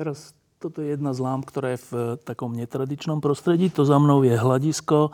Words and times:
Teraz 0.00 0.32
toto 0.56 0.80
je 0.80 0.96
jedna 0.96 1.12
z 1.12 1.20
lámp, 1.20 1.44
ktorá 1.44 1.76
je 1.76 1.84
v 1.84 1.92
eh, 1.92 2.04
takom 2.24 2.56
netradičnom 2.56 3.20
prostredí. 3.20 3.68
To 3.76 3.84
za 3.84 4.00
mnou 4.00 4.24
je 4.24 4.32
hľadisko 4.32 5.12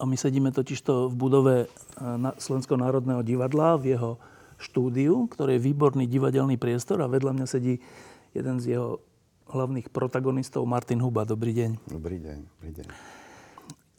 a 0.00 0.02
my 0.08 0.16
sedíme 0.16 0.48
totižto 0.56 1.12
v 1.12 1.14
budove 1.20 1.54
eh, 1.68 2.32
Slovenského 2.40 2.80
národného 2.80 3.20
divadla 3.20 3.76
v 3.76 3.92
jeho 3.92 4.16
štúdiu, 4.56 5.28
ktoré 5.28 5.60
je 5.60 5.68
výborný 5.68 6.08
divadelný 6.08 6.56
priestor 6.56 7.04
a 7.04 7.12
vedľa 7.12 7.36
mňa 7.36 7.46
sedí 7.50 7.84
jeden 8.32 8.56
z 8.56 8.80
jeho 8.80 9.04
hlavných 9.52 9.92
protagonistov, 9.92 10.64
Martin 10.64 11.04
Huba. 11.04 11.28
Dobrý 11.28 11.52
deň. 11.52 11.92
Dobrý 11.92 12.16
deň. 12.16 12.38
Dobrý 12.56 12.72
deň. 12.72 12.86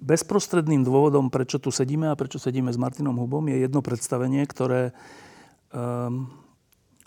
Bezprostredným 0.01 0.81
dôvodom, 0.81 1.29
prečo 1.29 1.61
tu 1.61 1.69
sedíme 1.69 2.09
a 2.09 2.17
prečo 2.17 2.41
sedíme 2.41 2.73
s 2.73 2.81
Martinom 2.81 3.13
Hubom, 3.21 3.45
je 3.53 3.61
jedno 3.61 3.85
predstavenie, 3.85 4.41
ktoré 4.49 4.97
um, 5.69 6.25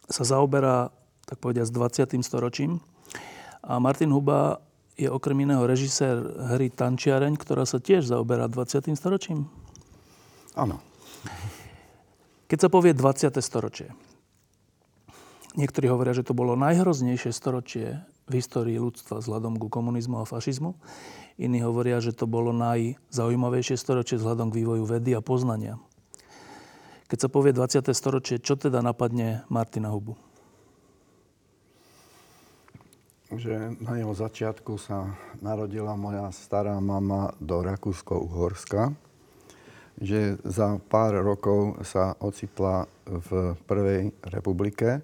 sa 0.06 0.22
zaoberá, 0.22 0.94
tak 1.26 1.42
povediať, 1.42 1.66
s 1.66 1.74
20. 1.74 2.22
storočím 2.22 2.78
a 3.66 3.82
Martin 3.82 4.14
Huba 4.14 4.62
je 4.94 5.10
okrem 5.10 5.44
iného 5.44 5.66
režisér 5.66 6.22
hry 6.56 6.70
Tančiareň, 6.70 7.34
ktorá 7.36 7.66
sa 7.66 7.82
tiež 7.82 8.08
zaoberá 8.08 8.48
20. 8.48 8.94
storočím. 8.96 9.50
Áno. 10.56 10.80
Keď 12.46 12.58
sa 12.62 12.68
povie 12.70 12.94
20. 12.94 13.34
storočie, 13.42 13.90
niektorí 15.58 15.90
hovoria, 15.90 16.14
že 16.14 16.24
to 16.24 16.32
bolo 16.32 16.54
najhroznejšie 16.54 17.34
storočie 17.34 18.00
v 18.30 18.32
histórii 18.38 18.78
ľudstva 18.78 19.18
vzhľadom 19.18 19.58
ku 19.58 19.66
komunizmu 19.66 20.22
a 20.22 20.24
fašizmu. 20.24 20.78
Iní 21.36 21.60
hovoria, 21.60 22.00
že 22.00 22.16
to 22.16 22.24
bolo 22.24 22.54
najzaujímavejšie 22.54 23.76
storočie 23.76 24.16
vzhľadom 24.16 24.48
k 24.48 24.62
vývoju 24.62 24.84
vedy 24.88 25.12
a 25.12 25.20
poznania. 25.20 25.76
Keď 27.06 27.18
sa 27.18 27.28
povie 27.28 27.52
20. 27.52 27.86
storočie, 27.92 28.40
čo 28.40 28.56
teda 28.56 28.80
napadne 28.80 29.44
Martina 29.52 29.92
Hubu? 29.92 30.25
Že 33.34 33.74
na 33.82 33.98
jeho 33.98 34.14
začiatku 34.14 34.78
sa 34.78 35.10
narodila 35.42 35.98
moja 35.98 36.30
stará 36.30 36.78
mama 36.78 37.34
do 37.42 37.58
Rakúsko-Uhorska, 37.58 38.94
že 39.98 40.38
za 40.46 40.78
pár 40.86 41.18
rokov 41.24 41.82
sa 41.82 42.14
ocitla 42.22 42.86
v 43.08 43.58
Prvej 43.66 44.14
republike, 44.30 45.02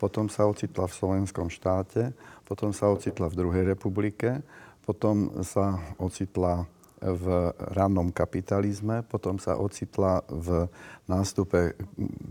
potom 0.00 0.26
sa 0.32 0.48
ocitla 0.48 0.88
v 0.88 0.96
Slovenskom 0.96 1.52
štáte, 1.52 2.10
potom 2.48 2.74
sa 2.74 2.90
ocitla 2.90 3.30
v 3.30 3.38
Druhej 3.38 3.64
republike, 3.76 4.42
potom 4.82 5.44
sa 5.44 5.78
ocitla 6.00 6.66
v 7.00 7.54
rannom 7.72 8.12
kapitalizme, 8.12 9.06
potom 9.06 9.40
sa 9.40 9.56
ocitla 9.56 10.20
v 10.28 10.68
nástupe 11.08 11.78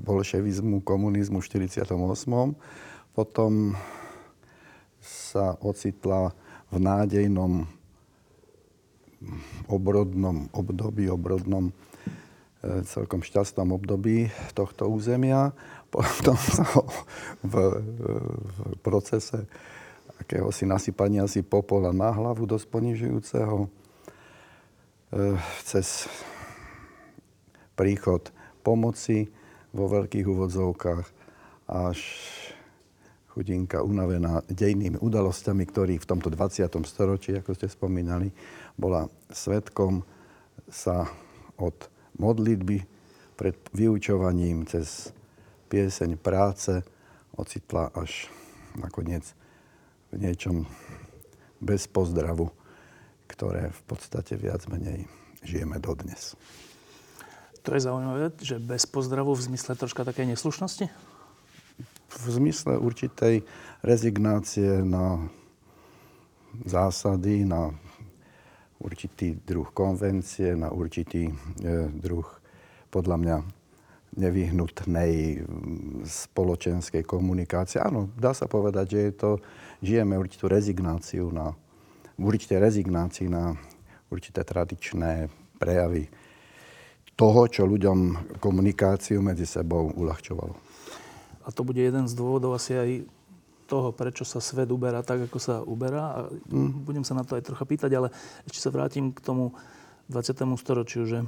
bolševizmu, 0.05 0.85
komunizmu 0.85 1.41
v 1.41 1.45
48. 1.65 1.89
Potom 3.17 3.73
sa 5.09 5.57
ocitla 5.57 6.29
v 6.69 6.75
nádejnom 6.77 7.65
obrodnom 9.67 10.47
období, 10.55 11.09
obrodnom 11.11 11.69
e, 11.69 11.73
celkom 12.87 13.19
šťastnom 13.19 13.73
období 13.73 14.31
tohto 14.55 14.87
územia. 14.87 15.51
Potom 15.93 16.37
sa 16.37 16.69
v, 17.41 17.53
v 17.81 18.57
procese 18.85 19.49
akéhosi 20.21 20.69
nasypania 20.69 21.25
si 21.25 21.41
popola 21.41 21.89
na 21.89 22.13
hlavu 22.13 22.45
dosť 22.45 22.65
ponižujúceho 22.69 23.57
e, 23.65 23.67
cez 25.65 26.05
príchod 27.73 28.29
pomoci 28.61 29.31
vo 29.71 29.87
veľkých 29.87 30.25
úvodzovkách 30.27 31.05
až 31.69 31.99
chudinka 33.33 33.85
unavená 33.85 34.41
dejnými 34.49 34.97
udalosťami, 34.99 35.63
ktorý 35.69 36.01
v 36.01 36.09
tomto 36.09 36.33
20. 36.33 36.65
storočí, 36.85 37.37
ako 37.37 37.53
ste 37.53 37.69
spomínali, 37.69 38.33
bola 38.75 39.05
svetkom 39.29 40.01
sa 40.69 41.05
od 41.61 41.75
modlitby 42.17 42.83
pred 43.39 43.55
vyučovaním 43.71 44.67
cez 44.67 45.13
pieseň 45.69 46.17
práce 46.19 46.83
ocitla 47.37 47.93
až 47.95 48.27
nakoniec 48.75 49.23
v 50.09 50.15
niečom 50.19 50.65
bez 51.61 51.87
pozdravu, 51.87 52.49
ktoré 53.29 53.69
v 53.69 53.81
podstate 53.85 54.35
viac 54.35 54.65
menej 54.67 55.05
žijeme 55.45 55.77
dodnes. 55.79 56.35
To 57.63 57.75
je 57.75 57.85
zaujímavé, 57.85 58.33
že 58.39 58.57
bez 58.57 58.87
pozdravu 58.87 59.35
v 59.35 59.45
zmysle 59.51 59.75
troška 59.75 60.07
takej 60.07 60.33
neslušnosti? 60.33 60.89
V 62.09 62.25
zmysle 62.29 62.81
určitej 62.81 63.45
rezignácie 63.85 64.81
na 64.81 65.29
zásady, 66.65 67.45
na 67.45 67.69
určitý 68.81 69.37
druh 69.45 69.69
konvencie, 69.69 70.55
na 70.55 70.73
určitý 70.73 71.29
e, 71.29 71.33
druh 71.93 72.25
podľa 72.89 73.17
mňa 73.21 73.37
nevyhnutnej 74.17 75.45
spoločenskej 76.01 77.05
komunikácie. 77.05 77.77
Áno, 77.77 78.09
dá 78.17 78.33
sa 78.33 78.49
povedať, 78.49 78.85
že 78.89 78.99
je 78.99 79.13
to, 79.13 79.31
žijeme 79.85 80.17
určitú 80.17 80.49
rezignáciu 80.49 81.29
na, 81.29 81.53
určité 82.17 82.57
rezignácii 82.57 83.29
na 83.29 83.53
určité 84.09 84.41
tradičné 84.41 85.29
prejavy 85.61 86.09
toho, 87.13 87.45
čo 87.51 87.67
ľuďom 87.67 87.99
komunikáciu 88.41 89.21
medzi 89.21 89.45
sebou 89.45 89.91
uľahčovalo. 89.93 90.68
A 91.49 91.53
to 91.53 91.65
bude 91.65 91.81
jeden 91.81 92.05
z 92.05 92.13
dôvodov 92.13 92.53
asi 92.53 92.77
aj 92.77 92.89
toho, 93.65 93.89
prečo 93.89 94.21
sa 94.21 94.37
svet 94.37 94.69
uberá 94.69 95.01
tak, 95.01 95.25
ako 95.25 95.37
sa 95.41 95.65
uberá. 95.65 96.03
A 96.13 96.19
mm. 96.29 96.85
budem 96.85 97.01
sa 97.01 97.17
na 97.17 97.25
to 97.25 97.33
aj 97.33 97.49
trocha 97.49 97.65
pýtať, 97.65 97.89
ale 97.97 98.13
ešte 98.45 98.61
sa 98.61 98.69
vrátim 98.69 99.09
k 99.09 99.17
tomu 99.17 99.57
20. 100.13 100.37
storočiu, 100.61 101.09
že 101.09 101.25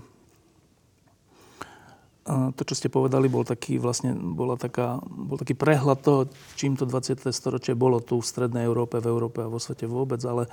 to, 2.30 2.62
čo 2.62 2.78
ste 2.78 2.94
povedali, 2.94 3.26
bol 3.26 3.42
taký, 3.42 3.82
vlastne, 3.82 4.14
bola 4.14 4.54
taká, 4.54 5.02
bol 5.10 5.42
taký 5.42 5.58
prehľad 5.58 6.06
toho, 6.06 6.30
čím 6.54 6.78
to 6.78 6.86
20. 6.86 7.18
storočie 7.34 7.74
bolo 7.74 7.98
tu 7.98 8.22
v 8.22 8.30
Strednej 8.30 8.70
Európe, 8.70 9.02
v 9.02 9.10
Európe 9.10 9.42
a 9.42 9.50
vo 9.50 9.58
svete 9.58 9.90
vôbec, 9.90 10.22
ale 10.22 10.46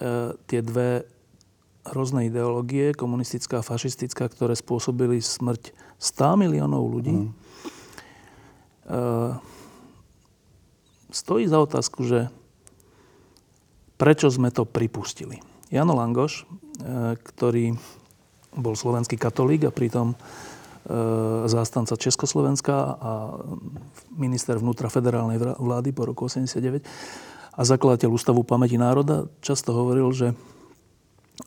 e, 0.00 0.32
tie 0.48 0.64
dve 0.64 1.04
rôzne 1.84 2.24
ideológie, 2.24 2.96
komunistická 2.96 3.60
a 3.60 3.66
fašistická, 3.66 4.32
ktoré 4.32 4.56
spôsobili 4.56 5.20
smrť 5.20 5.76
100 6.00 6.40
miliónov 6.48 6.88
ľudí, 6.88 7.28
mm 7.28 7.47
stojí 11.12 11.44
za 11.48 11.58
otázku, 11.60 12.04
že 12.04 12.28
prečo 13.98 14.30
sme 14.30 14.54
to 14.54 14.64
pripustili. 14.64 15.42
Jano 15.68 15.92
Langoš, 15.98 16.44
ehm, 16.44 17.18
ktorý 17.20 17.76
bol 18.56 18.72
slovenský 18.72 19.20
katolík 19.20 19.68
a 19.68 19.74
pritom 19.74 20.14
ehm, 20.14 21.44
zástanca 21.50 21.98
Československa 21.98 22.74
a 22.96 23.12
minister 24.16 24.56
vnútra 24.56 24.88
federálnej 24.88 25.36
vlády 25.60 25.92
po 25.92 26.08
roku 26.08 26.30
89 26.30 26.80
a 27.58 27.60
zakladateľ 27.66 28.08
Ústavu 28.14 28.46
pamäti 28.46 28.78
národa, 28.78 29.26
často 29.42 29.74
hovoril, 29.74 30.08
že 30.14 30.32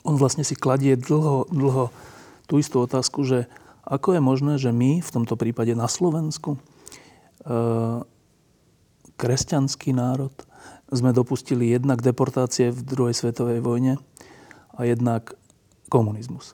on 0.04 0.20
vlastne 0.20 0.44
si 0.44 0.60
kladie 0.60 1.00
dlho, 1.00 1.48
dlho 1.52 1.88
tú 2.48 2.60
istú 2.60 2.84
otázku, 2.84 3.24
že 3.24 3.48
ako 3.88 4.20
je 4.20 4.22
možné, 4.22 4.54
že 4.60 4.76
my 4.76 5.00
v 5.00 5.10
tomto 5.10 5.40
prípade 5.40 5.72
na 5.72 5.88
Slovensku 5.88 6.60
kresťanský 9.18 9.94
národ. 9.94 10.34
Sme 10.92 11.16
dopustili 11.16 11.72
jednak 11.72 12.04
deportácie 12.04 12.70
v 12.70 12.84
druhej 12.84 13.16
svetovej 13.16 13.64
vojne 13.64 13.98
a 14.76 14.84
jednak 14.84 15.34
komunizmus. 15.88 16.54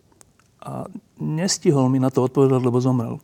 A 0.62 0.86
nestihol 1.18 1.90
mi 1.90 1.98
na 1.98 2.14
to 2.14 2.26
odpovedať, 2.26 2.62
lebo 2.62 2.78
zomrel. 2.78 3.18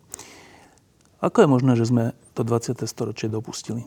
Ako 1.22 1.44
je 1.44 1.48
možné, 1.48 1.72
že 1.78 1.88
sme 1.88 2.12
to 2.36 2.44
20. 2.44 2.82
storočie 2.84 3.32
dopustili? 3.32 3.86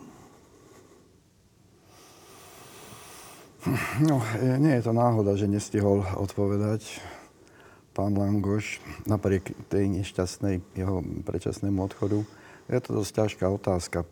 No, 3.99 4.23
nie 4.39 4.79
je 4.79 4.83
to 4.87 4.95
náhoda, 4.95 5.35
že 5.35 5.51
nestihol 5.51 6.07
odpovedať. 6.15 7.03
pán 7.97 8.13
Langoš, 8.13 8.77
napriek 9.09 9.57
tej 9.73 9.89
nešťastnej 9.89 10.61
jeho 10.77 11.01
predčasnému 11.25 11.81
odchodu. 11.81 12.21
Je 12.67 12.79
to 12.83 12.99
dosť 12.99 13.11
ťažká 13.23 13.45
otázka. 13.47 14.03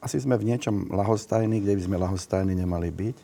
Asi 0.00 0.16
sme 0.18 0.40
v 0.40 0.48
niečom 0.50 0.88
lahostajní, 0.90 1.60
kde 1.60 1.76
by 1.76 1.82
sme 1.84 1.96
lahostajní 2.00 2.56
nemali 2.56 2.88
byť. 2.90 3.16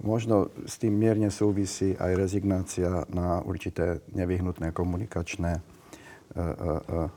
Možno 0.00 0.48
s 0.64 0.80
tým 0.80 0.96
mierne 0.96 1.28
súvisí 1.28 1.92
aj 1.96 2.16
rezignácia 2.16 3.04
na 3.12 3.44
určité 3.44 4.00
nevyhnutné 4.16 4.72
komunikačné 4.72 5.60
uh, 5.60 6.40
uh, 6.40 7.08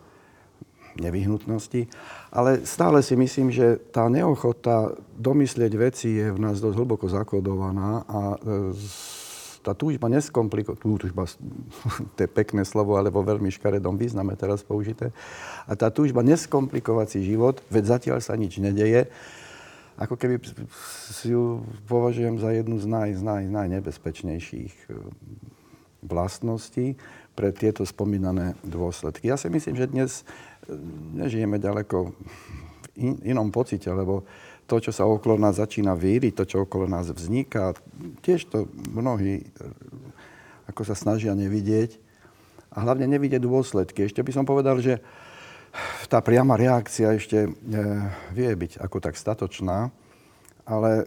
nevyhnutnosti. 1.00 1.90
Ale 2.30 2.66
stále 2.66 3.02
si 3.02 3.18
myslím, 3.18 3.50
že 3.50 3.82
tá 3.90 4.10
neochota 4.10 4.94
domyslieť 5.18 5.74
veci 5.78 6.10
je 6.18 6.30
v 6.30 6.40
nás 6.42 6.62
dosť 6.62 6.76
hlboko 6.78 7.06
zakodovaná 7.10 8.06
a 8.06 8.22
e, 8.34 8.38
tá 9.64 9.72
túžba 9.72 10.12
neskomplikovať, 10.12 10.78
túžba, 10.84 11.24
to 12.16 12.20
je 12.20 12.30
pekné 12.30 12.68
slovo, 12.68 13.00
ale 13.00 13.08
vo 13.08 13.24
veľmi 13.24 13.48
škaredom 13.48 13.96
význame 13.96 14.36
teraz 14.36 14.62
použité, 14.62 15.16
a 15.64 15.74
tá 15.80 15.88
túžba 15.88 16.20
neskomplikovať 16.22 17.08
si 17.08 17.20
život, 17.24 17.64
veď 17.72 17.84
zatiaľ 17.98 18.20
sa 18.20 18.36
nič 18.36 18.60
nedeje, 18.60 19.08
ako 19.96 20.20
keby 20.20 20.42
si 21.14 21.32
ju 21.32 21.64
považujem 21.88 22.42
za 22.42 22.52
jednu 22.52 22.82
z 22.82 22.86
naj, 22.90 23.10
naj, 23.22 23.44
najnebezpečnejších 23.46 24.74
e, 24.90 24.98
vlastností 26.02 26.98
pre 27.38 27.54
tieto 27.54 27.86
spomínané 27.86 28.58
dôsledky. 28.66 29.30
Ja 29.30 29.38
si 29.38 29.54
myslím, 29.54 29.78
že 29.78 29.94
dnes 29.94 30.12
nežijeme 31.14 31.62
ďaleko 31.62 32.10
v 32.10 32.14
in, 32.98 33.18
inom 33.26 33.50
pocite, 33.50 33.90
lebo 33.90 34.26
to, 34.66 34.76
čo 34.80 34.92
sa 34.96 35.04
okolo 35.04 35.36
nás 35.36 35.60
začína 35.60 35.94
víriť, 35.94 36.34
to, 36.34 36.44
čo 36.48 36.58
okolo 36.64 36.88
nás 36.88 37.12
vzniká, 37.12 37.76
tiež 38.24 38.48
to 38.48 38.72
mnohí 38.92 39.44
ako 40.68 40.82
sa 40.88 40.96
snažia 40.96 41.36
nevidieť 41.36 42.00
a 42.74 42.82
hlavne 42.82 43.06
nevidieť 43.06 43.44
dôsledky. 43.44 44.08
Ešte 44.08 44.24
by 44.24 44.32
som 44.34 44.46
povedal, 44.48 44.80
že 44.80 45.04
tá 46.10 46.22
priama 46.22 46.58
reakcia 46.58 47.18
ešte 47.18 47.46
e, 47.46 47.50
vie 48.34 48.50
byť 48.50 48.82
ako 48.82 48.98
tak 49.02 49.18
statočná, 49.18 49.90
ale 50.66 50.92
e, 51.02 51.06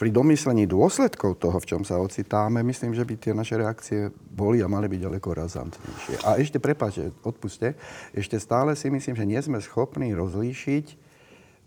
pri 0.00 0.08
domyslení 0.08 0.64
dôsledkov 0.64 1.36
toho, 1.36 1.60
v 1.60 1.68
čom 1.68 1.82
sa 1.84 2.00
ocitáme, 2.00 2.64
myslím, 2.64 2.96
že 2.96 3.04
by 3.04 3.14
tie 3.20 3.32
naše 3.36 3.60
reakcie 3.60 4.00
boli 4.32 4.64
a 4.64 4.68
mali 4.68 4.88
byť 4.88 5.00
ďaleko 5.04 5.28
razantnejšie. 5.36 6.24
A 6.24 6.40
ešte, 6.40 6.56
prepáčte, 6.56 7.12
odpuste, 7.20 7.76
ešte 8.16 8.40
stále 8.40 8.72
si 8.72 8.88
myslím, 8.88 9.12
že 9.12 9.28
nie 9.28 9.40
sme 9.44 9.60
schopní 9.60 10.16
rozlíšiť 10.16 11.09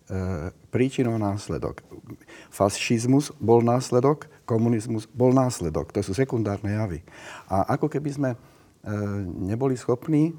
e, 0.09 0.51
príčinu 0.73 1.15
následok. 1.15 1.83
Fašizmus 2.49 3.31
bol 3.39 3.63
následok, 3.63 4.27
komunizmus 4.43 5.07
bol 5.11 5.31
následok. 5.31 5.91
To 5.95 5.99
sú 6.03 6.13
sekundárne 6.15 6.75
javy. 6.75 6.99
A 7.47 7.75
ako 7.77 7.87
keby 7.87 8.09
sme 8.11 8.29
e, 8.33 8.37
neboli 9.43 9.77
schopní 9.79 10.35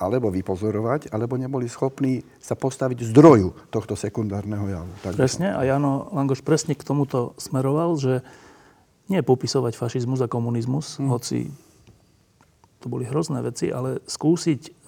alebo 0.00 0.32
vypozorovať, 0.32 1.12
alebo 1.12 1.36
neboli 1.36 1.68
schopní 1.68 2.24
sa 2.40 2.56
postaviť 2.56 3.12
zdroju 3.12 3.68
tohto 3.68 3.92
sekundárneho 3.92 4.64
javu. 4.64 4.92
Tak 5.04 5.12
presne, 5.12 5.52
a 5.52 5.60
Jano 5.60 6.08
Langoš 6.16 6.40
presne 6.40 6.72
k 6.72 6.80
tomuto 6.80 7.36
smeroval, 7.36 8.00
že 8.00 8.24
nie 9.12 9.20
popisovať 9.20 9.76
fašizmus 9.76 10.24
a 10.24 10.32
komunizmus, 10.32 10.96
hmm. 10.96 11.12
hoci 11.12 11.52
to 12.80 12.88
boli 12.88 13.04
hrozné 13.04 13.44
veci, 13.44 13.68
ale 13.68 14.00
skúsiť 14.08 14.79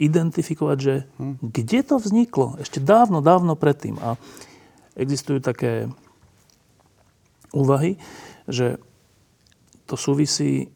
identifikovať, 0.00 0.78
že 0.80 0.94
hmm. 1.20 1.36
kde 1.44 1.80
to 1.84 2.00
vzniklo, 2.00 2.56
ešte 2.56 2.80
dávno, 2.80 3.20
dávno 3.20 3.52
predtým. 3.52 4.00
A 4.00 4.16
existujú 4.96 5.44
také 5.44 5.92
úvahy, 7.52 8.00
že 8.48 8.80
to 9.84 10.00
súvisí 10.00 10.72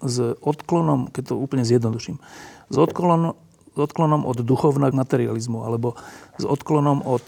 s 0.00 0.16
odklonom, 0.40 1.12
keď 1.12 1.34
to 1.34 1.40
úplne 1.40 1.66
zjednoduším, 1.66 2.16
s 2.70 2.76
odklonom, 2.76 3.34
s 3.74 3.78
odklonom 3.78 4.22
od 4.24 4.38
duchovna 4.40 4.88
k 4.88 4.98
materializmu, 4.98 5.66
alebo 5.66 5.98
s 6.40 6.44
odklonom 6.46 7.04
od 7.04 7.24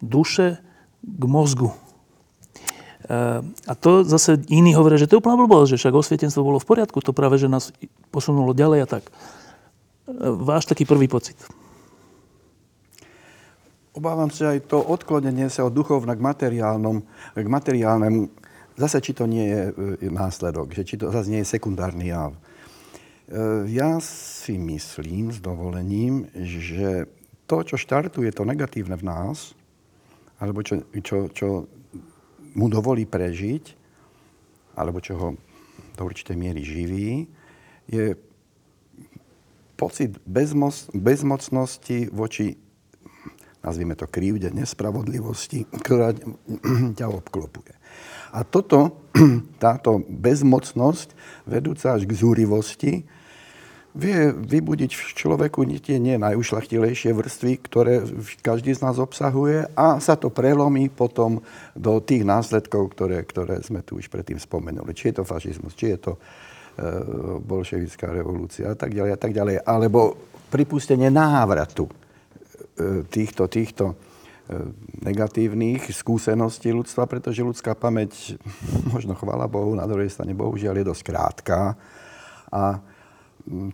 duše 0.00 0.62
k 1.02 1.24
mozgu. 1.24 1.74
E, 1.74 3.42
a 3.42 3.72
to 3.74 4.04
zase 4.04 4.38
iní 4.46 4.76
hovoria, 4.78 5.00
že 5.00 5.10
to 5.10 5.18
je 5.18 5.22
úplná 5.24 5.40
blbosť, 5.40 5.74
že 5.74 5.80
však 5.80 5.94
osvietenstvo 5.96 6.44
bolo 6.44 6.62
v 6.62 6.68
poriadku, 6.68 7.02
to 7.02 7.16
práve, 7.16 7.40
že 7.40 7.50
nás 7.50 7.74
posunulo 8.14 8.54
ďalej 8.54 8.84
a 8.84 8.88
tak. 8.98 9.04
Váš 10.40 10.64
taký 10.64 10.88
prvý 10.88 11.04
pocit? 11.04 11.36
Obávam 13.92 14.30
sa 14.32 14.56
aj 14.56 14.70
to 14.70 14.80
odklonenie 14.80 15.52
sa 15.52 15.66
od 15.68 15.74
duchovna 15.74 16.16
k, 16.16 16.22
materiálnom, 16.22 17.02
k 17.34 17.48
materiálnemu 17.48 18.38
Zase, 18.78 19.02
či 19.02 19.10
to 19.10 19.26
nie 19.26 19.42
je 19.42 19.62
e, 19.74 20.06
následok, 20.06 20.70
že 20.70 20.86
či 20.86 20.94
to 20.94 21.10
zase 21.10 21.34
nie 21.34 21.42
je 21.42 21.50
sekundárny 21.50 22.14
jav. 22.14 22.30
E, 22.30 22.38
ja 23.74 23.98
si 23.98 24.54
myslím 24.54 25.34
s 25.34 25.42
dovolením, 25.42 26.30
že 26.30 27.10
to, 27.50 27.66
čo 27.66 27.74
štartuje 27.74 28.30
to 28.30 28.46
negatívne 28.46 28.94
v 28.94 29.02
nás, 29.02 29.50
alebo 30.38 30.62
čo, 30.62 30.86
čo, 31.02 31.26
čo 31.34 31.66
mu 32.54 32.70
dovolí 32.70 33.02
prežiť, 33.02 33.74
alebo 34.78 35.02
čo 35.02 35.18
ho 35.18 35.28
do 35.98 36.02
určitej 36.06 36.38
miery 36.38 36.62
živí, 36.62 37.26
je 37.90 38.14
pocit 39.78 40.18
bezmoc, 40.26 40.74
bezmocnosti 40.90 42.10
voči, 42.10 42.58
nazvime 43.62 43.94
to 43.94 44.10
krivde, 44.10 44.50
nespravodlivosti, 44.50 45.70
ktorá 45.70 46.10
ťa 46.98 47.06
obklopuje. 47.06 47.78
A 48.34 48.42
toto, 48.42 49.08
táto 49.62 50.02
bezmocnosť, 50.02 51.14
vedúca 51.46 51.94
až 51.94 52.10
k 52.10 52.12
zúrivosti, 52.12 53.06
vie 53.98 54.30
vybudiť 54.30 54.94
v 54.94 55.02
človeku 55.16 55.64
tie 55.82 55.98
nie 55.98 56.20
najušlachtilejšie 56.20 57.10
vrstvy, 57.10 57.52
ktoré 57.66 58.06
každý 58.44 58.76
z 58.76 58.84
nás 58.84 59.00
obsahuje 59.00 59.66
a 59.74 59.98
sa 59.98 60.14
to 60.14 60.30
prelomí 60.30 60.86
potom 60.92 61.42
do 61.74 61.98
tých 61.98 62.22
následkov, 62.22 62.94
ktoré, 62.94 63.26
ktoré 63.26 63.58
sme 63.64 63.82
tu 63.82 63.98
už 63.98 64.06
predtým 64.06 64.38
spomenuli. 64.38 64.94
Či 64.94 65.10
je 65.10 65.14
to 65.18 65.24
fašizmus, 65.26 65.74
či 65.74 65.96
je 65.96 65.98
to 65.98 66.12
e, 66.14 66.18
bolševická 67.42 68.06
revolúcia 68.14 68.70
a 68.70 68.76
tak 68.78 68.94
ďalej 68.94 69.12
a 69.14 69.18
tak 69.18 69.32
ďalej. 69.34 69.66
Alebo 69.66 70.14
pripustenie 70.46 71.10
návratu 71.10 71.90
e, 71.90 71.92
týchto, 73.10 73.50
týchto 73.50 73.98
E, 74.48 74.56
negatívnych 75.04 75.92
skúseností 75.92 76.72
ľudstva, 76.72 77.04
pretože 77.04 77.44
ľudská 77.44 77.76
pamäť, 77.76 78.40
možno 78.96 79.12
chvála 79.12 79.44
Bohu, 79.44 79.76
na 79.76 79.84
druhej 79.84 80.08
strane 80.08 80.32
bohužiaľ 80.32 80.80
je 80.80 80.88
dosť 80.88 81.02
krátka. 81.04 81.76
A 82.48 82.80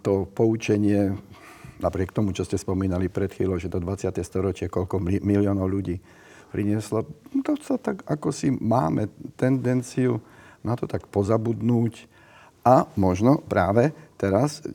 to 0.03 0.27
poučenie, 0.35 1.15
napriek 1.79 2.11
tomu, 2.11 2.35
čo 2.35 2.43
ste 2.43 2.59
spomínali 2.59 3.07
pred 3.07 3.31
chvíľou, 3.31 3.63
že 3.63 3.71
to 3.71 3.79
20. 3.79 4.19
storočie, 4.19 4.67
koľko 4.67 4.99
miliónov 4.99 5.71
ľudí 5.71 6.03
prinieslo, 6.51 7.07
to 7.47 7.55
sa 7.63 7.79
tak 7.79 8.03
ako 8.11 8.35
si 8.35 8.51
máme 8.51 9.11
tendenciu 9.39 10.19
na 10.67 10.75
to 10.75 10.91
tak 10.91 11.07
pozabudnúť 11.07 12.11
a 12.65 12.89
možno 12.97 13.45
práve 13.45 13.93
teraz 14.17 14.65
e, 14.65 14.73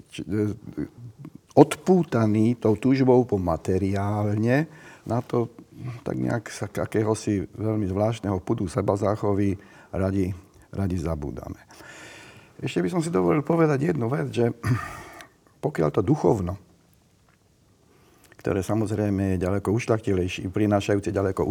odpútaný 1.58 2.62
tou 2.62 2.78
túžbou 2.78 3.26
po 3.26 3.42
materiálne 3.42 4.70
na 5.10 5.20
to 5.26 5.50
tak 6.04 6.20
nejak 6.20 6.52
sa 6.52 6.68
akéhosi 6.68 7.48
veľmi 7.56 7.88
zvláštneho 7.88 8.44
pudu 8.44 8.68
seba 8.68 9.00
záchovy 9.00 9.56
radi, 9.96 10.36
radi 10.76 10.98
zabúdame. 11.00 11.60
Ešte 12.60 12.84
by 12.84 12.90
som 12.92 13.00
si 13.00 13.08
dovolil 13.08 13.40
povedať 13.40 13.96
jednu 13.96 14.12
vec, 14.12 14.28
že 14.30 14.52
pokiaľ 15.66 15.90
to 15.96 16.02
duchovno, 16.04 16.60
ktoré 18.40 18.64
samozrejme 18.64 19.36
je 19.36 19.44
ďaleko 19.44 19.72
ušľachtilejší, 19.72 20.52
prinášajúce 20.52 21.12
ďaleko 21.12 21.48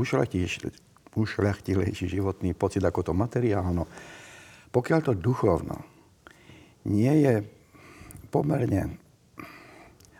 ušľachtilejší 1.16 2.06
životný 2.08 2.52
pocit 2.52 2.84
ako 2.84 3.12
to 3.12 3.12
materiálno, 3.16 3.84
pokiaľ 4.68 5.00
to 5.04 5.12
duchovno 5.16 5.97
nie 6.86 7.14
je 7.24 7.34
pomerne 8.28 8.98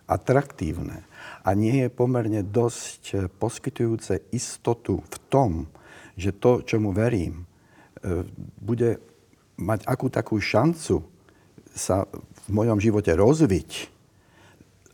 atraktívne 0.09 1.05
a 1.45 1.53
nie 1.53 1.85
je 1.85 1.89
pomerne 1.93 2.41
dosť 2.41 3.29
poskytujúce 3.37 4.33
istotu 4.33 5.05
v 5.05 5.17
tom, 5.29 5.53
že 6.17 6.35
to, 6.35 6.65
čomu 6.65 6.91
verím, 6.97 7.45
eh, 7.45 8.25
bude 8.59 8.99
mať 9.59 9.85
akú 9.85 10.07
takú 10.09 10.41
šancu 10.41 11.05
sa 11.75 12.07
v 12.47 12.49
mojom 12.51 12.81
živote 12.81 13.13
rozviť, 13.15 13.71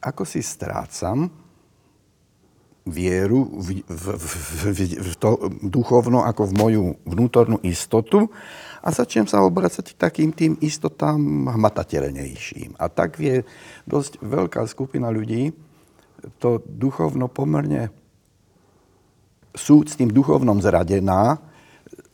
ako 0.05 0.23
si 0.29 0.45
strácam 0.45 1.33
vieru 2.85 3.49
v, 3.57 3.81
v, 3.89 4.05
v, 4.21 4.81
v 5.01 5.15
to 5.17 5.49
duchovno 5.65 6.21
ako 6.29 6.53
v 6.53 6.57
moju 6.61 6.85
vnútornú 7.09 7.57
istotu 7.65 8.29
a 8.85 8.89
začnem 8.93 9.25
sa 9.25 9.41
obracať 9.41 9.97
k 9.97 10.01
takým 10.01 10.31
tým 10.37 10.61
istotám 10.61 11.49
hmatateľnejším. 11.49 12.77
A 12.77 12.93
tak 12.93 13.17
vie 13.17 13.49
dosť 13.89 14.21
veľká 14.21 14.61
skupina 14.69 15.09
ľudí 15.09 15.57
to 16.39 16.63
duchovno 16.65 17.29
pomerne 17.29 17.93
sú 19.55 19.87
s 19.87 19.95
tým 19.95 20.11
duchovnom 20.11 20.59
zradená, 20.59 21.39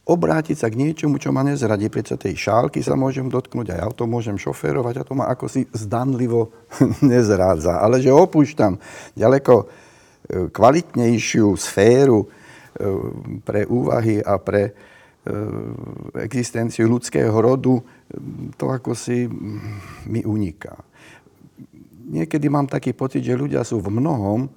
obrátiť 0.05 0.57
sa 0.59 0.69
k 0.69 0.77
niečomu, 0.77 1.17
čo 1.23 1.31
ma 1.31 1.47
nezradí. 1.47 1.89
Prečo 1.89 2.19
tej 2.19 2.37
šálky 2.37 2.83
sa 2.83 2.99
môžem 2.99 3.31
dotknúť, 3.31 3.73
aj 3.73 3.81
auto 3.81 4.05
môžem 4.11 4.37
šoférovať 4.37 5.00
a 5.00 5.07
to 5.07 5.15
ma 5.17 5.31
ako 5.31 5.47
si 5.49 5.65
zdanlivo 5.73 6.53
nezrádza. 7.11 7.81
Ale 7.81 8.03
že 8.03 8.12
opúšťam 8.12 8.77
ďaleko 9.17 9.55
e, 9.57 9.65
kvalitnejšiu 10.53 11.55
sféru 11.57 12.27
e, 12.27 12.29
pre 13.41 13.65
úvahy 13.71 14.21
a 14.21 14.37
pre 14.37 14.89
existenciu 16.18 16.87
ľudského 16.90 17.32
rodu, 17.32 17.78
to 18.56 18.64
ako 18.70 18.94
si 18.94 19.30
mi 20.10 20.22
uniká. 20.25 20.75
Niekedy 22.10 22.50
mám 22.50 22.66
taký 22.66 22.92
pocit, 22.92 23.22
že 23.22 23.38
ľudia 23.38 23.62
sú 23.62 23.78
v 23.78 23.90
mnohom 23.94 24.50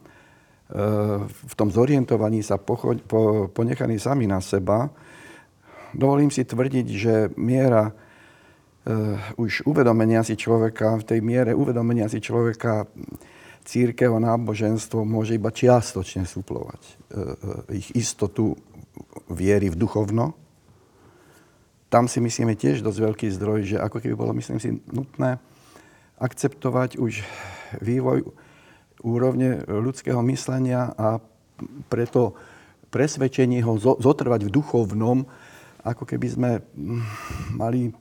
v 1.30 1.54
tom 1.54 1.70
zorientovaní 1.70 2.42
sa 2.42 2.58
ponechaní 2.58 4.02
sami 4.02 4.26
na 4.26 4.42
seba, 4.42 4.90
dovolím 5.94 6.34
si 6.34 6.42
tvrdiť, 6.48 6.88
že 6.90 7.30
miera 7.38 7.94
už 9.38 9.70
uvedomenia 9.70 10.26
si 10.26 10.34
človeka, 10.34 10.98
v 11.00 11.08
tej 11.08 11.20
miere 11.22 11.54
uvedomenia 11.54 12.10
si 12.10 12.18
človeka 12.20 12.90
církev 13.64 14.12
a 14.12 14.20
náboženstvo 14.20 15.08
môže 15.08 15.38
iba 15.38 15.54
čiastočne 15.54 16.26
suplovať 16.28 16.82
ich 17.72 17.94
istotu 17.96 18.58
viery 19.30 19.70
v 19.72 19.78
duchovno. 19.78 20.36
Tam 21.94 22.10
si 22.10 22.18
myslíme 22.18 22.58
tiež 22.58 22.82
dosť 22.82 23.00
veľký 23.06 23.28
zdroj, 23.38 23.60
že 23.70 23.78
ako 23.78 24.02
keby 24.02 24.18
bolo, 24.18 24.34
myslím 24.34 24.58
si, 24.58 24.82
nutné 24.90 25.38
akceptovať 26.18 26.98
už 26.98 27.22
vývoj 27.86 28.34
úrovne 29.06 29.62
ľudského 29.70 30.18
myslenia 30.26 30.90
a 30.98 31.22
preto 31.94 32.34
presvedčenie 32.90 33.62
ho 33.62 33.78
zotrvať 33.78 34.50
v 34.50 34.54
duchovnom 34.58 35.30
ako 35.84 36.08
keby 36.08 36.28
sme 36.32 36.52
mm, 36.64 37.04
mali 37.60 37.92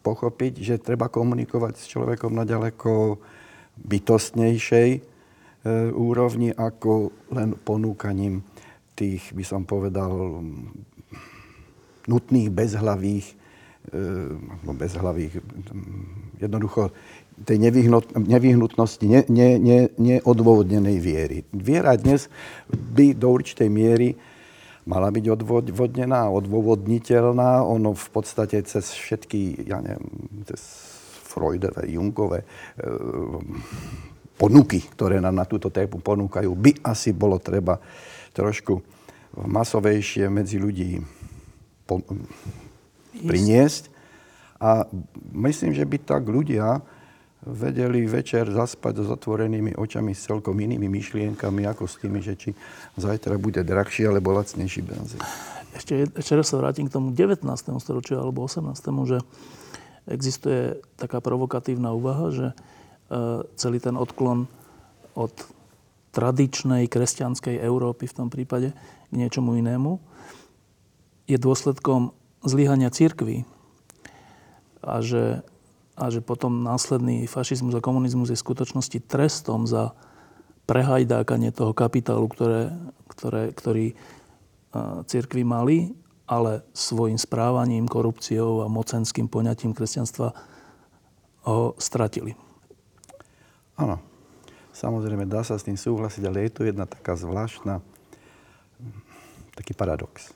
pochopiť, 0.00 0.52
že 0.64 0.80
treba 0.80 1.12
komunikovať 1.12 1.76
s 1.76 1.84
človekom 1.92 2.32
na 2.32 2.48
ďaleko 2.48 3.20
bytostnejšej 3.76 4.90
e, 4.96 5.00
úrovni 5.92 6.56
ako 6.56 7.12
len 7.36 7.52
ponúkaním 7.60 8.40
tých, 8.96 9.30
by 9.36 9.44
som 9.44 9.62
povedal, 9.68 10.40
nutných, 12.08 12.48
bezhlavých, 12.48 13.26
e, 13.92 14.72
bezhlavých, 14.72 15.38
mm, 15.38 16.42
jednoducho 16.42 16.90
tej 17.44 17.58
nevyhnutnosti, 18.18 19.06
ne, 19.06 19.22
ne, 19.30 19.58
ne, 19.58 19.80
viery. 20.98 21.46
Viera 21.54 21.94
dnes 21.94 22.26
by 22.66 23.14
do 23.14 23.30
určitej 23.30 23.70
miery 23.70 24.18
mala 24.88 25.12
byť 25.12 25.24
odvodnená, 25.28 26.32
odôvodniteľná. 26.32 27.62
Ono 27.62 27.92
v 27.92 28.08
podstate 28.08 28.64
cez 28.64 28.88
všetky, 28.90 29.68
ja 29.68 29.84
neviem, 29.84 30.08
cez 30.48 30.60
Freudové, 31.28 31.92
Jungové 31.92 32.42
e, 32.42 32.46
ponuky, 34.40 34.80
ktoré 34.96 35.20
nám 35.20 35.36
na 35.36 35.46
túto 35.46 35.68
tému 35.68 36.00
ponúkajú, 36.00 36.48
by 36.56 36.72
asi 36.88 37.12
bolo 37.12 37.36
treba 37.36 37.76
trošku 38.32 38.80
masovejšie 39.36 40.32
medzi 40.32 40.56
ľudí 40.56 40.98
po, 41.88 42.04
priniesť. 43.24 43.88
A 44.60 44.84
myslím, 45.32 45.72
že 45.72 45.88
by 45.88 45.96
tak 46.02 46.28
ľudia 46.28 46.84
vedeli 47.46 48.04
večer 48.04 48.50
zaspať 48.50 49.06
s 49.06 49.08
otvorenými 49.08 49.78
očami 49.78 50.12
s 50.12 50.26
celkom 50.26 50.58
inými 50.58 50.90
myšlienkami, 50.90 51.64
ako 51.70 51.86
s 51.86 51.96
tými, 52.02 52.20
že 52.20 52.34
či 52.36 52.50
zajtra 52.98 53.38
bude 53.40 53.62
drahší 53.62 54.10
alebo 54.10 54.34
lacnejší 54.34 54.82
benzín. 54.84 55.22
Ešte, 55.72 56.10
ešte 56.18 56.32
raz 56.34 56.50
sa 56.50 56.58
vrátim 56.58 56.90
k 56.90 56.94
tomu 56.98 57.14
19. 57.14 57.46
storočiu 57.78 58.18
alebo 58.18 58.44
18. 58.44 58.74
že 59.06 59.18
existuje 60.10 60.82
taká 60.98 61.22
provokatívna 61.22 61.94
úvaha, 61.94 62.34
že 62.34 62.46
e, 62.50 62.54
celý 63.54 63.78
ten 63.78 63.94
odklon 63.94 64.50
od 65.14 65.32
tradičnej 66.10 66.90
kresťanskej 66.90 67.62
Európy 67.62 68.10
v 68.10 68.16
tom 68.16 68.28
prípade 68.32 68.74
k 69.08 69.12
niečomu 69.14 69.54
inému 69.54 70.07
je 71.28 71.36
dôsledkom 71.36 72.16
zlyhania 72.42 72.88
církvy. 72.90 73.44
A 74.82 75.04
že 75.04 75.44
a 75.98 76.14
že 76.14 76.22
potom 76.22 76.62
následný 76.62 77.26
fašizmus 77.26 77.74
a 77.74 77.82
komunizmus 77.82 78.30
je 78.30 78.38
v 78.38 78.46
skutočnosti 78.46 78.98
trestom 79.10 79.66
za 79.66 79.98
prehajdákanie 80.70 81.50
toho 81.50 81.74
kapitálu, 81.74 82.30
ktoré, 82.30 82.70
ktoré, 83.10 83.42
ktorý 83.50 83.86
církvy 85.10 85.42
mali, 85.42 85.98
ale 86.30 86.62
svojim 86.70 87.18
správaním, 87.18 87.90
korupciou 87.90 88.62
a 88.62 88.70
mocenským 88.70 89.26
poňatím 89.26 89.74
kresťanstva 89.74 90.30
ho 91.50 91.74
stratili. 91.82 92.38
Áno, 93.74 93.98
samozrejme 94.70 95.26
dá 95.26 95.42
sa 95.42 95.58
s 95.58 95.66
tým 95.66 95.74
súhlasiť, 95.74 96.22
ale 96.30 96.46
je 96.46 96.54
tu 96.54 96.62
jedna 96.62 96.86
taká 96.86 97.18
zvláštna, 97.18 97.82
taký 99.58 99.74
paradox. 99.74 100.30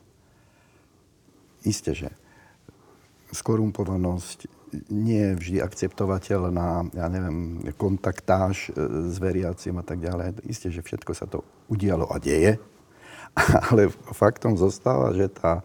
Isté, 1.63 1.95
že 1.95 2.09
skorumpovanosť 3.33 4.63
nie 4.89 5.21
je 5.21 5.39
vždy 5.39 5.59
akceptovateľná, 5.61 6.97
ja 6.97 7.07
neviem, 7.13 7.61
kontaktáž 7.77 8.73
e, 8.73 9.11
s 9.13 9.17
veriacim 9.21 9.77
a 9.77 9.85
tak 9.85 10.01
ďalej. 10.01 10.41
Isté, 10.49 10.73
že 10.73 10.81
všetko 10.81 11.13
sa 11.13 11.29
to 11.29 11.45
udialo 11.69 12.09
a 12.09 12.17
deje, 12.17 12.57
ale 13.69 13.93
faktom 14.17 14.57
zostáva, 14.57 15.13
že 15.13 15.29
tá 15.29 15.61
e, 15.61 15.65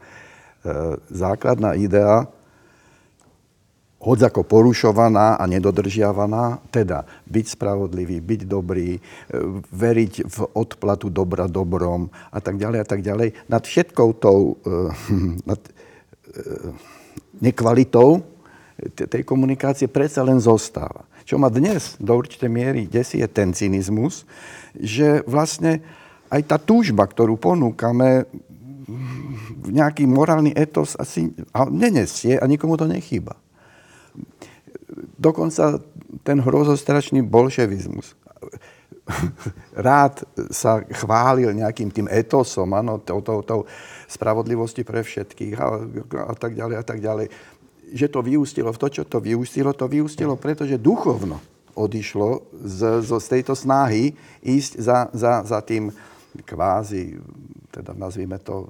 základná 1.08 1.80
idea, 1.80 2.27
hoď 3.98 4.30
ako 4.30 4.46
porušovaná 4.46 5.39
a 5.39 5.44
nedodržiavaná, 5.50 6.62
teda 6.70 7.08
byť 7.25 7.46
spravodlivý, 7.48 8.20
byť 8.20 8.42
dobrý, 8.44 9.00
e, 9.00 9.01
veriť 9.72 10.13
v 10.27 10.38
odplatu 10.51 11.08
dobra 11.08 11.48
dobrom 11.48 12.12
a 12.27 12.44
tak 12.44 12.60
ďalej 12.60 12.80
a 12.84 12.88
tak 12.88 13.00
ďalej, 13.08 13.48
nad 13.48 13.63
všetkou 13.63 14.10
tou 14.20 14.60
nad, 15.50 15.62
nekvalitou 17.41 18.24
tej 18.94 19.25
komunikácie 19.25 19.89
predsa 19.89 20.22
len 20.22 20.38
zostáva. 20.38 21.06
Čo 21.27 21.41
ma 21.41 21.51
dnes 21.51 21.98
do 22.00 22.15
určitej 22.15 22.48
miery 22.48 22.82
desí 22.88 23.20
je 23.20 23.27
ten 23.27 23.51
cynizmus, 23.51 24.24
že 24.77 25.25
vlastne 25.27 25.82
aj 26.29 26.41
tá 26.46 26.58
túžba, 26.62 27.03
ktorú 27.03 27.36
ponúkame, 27.36 28.29
nejaký 29.67 30.08
morálny 30.08 30.56
etos 30.56 30.96
asi 30.96 31.27
nenesie 31.67 32.39
a 32.39 32.48
nikomu 32.48 32.79
to 32.79 32.88
nechýba. 32.88 33.36
Dokonca 35.20 35.84
ten 36.24 36.39
hrozostračný 36.39 37.20
bolševizmus 37.27 38.15
rád 39.88 40.24
sa 40.51 40.84
chválil 40.88 41.51
nejakým 41.51 41.91
tým 41.91 42.08
etosom, 42.08 42.72
áno, 42.72 43.03
tou, 43.03 43.20
tou, 43.20 43.44
tou 43.44 43.67
spravodlivosti 44.08 44.88
pre 44.88 45.04
všetkých 45.04 45.54
a, 45.60 45.68
a 46.32 46.34
tak 46.36 46.56
ďalej 46.56 46.76
a 46.80 46.84
tak 46.84 47.00
ďalej 47.04 47.28
že 47.88 48.12
to 48.12 48.20
vyústilo 48.20 48.76
v 48.76 48.80
to, 48.84 48.88
čo 48.92 49.04
to 49.08 49.24
vyústilo, 49.24 49.72
to 49.72 49.88
vyústilo, 49.88 50.36
pretože 50.36 50.76
duchovno 50.76 51.40
odišlo 51.78 52.50
z, 52.52 53.06
z, 53.06 53.10
z 53.22 53.28
tejto 53.32 53.54
snahy 53.56 54.12
ísť 54.44 54.72
za, 54.82 55.00
za, 55.14 55.46
za 55.46 55.60
tým 55.64 55.94
kvázi, 56.44 57.16
teda 57.70 57.94
nazvime 57.94 58.42
to, 58.42 58.66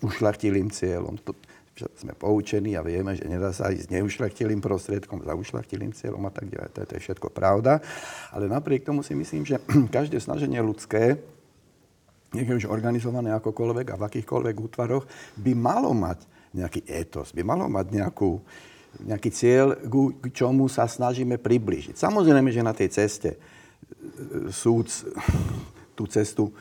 ušlachtilým 0.00 0.72
cieľom. 0.72 1.20
To, 1.22 1.36
sme 1.94 2.10
poučení 2.10 2.74
a 2.74 2.82
vieme, 2.82 3.14
že 3.14 3.22
nedá 3.30 3.54
sa 3.54 3.70
ísť 3.70 3.94
neušlachtilým 3.94 4.58
prostriedkom 4.58 5.22
za 5.22 5.38
ušlachtilým 5.38 5.94
cieľom 5.94 6.26
a 6.26 6.32
tak 6.34 6.50
ďalej. 6.50 6.74
To, 6.74 6.78
to 6.82 6.94
je 6.98 7.04
všetko 7.06 7.30
pravda. 7.30 7.78
Ale 8.34 8.50
napriek 8.50 8.82
tomu 8.82 9.06
si 9.06 9.14
myslím, 9.14 9.46
že 9.46 9.62
každé 9.94 10.18
snaženie 10.18 10.58
ľudské, 10.58 11.22
nech 12.34 12.48
je 12.48 12.58
už 12.64 12.66
organizované 12.68 13.32
akokoľvek 13.32 13.86
a 13.94 13.98
v 14.00 14.06
akýchkoľvek 14.06 14.56
útvaroch, 14.56 15.04
by 15.40 15.52
malo 15.56 15.96
mať 15.96 16.28
nejaký 16.52 16.84
etos, 16.84 17.32
by 17.32 17.42
malo 17.44 17.68
mať 17.68 17.86
nejakú, 17.92 18.40
nejaký 19.04 19.30
cieľ, 19.32 19.66
k 20.20 20.26
čomu 20.32 20.68
sa 20.68 20.84
snažíme 20.88 21.40
približiť. 21.40 21.96
Samozrejme, 21.96 22.52
že 22.52 22.64
na 22.64 22.76
tej 22.76 22.88
ceste 22.92 23.36
e, 23.36 23.38
súd 24.52 24.88
tú 25.96 26.04
cestu 26.08 26.48
e, 26.48 26.52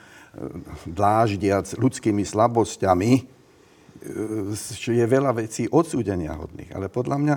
dláždiac 0.88 1.76
ľudskými 1.76 2.24
slabosťami, 2.24 3.12
e, 3.16 3.22
je 4.88 5.06
veľa 5.08 5.32
vecí 5.36 5.68
odsúdenia 5.68 6.36
hodných. 6.36 6.72
Ale 6.72 6.88
podľa 6.88 7.18
mňa 7.20 7.36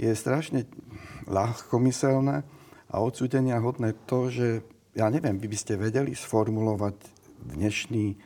je 0.00 0.10
strašne 0.14 0.66
ľahkomyselné 1.30 2.42
a 2.90 2.94
odsúdenia 2.98 3.62
hodné 3.62 3.94
to, 4.10 4.26
že 4.26 4.66
ja 4.96 5.06
neviem, 5.06 5.38
vy 5.38 5.46
by 5.46 5.58
ste 5.58 5.78
vedeli 5.78 6.18
sformulovať 6.18 7.19
dnešný 7.44 8.16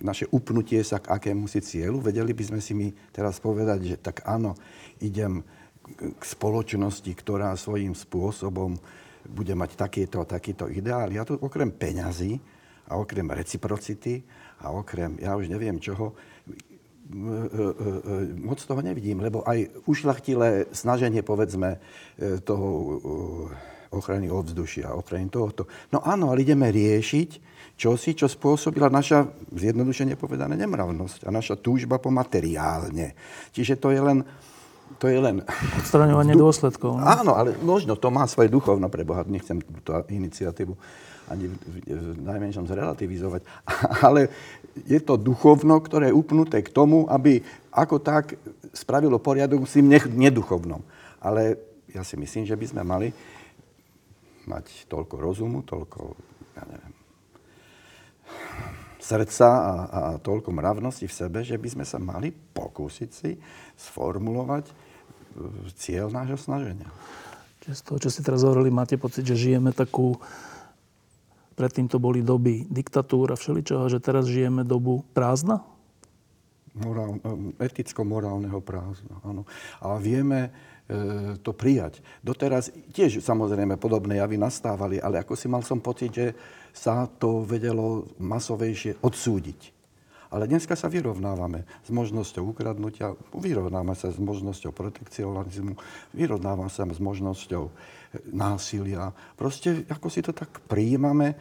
naše 0.00 0.24
upnutie 0.32 0.80
sa 0.80 0.96
k 0.96 1.12
akému 1.12 1.44
si 1.44 1.60
cieľu. 1.60 2.00
Vedeli 2.00 2.32
by 2.32 2.44
sme 2.48 2.60
si 2.64 2.72
mi 2.72 2.88
teraz 3.12 3.36
povedať, 3.36 3.84
že 3.84 3.96
tak 4.00 4.24
áno, 4.24 4.56
idem 5.04 5.44
k 6.00 6.22
spoločnosti, 6.24 7.12
ktorá 7.12 7.52
svojím 7.58 7.92
spôsobom 7.92 8.80
bude 9.28 9.52
mať 9.52 9.76
takýto 9.76 10.24
a 10.24 10.28
takýto 10.28 10.72
ideál. 10.72 11.12
Ja 11.12 11.28
tu 11.28 11.36
okrem 11.36 11.68
peňazí 11.68 12.40
a 12.88 12.96
okrem 12.96 13.28
reciprocity 13.28 14.24
a 14.64 14.72
okrem, 14.72 15.20
ja 15.20 15.36
už 15.36 15.52
neviem 15.52 15.76
čoho, 15.76 16.16
moc 18.40 18.62
toho 18.62 18.80
nevidím, 18.80 19.18
lebo 19.18 19.42
aj 19.42 19.66
ušlachtilé 19.84 20.70
snaženie, 20.70 21.26
povedzme, 21.26 21.82
toho 22.46 22.68
ochrany 23.90 24.30
ovzdušia, 24.30 24.94
ochrany 24.94 25.26
tohoto. 25.26 25.66
No 25.90 25.98
áno, 26.06 26.30
ale 26.30 26.46
ideme 26.46 26.70
riešiť 26.70 27.49
čosi, 27.80 28.12
čo 28.12 28.28
spôsobila 28.28 28.92
naša, 28.92 29.24
zjednodušene 29.56 30.12
povedané, 30.20 30.52
nemravnosť 30.60 31.24
a 31.24 31.32
naša 31.32 31.56
túžba 31.56 31.96
po 31.96 32.12
materiálne. 32.12 33.16
Čiže 33.56 33.80
to 33.80 33.88
je 33.88 34.00
len, 34.04 34.20
to 35.00 35.08
je 35.08 35.16
len... 35.16 35.40
Odstraňovanie 35.80 36.36
dôsledkov. 36.36 37.00
No? 37.00 37.08
Áno, 37.08 37.32
ale 37.32 37.56
možno 37.64 37.96
to 37.96 38.12
má 38.12 38.28
svoje 38.28 38.52
duchovno 38.52 38.92
pre 38.92 39.08
Boha. 39.08 39.24
Nechcem 39.24 39.64
túto 39.64 39.96
iniciatívu 40.12 40.76
ani 41.30 41.46
v, 41.46 41.56
v 41.86 42.06
najmenšom 42.26 42.66
zrelativizovať. 42.66 43.46
Ale 44.06 44.28
je 44.82 44.98
to 44.98 45.14
duchovno, 45.14 45.78
ktoré 45.78 46.10
je 46.10 46.18
upnuté 46.18 46.58
k 46.60 46.74
tomu, 46.74 47.06
aby 47.06 47.38
ako 47.70 48.02
tak 48.02 48.34
spravilo 48.74 49.22
poriadok 49.22 49.62
s 49.62 49.78
tým 49.78 49.94
neduchovnom. 49.94 50.82
Ale 51.22 51.54
ja 51.94 52.02
si 52.02 52.18
myslím, 52.18 52.44
že 52.50 52.58
by 52.58 52.66
sme 52.66 52.82
mali 52.82 53.08
mať 54.50 54.90
toľko 54.90 55.14
rozumu, 55.22 55.62
toľko, 55.62 56.18
ja 56.58 56.66
neviem, 56.66 56.89
srdca 59.00 59.48
a, 59.48 59.74
a 59.88 60.00
toľko 60.20 60.52
mravnosti 60.52 61.08
v 61.08 61.16
sebe, 61.16 61.40
že 61.40 61.56
by 61.56 61.68
sme 61.72 61.84
sa 61.88 61.96
mali 61.96 62.30
pokúsiť 62.30 63.10
si 63.10 63.40
sformulovať 63.80 64.68
e, 64.68 64.72
cieľ 65.72 66.12
nášho 66.12 66.36
snaženia. 66.36 66.92
Čiže 67.64 67.74
z 67.80 67.82
toho, 67.84 67.98
čo 67.98 68.12
ste 68.12 68.22
teraz 68.24 68.44
hovorili, 68.44 68.68
máte 68.68 69.00
pocit, 69.00 69.24
že 69.24 69.36
žijeme 69.36 69.72
takú... 69.72 70.20
Predtým 71.56 71.92
to 71.92 72.00
boli 72.00 72.24
doby 72.24 72.64
diktatúra 72.72 73.36
všeličoho, 73.36 73.92
že 73.92 74.00
teraz 74.00 74.24
žijeme 74.24 74.64
dobu 74.64 75.04
prázdna? 75.12 75.60
Morál, 76.76 77.18
e, 77.20 77.66
eticko-morálneho 77.66 78.60
prázdna, 78.62 79.18
áno. 79.26 79.42
A 79.82 79.96
vieme 79.96 80.54
e, 80.86 81.40
to 81.40 81.56
prijať. 81.56 82.04
Doteraz 82.22 82.72
tiež 82.94 83.20
samozrejme 83.24 83.80
podobné 83.80 84.20
javy 84.22 84.38
nastávali, 84.38 84.96
ale 85.02 85.20
ako 85.20 85.34
si 85.34 85.50
mal 85.50 85.64
som 85.66 85.82
pocit, 85.82 86.14
že 86.14 86.26
sa 86.70 87.06
to 87.06 87.42
vedelo 87.42 88.06
masovejšie 88.18 89.02
odsúdiť. 89.02 89.80
Ale 90.30 90.46
dneska 90.46 90.78
sa 90.78 90.86
vyrovnávame 90.86 91.66
s 91.82 91.90
možnosťou 91.90 92.54
ukradnutia, 92.54 93.18
vyrovnávame 93.34 93.98
sa 93.98 94.14
s 94.14 94.18
možnosťou 94.22 94.70
protekcionalizmu, 94.70 95.74
vyrovnávame 96.14 96.70
sa 96.70 96.86
s 96.86 97.02
možnosťou 97.02 97.66
násilia. 98.30 99.10
Proste 99.34 99.82
ako 99.90 100.06
si 100.06 100.22
to 100.22 100.30
tak 100.30 100.62
prijímame, 100.70 101.34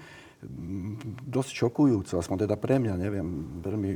dosť 1.28 1.52
šokujúco, 1.52 2.16
aspoň 2.16 2.48
teda 2.48 2.56
pre 2.56 2.80
mňa, 2.80 2.96
neviem, 2.96 3.28
veľmi 3.60 3.92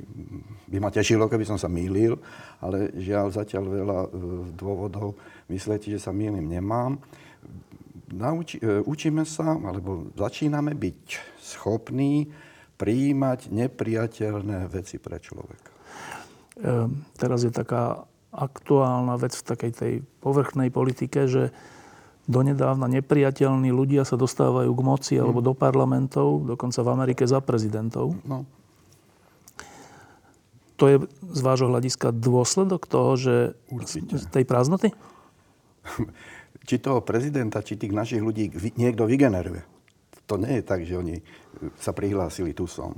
by 0.67 0.77
ma 0.83 0.91
tešilo, 0.91 1.31
keby 1.31 1.47
som 1.47 1.55
sa 1.55 1.71
mýlil, 1.71 2.19
ale 2.59 2.91
žiaľ 2.99 3.31
zatiaľ 3.31 3.63
veľa 3.63 3.99
e, 4.03 4.09
dôvodov 4.51 5.15
myslíte, 5.47 5.87
že 5.95 6.03
sa 6.03 6.11
mýlim 6.11 6.43
nemám 6.43 6.99
nauči, 8.13 8.61
e, 8.61 8.85
učíme 8.85 9.25
sa, 9.25 9.57
alebo 9.57 10.13
začíname 10.13 10.77
byť 10.77 11.01
schopní 11.41 12.29
prijímať 12.77 13.49
nepriateľné 13.49 14.69
veci 14.69 15.01
pre 15.01 15.17
človeka. 15.17 15.71
E, 16.57 16.89
teraz 17.17 17.41
je 17.41 17.51
taká 17.53 18.05
aktuálna 18.33 19.17
vec 19.21 19.33
v 19.37 19.45
takej 19.45 19.71
tej 19.73 19.93
povrchnej 20.21 20.73
politike, 20.73 21.29
že 21.29 21.53
donedávna 22.25 22.87
nepriateľní 22.89 23.69
ľudia 23.69 24.07
sa 24.07 24.17
dostávajú 24.17 24.71
k 24.71 24.81
moci 24.81 25.13
alebo 25.19 25.43
mm. 25.43 25.45
do 25.45 25.53
parlamentov, 25.53 26.47
dokonca 26.47 26.79
v 26.81 26.89
Amerike 26.89 27.23
za 27.27 27.43
prezidentov. 27.43 28.15
No. 28.25 28.47
To 30.81 30.89
je 30.89 30.97
z 31.29 31.41
vášho 31.45 31.69
hľadiska 31.69 32.09
dôsledok 32.15 32.89
toho, 32.89 33.15
že 33.15 33.35
Určite. 33.69 34.17
z 34.17 34.25
tej 34.33 34.43
prázdnoty? 34.49 34.89
či 36.63 36.79
toho 36.79 37.03
prezidenta, 37.03 37.63
či 37.63 37.75
tých 37.75 37.91
našich 37.91 38.23
ľudí 38.23 38.51
niekto 38.79 39.03
vygeneruje. 39.03 39.63
To 40.27 40.39
nie 40.39 40.59
je 40.59 40.63
tak, 40.63 40.87
že 40.87 40.95
oni 40.95 41.19
sa 41.79 41.91
prihlásili, 41.91 42.55
tu 42.55 42.65
som. 42.65 42.95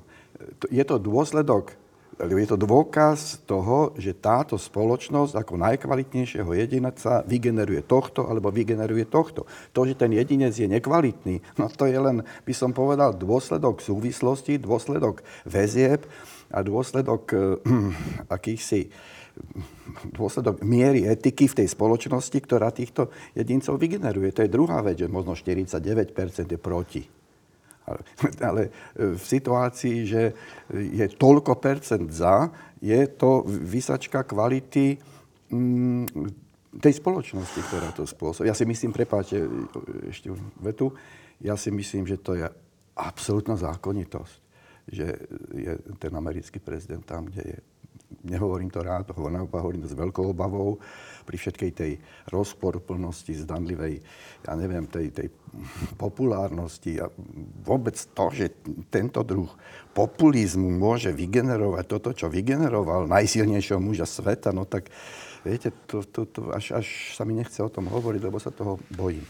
Je 0.69 0.83
to 0.85 1.01
dôsledok, 1.01 1.73
je 2.15 2.47
to 2.47 2.55
dôkaz 2.55 3.43
toho, 3.43 3.91
že 3.99 4.15
táto 4.15 4.55
spoločnosť 4.55 5.35
ako 5.35 5.59
najkvalitnejšieho 5.59 6.47
jedinca 6.55 7.25
vygeneruje 7.27 7.83
tohto 7.83 8.23
alebo 8.29 8.53
vygeneruje 8.53 9.03
tohto. 9.09 9.43
To, 9.75 9.81
že 9.83 9.99
ten 9.99 10.15
jedinec 10.15 10.55
je 10.55 10.69
nekvalitný, 10.69 11.43
no 11.59 11.67
to 11.67 11.89
je 11.89 11.97
len, 11.97 12.23
by 12.23 12.53
som 12.55 12.71
povedal, 12.71 13.17
dôsledok 13.17 13.83
súvislosti, 13.83 14.61
dôsledok 14.61 15.25
väzieb 15.43 16.07
a 16.53 16.63
dôsledok 16.63 17.23
uh, 17.33 17.59
akýchsi 18.35 18.93
dôsledok 20.15 20.63
miery 20.63 21.07
etiky 21.07 21.47
v 21.47 21.63
tej 21.63 21.67
spoločnosti, 21.71 22.37
ktorá 22.39 22.71
týchto 22.71 23.11
jedincov 23.35 23.79
vygeneruje. 23.79 24.31
To 24.35 24.43
je 24.43 24.51
druhá 24.51 24.79
vec, 24.81 25.03
že 25.03 25.11
možno 25.11 25.35
49% 25.35 25.75
je 26.47 26.59
proti. 26.59 27.03
Ale, 27.85 28.01
ale 28.41 28.61
v 28.97 29.25
situácii, 29.25 29.97
že 30.09 30.23
je 30.73 31.05
toľko 31.15 31.61
percent 31.61 32.09
za, 32.09 32.49
je 32.81 33.01
to 33.13 33.45
vysačka 33.45 34.25
kvality 34.25 34.97
mm, 35.53 36.05
tej 36.81 36.93
spoločnosti, 36.97 37.59
ktorá 37.71 37.93
to 37.95 38.03
spôsobí. 38.03 38.49
Ja 38.49 38.57
si 38.57 38.65
myslím, 38.67 38.91
prepáčte 38.91 39.45
ešte 40.09 40.33
vetu, 40.59 40.91
ja 41.39 41.55
si 41.55 41.71
myslím, 41.71 42.07
že 42.07 42.19
to 42.19 42.35
je 42.35 42.47
absolútna 42.95 43.59
zákonitosť, 43.59 44.35
že 44.91 45.05
je 45.55 45.73
ten 45.99 46.13
americký 46.15 46.59
prezident 46.63 47.03
tam, 47.03 47.27
kde 47.27 47.43
je 47.43 47.59
nehovorím 48.23 48.69
to 48.69 48.81
rád, 48.81 49.13
hovorím 49.15 49.85
to 49.85 49.89
s 49.91 49.97
veľkou 49.97 50.33
obavou, 50.33 50.81
pri 51.25 51.35
všetkej 51.41 51.71
tej 51.73 51.91
rozporplnosti, 52.29 53.33
zdanlivej, 53.33 53.97
ja 54.45 54.53
neviem, 54.53 54.85
tej, 54.85 55.09
tej 55.09 55.27
populárnosti 55.97 57.01
a 57.01 57.09
vôbec 57.65 57.97
to, 57.97 58.25
že 58.29 58.53
tento 58.93 59.25
druh 59.25 59.49
populizmu 59.97 60.69
môže 60.69 61.09
vygenerovať 61.09 61.85
toto, 61.89 62.09
čo 62.13 62.29
vygeneroval 62.29 63.09
najsilnejšieho 63.09 63.81
muža 63.81 64.05
sveta, 64.05 64.53
no 64.53 64.69
tak 64.69 64.93
viete, 65.41 65.73
to, 65.89 66.05
to, 66.05 66.29
to 66.29 66.53
až, 66.53 66.77
až 66.77 66.87
sa 67.17 67.25
mi 67.25 67.33
nechce 67.33 67.57
o 67.61 67.73
tom 67.73 67.89
hovoriť, 67.89 68.21
lebo 68.21 68.37
sa 68.37 68.53
toho 68.53 68.77
bojím. 68.93 69.25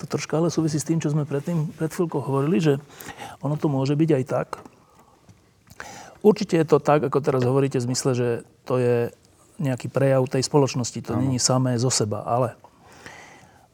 To 0.00 0.08
troška 0.08 0.40
ale 0.40 0.48
súvisí 0.48 0.80
s 0.80 0.88
tým, 0.88 1.00
čo 1.00 1.12
sme 1.12 1.28
predtým, 1.28 1.72
pred 1.76 1.92
chvíľkou 1.92 2.20
hovorili, 2.20 2.60
že 2.64 2.74
ono 3.44 3.60
to 3.60 3.68
môže 3.68 3.92
byť 3.92 4.10
aj 4.12 4.24
tak, 4.24 4.48
Určite 6.26 6.58
je 6.58 6.66
to 6.66 6.82
tak, 6.82 7.06
ako 7.06 7.22
teraz 7.22 7.46
hovoríte, 7.46 7.78
v 7.78 7.86
zmysle, 7.86 8.10
že 8.18 8.28
to 8.66 8.82
je 8.82 9.14
nejaký 9.62 9.86
prejav 9.86 10.26
tej 10.26 10.42
spoločnosti. 10.42 10.98
To 11.06 11.14
není 11.14 11.38
samé 11.38 11.78
zo 11.78 11.86
seba. 11.86 12.26
Ale 12.26 12.58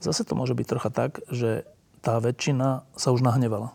zase 0.05 0.29
to 0.29 0.37
môže 0.37 0.53
byť 0.53 0.67
trocha 0.69 0.93
tak, 0.93 1.25
že 1.33 1.65
tá 2.05 2.21
väčšina 2.21 2.85
sa 2.93 3.09
už 3.09 3.25
nahnevala. 3.25 3.73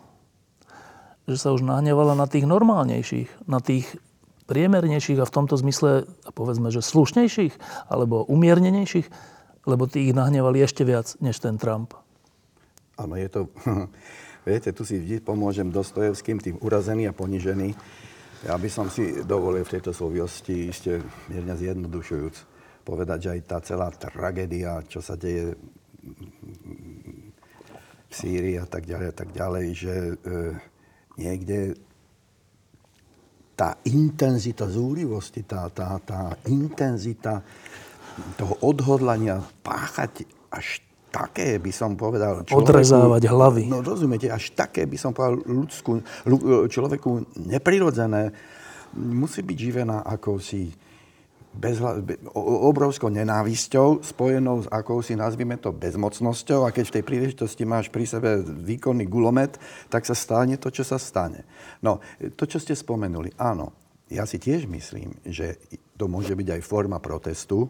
Že 1.26 1.36
sa 1.42 1.48
už 1.50 1.66
nahnevala 1.66 2.14
na 2.14 2.30
tých 2.30 2.46
normálnejších, 2.46 3.50
na 3.50 3.58
tých 3.58 3.98
priemernejších 4.46 5.18
a 5.18 5.26
v 5.26 5.34
tomto 5.34 5.58
zmysle, 5.58 6.06
povedzme, 6.38 6.70
že 6.70 6.78
slušnejších 6.78 7.58
alebo 7.90 8.22
umiernenejších, 8.30 9.10
lebo 9.66 9.90
tí 9.90 10.06
ich 10.06 10.14
nahnevali 10.14 10.62
ešte 10.62 10.86
viac 10.86 11.18
než 11.18 11.42
ten 11.42 11.58
Trump. 11.58 11.98
Áno, 12.94 13.18
je 13.18 13.26
to... 13.26 13.40
Viete, 14.48 14.72
tu 14.72 14.80
si 14.80 14.96
vždy 14.96 15.20
pomôžem 15.20 15.68
Dostojevským, 15.68 16.40
tým 16.40 16.56
urazený 16.64 17.10
a 17.10 17.12
ponižený 17.12 17.76
ja 18.46 18.54
by 18.54 18.68
som 18.70 18.86
si 18.86 19.26
dovolil 19.26 19.66
v 19.66 19.74
tejto 19.78 19.90
súvislosti 19.90 20.70
ešte 20.70 21.02
mierne 21.26 21.58
zjednodušujúc 21.58 22.58
povedať, 22.86 23.18
že 23.20 23.30
aj 23.36 23.40
tá 23.44 23.58
celá 23.60 23.88
tragédia, 23.92 24.80
čo 24.88 25.04
sa 25.04 25.18
deje 25.18 25.52
v 28.08 28.12
Sýrii 28.12 28.56
a 28.56 28.64
tak 28.64 28.88
ďalej 28.88 29.08
a 29.12 29.14
tak 29.14 29.30
ďalej, 29.36 29.66
že 29.76 29.94
e, 29.94 30.14
niekde 31.20 31.76
tá 33.52 33.76
intenzita 33.84 34.70
zúrivosti, 34.70 35.44
tá, 35.44 35.68
tá, 35.68 36.00
tá 36.00 36.32
intenzita 36.48 37.44
toho 38.40 38.54
odhodlania 38.64 39.42
páchať 39.60 40.24
až 40.48 40.80
také, 41.18 41.58
by 41.58 41.72
som 41.74 41.98
povedal... 41.98 42.46
Človeku, 42.46 42.70
Odrezávať 42.70 43.22
hlavy. 43.26 43.64
No 43.66 43.82
rozumiete, 43.82 44.30
až 44.30 44.54
také, 44.54 44.86
by 44.86 44.94
som 44.94 45.10
povedal, 45.10 45.42
ľudskú, 45.42 45.98
človeku 46.70 47.34
neprirodzené, 47.42 48.30
musí 48.94 49.42
byť 49.42 49.58
živená 49.58 50.06
akousi 50.06 50.70
bez, 51.58 51.82
obrovskou 52.38 53.10
nenávisťou, 53.10 54.06
spojenou 54.06 54.62
s 54.62 54.70
akousi, 54.70 55.18
nazvime 55.18 55.58
to, 55.58 55.74
bezmocnosťou 55.74 56.62
a 56.62 56.70
keď 56.70 56.84
v 56.86 56.94
tej 56.94 57.04
príležitosti 57.04 57.64
máš 57.66 57.90
pri 57.90 58.06
sebe 58.06 58.46
výkonný 58.46 59.10
gulomet, 59.10 59.58
tak 59.90 60.06
sa 60.06 60.14
stane 60.14 60.54
to, 60.54 60.70
čo 60.70 60.86
sa 60.86 61.00
stane. 61.02 61.42
No, 61.82 61.98
to, 62.38 62.46
čo 62.46 62.62
ste 62.62 62.78
spomenuli, 62.78 63.34
áno, 63.40 63.74
ja 64.06 64.22
si 64.24 64.38
tiež 64.38 64.70
myslím, 64.70 65.18
že 65.26 65.58
to 65.98 66.06
môže 66.06 66.32
byť 66.32 66.48
aj 66.54 66.62
forma 66.62 67.02
protestu, 67.02 67.66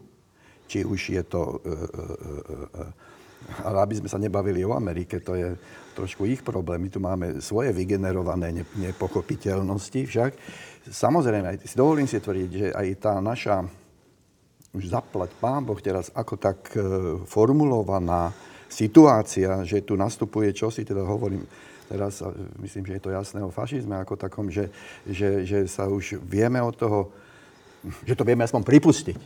či 0.69 0.85
už 0.85 1.01
je 1.17 1.23
to 1.25 1.43
e, 1.43 1.55
e, 1.57 1.73
e, 1.73 2.57
e 2.77 3.08
Ale 3.65 3.81
aby 3.81 3.95
sme 3.97 4.09
sa 4.13 4.21
nebavili 4.21 4.61
o 4.61 4.77
Amerike, 4.77 5.25
to 5.25 5.33
je 5.33 5.57
trošku 5.97 6.29
ich 6.29 6.45
problém. 6.45 6.85
My 6.85 6.91
tu 6.93 7.01
máme 7.01 7.27
svoje 7.43 7.75
vygenerované 7.75 8.63
nepochopiteľnosti 8.77 10.01
však. 10.07 10.31
Samozrejme, 10.89 11.59
dovolím 11.75 12.07
si 12.07 12.23
tvrdiť, 12.23 12.51
že 12.53 12.67
aj 12.71 12.87
tá 13.03 13.15
naša 13.19 13.67
už 14.77 14.93
zaplať 14.93 15.33
pán 15.41 15.65
Boh 15.65 15.81
teraz 15.81 16.13
ako 16.13 16.37
tak 16.37 16.71
e, 16.77 16.81
formulovaná 17.25 18.31
situácia, 18.69 19.65
že 19.65 19.81
tu 19.81 19.97
nastupuje 19.97 20.53
čosi, 20.53 20.85
teda 20.85 21.01
hovorím 21.03 21.49
teraz, 21.89 22.21
myslím, 22.61 22.85
že 22.85 23.01
je 23.01 23.03
to 23.09 23.11
jasné 23.17 23.41
o 23.41 23.49
fašizme 23.49 23.97
ako 23.97 24.21
takom, 24.21 24.53
že, 24.53 24.69
že, 25.09 25.49
že 25.49 25.65
sa 25.65 25.89
už 25.89 26.21
vieme 26.21 26.61
od 26.61 26.77
toho, 26.77 27.09
že 28.05 28.13
to 28.13 28.29
vieme 28.29 28.45
aspoň 28.45 28.61
pripustiť. 28.61 29.17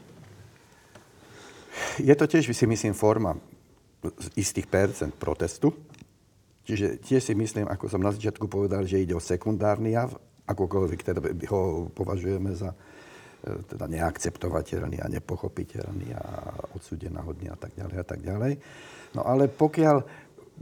Je 2.06 2.14
to 2.14 2.24
tiež, 2.30 2.46
si 2.54 2.66
myslím, 2.70 2.94
forma 2.94 3.34
istých 4.34 4.66
percent 4.66 5.14
protestu. 5.14 5.70
Čiže 6.62 7.02
tiež 7.02 7.22
si 7.22 7.34
myslím, 7.34 7.66
ako 7.66 7.90
som 7.90 8.02
na 8.02 8.14
začiatku 8.14 8.46
povedal, 8.46 8.86
že 8.86 9.02
ide 9.02 9.14
o 9.14 9.22
sekundárny 9.22 9.98
jav, 9.98 10.14
akokoľvek 10.46 11.00
teda 11.02 11.20
ho 11.50 11.90
považujeme 11.90 12.54
za, 12.54 12.70
E, 13.42 13.50
teda 13.74 13.90
neakceptovateľný 13.90 15.02
a 15.02 15.10
nepochopiteľný 15.10 16.14
a 16.14 16.24
odsudenáhodný 16.78 17.50
a 17.50 17.58
tak 17.58 17.74
ďalej 17.74 17.96
a 17.98 18.06
tak 18.06 18.20
ďalej. 18.22 18.52
No 19.18 19.26
ale 19.26 19.50
pokiaľ 19.50 19.98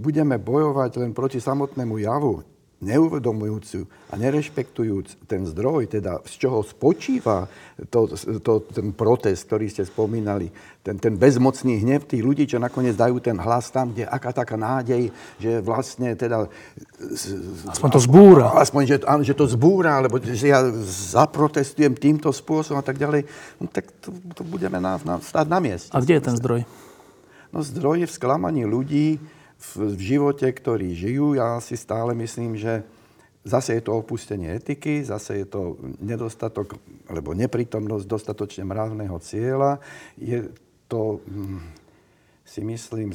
budeme 0.01 0.41
bojovať 0.41 1.05
len 1.05 1.13
proti 1.13 1.45
samotnému 1.45 2.01
javu, 2.01 2.41
neuvedomujúcu 2.81 3.85
a 4.09 4.17
nerešpektujúc 4.17 5.29
ten 5.29 5.45
zdroj, 5.45 5.93
teda 5.93 6.25
z 6.25 6.35
čoho 6.41 6.65
spočíva 6.65 7.45
to, 7.93 8.09
to, 8.41 8.65
ten 8.73 8.97
protest, 8.97 9.45
ktorý 9.45 9.69
ste 9.69 9.85
spomínali, 9.85 10.49
ten, 10.81 10.97
ten 10.97 11.13
bezmocný 11.21 11.85
hnev 11.85 12.09
tých 12.09 12.25
ľudí, 12.25 12.49
čo 12.49 12.57
nakoniec 12.57 12.97
dajú 12.97 13.21
ten 13.21 13.37
hlas 13.37 13.69
tam, 13.69 13.93
kde 13.93 14.09
aká 14.09 14.33
taká 14.33 14.57
nádej, 14.57 15.13
že 15.37 15.61
vlastne 15.61 16.17
teda... 16.17 16.49
Aspoň 17.69 17.89
to 17.93 18.01
zbúra. 18.01 18.57
Aspoň, 18.57 18.83
že, 18.89 18.97
áno, 19.05 19.23
že 19.29 19.37
to 19.37 19.45
zbúra, 19.45 20.01
alebo 20.01 20.17
že 20.17 20.49
ja 20.49 20.65
zaprotestujem 21.13 21.93
týmto 21.93 22.33
spôsobom 22.33 22.81
a 22.81 22.85
tak 22.85 22.97
ďalej, 22.97 23.29
no 23.61 23.69
tak 23.69 23.93
to, 24.01 24.09
to 24.33 24.41
budeme 24.41 24.81
na, 24.81 24.97
na, 25.05 25.21
stáť 25.21 25.47
na 25.53 25.61
mieste. 25.61 25.93
A 25.93 26.01
kde 26.01 26.17
je 26.17 26.27
ten 26.33 26.37
zdroj? 26.41 26.65
No 27.53 27.61
zdroj 27.61 28.07
je 28.07 28.09
v 28.09 28.17
sklamaní 28.17 28.65
ľudí, 28.65 29.21
v, 29.61 29.93
v 29.93 30.01
živote, 30.17 30.49
ktorí 30.49 30.97
žijú. 30.97 31.37
Ja 31.37 31.61
si 31.61 31.77
stále 31.77 32.17
myslím, 32.17 32.57
že 32.57 32.81
zase 33.45 33.77
je 33.77 33.83
to 33.85 34.01
opustenie 34.01 34.57
etiky, 34.57 35.05
zase 35.05 35.45
je 35.45 35.47
to 35.49 35.77
nedostatok, 36.01 36.81
alebo 37.09 37.37
neprítomnosť 37.37 38.09
dostatočne 38.09 38.65
mravného 38.65 39.17
cieľa. 39.21 39.81
Je 40.17 40.49
to, 40.89 41.21
hm, 41.29 41.61
si 42.45 42.61
myslím, 42.65 43.13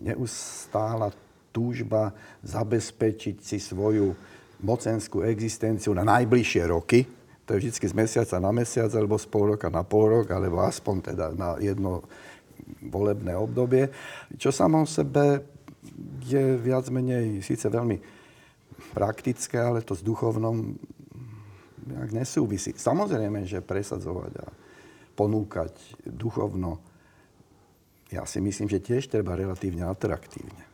neustála 0.00 1.08
túžba 1.50 2.12
zabezpečiť 2.44 3.36
si 3.40 3.56
svoju 3.56 4.12
mocenskú 4.60 5.24
existenciu 5.24 5.96
na 5.96 6.04
najbližšie 6.04 6.62
roky. 6.68 7.08
To 7.46 7.54
je 7.54 7.62
vždy 7.62 7.72
z 7.78 7.94
mesiaca 7.96 8.36
na 8.42 8.52
mesiac, 8.52 8.90
alebo 8.92 9.16
z 9.16 9.26
pol 9.30 9.56
roka 9.56 9.70
na 9.70 9.86
pol 9.86 10.20
rok, 10.20 10.26
alebo 10.34 10.60
aspoň 10.60 11.14
teda 11.14 11.26
na 11.32 11.56
jedno 11.62 12.04
volebné 12.86 13.34
obdobie, 13.36 13.90
čo 14.36 14.50
samo 14.50 14.82
o 14.82 14.88
sebe 14.88 15.42
je 16.26 16.58
viac 16.58 16.90
menej 16.90 17.40
síce 17.42 17.70
veľmi 17.70 17.98
praktické, 18.92 19.62
ale 19.62 19.86
to 19.86 19.94
s 19.94 20.02
duchovnom 20.02 20.74
nejak 21.86 22.10
nesúvisí. 22.10 22.74
Samozrejme, 22.74 23.46
že 23.46 23.62
presadzovať 23.62 24.32
a 24.42 24.46
ponúkať 25.14 26.02
duchovno, 26.04 26.82
ja 28.10 28.26
si 28.26 28.38
myslím, 28.42 28.70
že 28.70 28.82
tiež 28.82 29.10
treba 29.10 29.38
relatívne 29.38 29.86
atraktívne. 29.86 30.66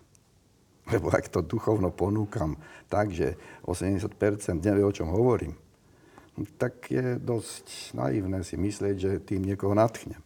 Lebo 0.91 1.15
ak 1.15 1.31
to 1.31 1.41
duchovno 1.41 1.95
ponúkam 1.95 2.59
tak, 2.91 3.15
že 3.15 3.39
80% 3.65 4.13
nevie, 4.61 4.83
o 4.83 4.93
čom 4.93 5.09
hovorím, 5.13 5.55
tak 6.59 6.91
je 6.91 7.21
dosť 7.21 7.95
naivné 7.95 8.41
si 8.43 8.57
myslieť, 8.57 8.97
že 8.97 9.23
tým 9.23 9.45
niekoho 9.47 9.77
natchnem. 9.77 10.19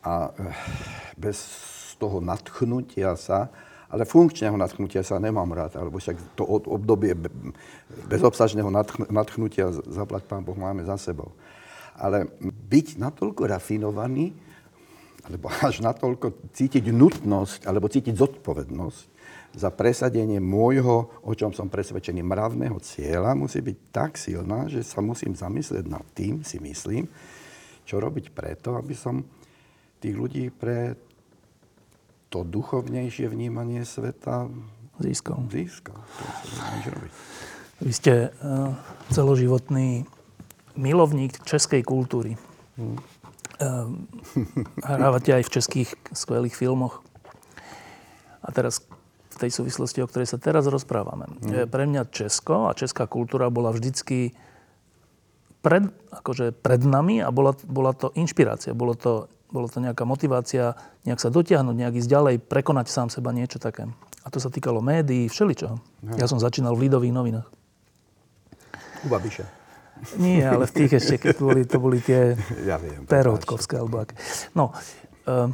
A 0.00 0.32
eh, 0.32 0.54
bez 1.18 1.38
toho 2.00 2.24
natchnutia 2.24 3.12
sa, 3.20 3.52
ale 3.90 4.06
funkčného 4.06 4.54
natchnutia 4.54 5.02
sa 5.02 5.18
nemám 5.18 5.50
rád, 5.50 5.74
alebo 5.76 5.98
však 5.98 6.38
to 6.38 6.46
obdobie 6.46 7.12
bezobsažného 8.06 8.70
natchnutia, 9.10 9.74
zaplať 9.90 10.30
pán 10.30 10.46
Boh, 10.46 10.54
máme 10.54 10.86
za 10.86 10.94
sebou. 10.94 11.34
Ale 11.98 12.30
byť 12.40 13.02
natoľko 13.02 13.50
rafinovaný, 13.50 14.32
alebo 15.26 15.50
až 15.66 15.82
natoľko 15.82 16.54
cítiť 16.54 16.86
nutnosť, 16.94 17.66
alebo 17.66 17.90
cítiť 17.90 18.14
zodpovednosť 18.14 19.02
za 19.50 19.68
presadenie 19.74 20.38
môjho, 20.38 21.10
o 21.26 21.32
čom 21.34 21.50
som 21.50 21.66
presvedčený, 21.66 22.22
mravného 22.22 22.78
cieľa, 22.78 23.34
musí 23.34 23.58
byť 23.58 23.76
tak 23.90 24.14
silná, 24.14 24.70
že 24.70 24.86
sa 24.86 25.02
musím 25.02 25.34
zamyslieť 25.34 25.90
nad 25.90 26.06
tým, 26.14 26.46
si 26.46 26.62
myslím, 26.62 27.10
čo 27.82 27.98
robiť 27.98 28.30
preto, 28.30 28.78
aby 28.78 28.94
som 28.94 29.26
tých 30.00 30.16
ľudí 30.16 30.48
pre 30.48 30.96
to 32.32 32.46
duchovnejšie 32.46 33.28
vnímanie 33.28 33.84
sveta 33.84 34.48
získal. 35.02 35.44
Získal. 35.50 35.98
Vy 37.80 37.92
ste 37.96 38.28
uh, 38.28 38.76
celoživotný 39.12 40.04
milovník 40.76 41.40
českej 41.44 41.82
kultúry. 41.82 42.36
Hmm. 42.76 42.96
Uh, 43.60 43.92
hrávate 44.84 45.36
aj 45.36 45.48
v 45.48 45.52
českých 45.52 45.90
skvelých 46.12 46.56
filmoch. 46.56 47.04
A 48.40 48.52
teraz 48.52 48.84
v 49.32 49.36
tej 49.36 49.50
súvislosti, 49.52 50.00
o 50.04 50.08
ktorej 50.08 50.28
sa 50.28 50.40
teraz 50.40 50.68
rozprávame. 50.68 51.28
Hmm. 51.40 51.68
Pre 51.68 51.84
mňa 51.88 52.12
Česko 52.12 52.68
a 52.68 52.76
česká 52.76 53.08
kultúra 53.08 53.48
bola 53.48 53.72
vždycky 53.72 54.36
pred, 55.60 55.88
akože 56.12 56.56
pred 56.56 56.80
nami 56.84 57.20
a 57.20 57.28
bola, 57.32 57.56
bola 57.64 57.92
to 57.92 58.12
inšpirácia. 58.16 58.76
Bolo 58.76 58.96
to 58.96 59.28
bolo 59.50 59.66
to 59.66 59.82
nejaká 59.82 60.06
motivácia 60.06 60.78
nejak 61.04 61.18
sa 61.18 61.30
dotiahnuť, 61.30 61.74
nejak 61.74 61.94
ísť 61.98 62.10
ďalej, 62.10 62.34
prekonať 62.46 62.86
sám 62.90 63.08
seba, 63.10 63.34
niečo 63.34 63.58
také. 63.58 63.90
A 64.22 64.28
to 64.28 64.38
sa 64.38 64.52
týkalo 64.52 64.78
médií, 64.84 65.26
všeličoho. 65.26 65.80
Ja 66.16 66.30
som 66.30 66.38
začínal 66.38 66.76
v 66.76 66.86
Lidových 66.86 67.14
novinách. 67.14 67.48
U 69.04 69.08
Babiša. 69.08 69.60
Nie, 70.16 70.48
ale 70.48 70.64
v 70.64 70.72
tých 70.72 70.92
ešte, 70.96 71.14
keď 71.20 71.36
boli, 71.40 71.62
to 71.68 71.76
boli 71.76 72.00
tie 72.00 72.36
ja 72.68 72.80
viem, 72.80 73.04
perotkovské, 73.04 73.76
alebo 73.76 74.00
aké. 74.00 74.16
No, 74.56 74.72
uh, 75.28 75.48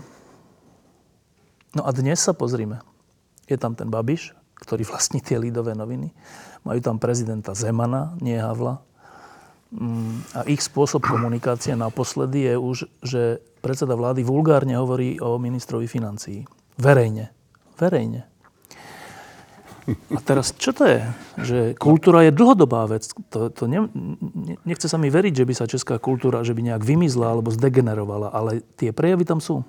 no 1.74 1.82
a 1.82 1.90
dnes 1.90 2.22
sa 2.22 2.30
pozrime. 2.30 2.82
Je 3.50 3.59
tam 3.59 3.74
ten 3.74 3.90
Babiš, 3.90 4.35
ktorý 4.62 4.87
vlastní 4.90 5.18
tie 5.18 5.38
Lidové 5.38 5.74
noviny. 5.74 6.14
Majú 6.62 6.80
tam 6.82 6.96
prezidenta 6.98 7.54
Zemana, 7.54 8.14
nie 8.22 8.38
Havla. 8.38 8.82
A 10.33 10.41
ich 10.49 10.65
spôsob 10.65 11.05
komunikácie 11.05 11.77
naposledy 11.77 12.49
je 12.49 12.55
už, 12.57 12.77
že 13.05 13.45
predseda 13.61 13.93
vlády 13.93 14.25
vulgárne 14.25 14.73
hovorí 14.81 15.21
o 15.21 15.37
ministrovi 15.37 15.85
financií. 15.85 16.49
Verejne. 16.81 17.29
Verejne. 17.77 18.25
A 19.87 20.19
teraz, 20.19 20.51
čo 20.57 20.75
to 20.75 20.89
je? 20.89 21.05
Že 21.39 21.59
kultúra 21.79 22.27
je 22.27 22.35
dlhodobá 22.35 22.89
vec. 22.91 23.07
To, 23.31 23.53
to 23.53 23.71
ne, 23.71 23.87
nechce 24.67 24.91
sa 24.91 24.99
mi 24.99 25.12
veriť, 25.12 25.45
že 25.45 25.47
by 25.47 25.55
sa 25.55 25.71
česká 25.71 26.01
kultúra 26.03 26.43
že 26.43 26.57
by 26.57 26.73
nejak 26.73 26.83
vymizla 26.83 27.37
alebo 27.37 27.55
zdegenerovala, 27.55 28.35
ale 28.35 28.67
tie 28.75 28.91
prejavy 28.91 29.29
tam 29.29 29.39
sú. 29.39 29.62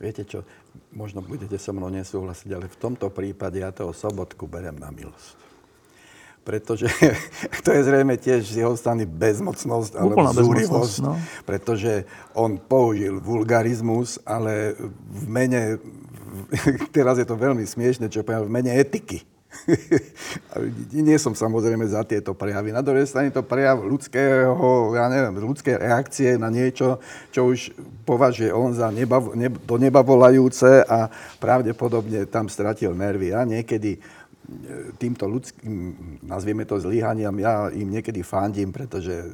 Viete 0.00 0.24
čo, 0.24 0.48
možno 0.96 1.20
budete 1.20 1.60
so 1.60 1.76
mnou 1.76 1.92
nesúhlasiť, 1.92 2.50
ale 2.56 2.72
v 2.72 2.80
tomto 2.80 3.12
prípade 3.12 3.60
ja 3.60 3.68
toho 3.74 3.92
sobotku 3.92 4.48
berem 4.48 4.80
na 4.80 4.88
milosť 4.88 5.49
pretože 6.44 6.88
to 7.64 7.70
je 7.70 7.80
zrejme 7.84 8.16
tiež 8.16 8.46
z 8.46 8.64
jeho 8.64 8.74
strany 8.74 9.04
bezmocnosť 9.04 9.92
alebo 9.96 10.24
zúrivosť, 10.32 10.96
no. 11.04 11.14
pretože 11.44 12.08
on 12.32 12.56
použil 12.56 13.20
vulgarizmus, 13.20 14.18
ale 14.24 14.74
v 15.08 15.24
mene, 15.28 15.62
teraz 16.96 17.20
je 17.20 17.26
to 17.28 17.36
veľmi 17.36 17.64
smiešne, 17.64 18.08
čo 18.08 18.24
poviem, 18.24 18.48
v 18.48 18.54
mene 18.60 18.72
etiky. 18.74 19.22
Nie 20.94 21.18
som 21.18 21.34
samozrejme 21.34 21.82
za 21.90 22.06
tieto 22.06 22.32
prejavy. 22.38 22.70
Na 22.70 22.86
druhej 22.86 23.06
strane 23.10 23.34
to 23.34 23.42
prejav 23.42 23.82
ľudského, 23.82 24.94
ja 24.94 25.10
neviem, 25.10 25.34
ľudské 25.42 25.74
reakcie 25.74 26.38
na 26.38 26.48
niečo, 26.48 27.02
čo 27.34 27.50
už 27.50 27.74
považuje 28.06 28.54
on 28.54 28.70
za 28.70 28.88
neba, 28.94 29.18
neb, 29.34 29.58
do 29.66 29.76
neba 29.76 30.06
volajúce 30.06 30.86
a 30.86 31.10
pravdepodobne 31.42 32.30
tam 32.30 32.46
stratil 32.46 32.94
nervy. 32.94 33.34
A 33.34 33.42
niekedy 33.42 33.98
týmto 34.98 35.30
ľudským, 35.30 35.72
nazvieme 36.26 36.66
to 36.66 36.82
zlyhaniam, 36.82 37.34
ja 37.38 37.70
im 37.70 37.88
niekedy 37.90 38.22
fandím, 38.26 38.74
pretože 38.74 39.30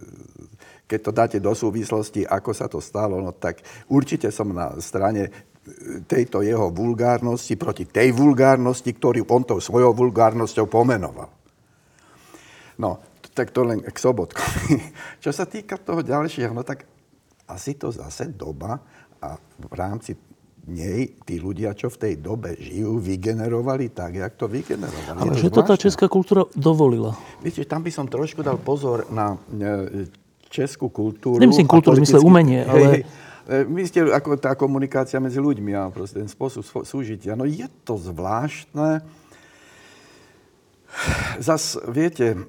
keď 0.87 1.01
to 1.03 1.11
dáte 1.11 1.39
do 1.43 1.51
súvislosti, 1.51 2.23
ako 2.23 2.51
sa 2.55 2.67
to 2.71 2.79
stalo, 2.79 3.19
no 3.19 3.35
tak 3.35 3.65
určite 3.91 4.31
som 4.31 4.55
na 4.55 4.79
strane 4.79 5.33
tejto 6.07 6.47
jeho 6.47 6.71
vulgárnosti 6.71 7.59
proti 7.59 7.91
tej 7.91 8.15
vulgárnosti, 8.15 8.95
ktorú 8.95 9.27
on 9.27 9.43
tou 9.43 9.59
svojou 9.59 9.91
vulgárnosťou 9.99 10.71
pomenoval. 10.71 11.27
No, 12.79 13.03
tak 13.35 13.51
to 13.51 13.67
len 13.67 13.83
k 13.83 13.97
sobotkovi. 13.99 14.79
Čo 15.25 15.35
sa 15.35 15.45
týka 15.45 15.81
toho 15.81 16.07
ďalšieho, 16.07 16.55
no 16.55 16.63
tak 16.63 16.87
asi 17.51 17.75
to 17.75 17.91
zase 17.91 18.31
doba 18.31 18.79
a 19.19 19.35
v 19.41 19.75
rámci 19.75 20.15
nej 20.67 21.15
tí 21.23 21.39
ľudia, 21.39 21.73
čo 21.79 21.87
v 21.87 21.99
tej 21.99 22.15
dobe 22.19 22.59
žijú, 22.59 22.99
vygenerovali 22.99 23.95
tak, 23.95 24.19
jak 24.19 24.35
to 24.35 24.51
vygenerovali. 24.51 25.19
Ale 25.23 25.39
že 25.39 25.51
to 25.51 25.63
tá 25.63 25.79
česká 25.79 26.11
kultúra 26.11 26.47
dovolila. 26.59 27.15
Viete, 27.41 27.63
tam 27.63 27.87
by 27.87 27.91
som 27.95 28.11
trošku 28.11 28.43
dal 28.43 28.59
pozor 28.59 29.07
na 29.15 29.39
e, 29.55 30.11
českú 30.51 30.91
kultúru. 30.91 31.39
Nemyslím 31.39 31.71
kultúru, 31.71 31.99
myslím 32.03 32.27
umenie, 32.27 32.67
ale... 32.67 33.07
Vy 33.47 33.87
ste 33.87 34.03
ako 34.03 34.43
tá 34.43 34.59
komunikácia 34.59 35.23
medzi 35.23 35.39
ľuďmi 35.39 35.71
a 35.79 35.87
proste 35.95 36.19
ten 36.19 36.27
spôsob 36.27 36.67
súžitia. 36.83 37.39
No 37.39 37.47
je 37.47 37.71
to 37.87 37.95
zvláštne. 37.95 39.07
Zas, 41.39 41.79
viete, 41.87 42.43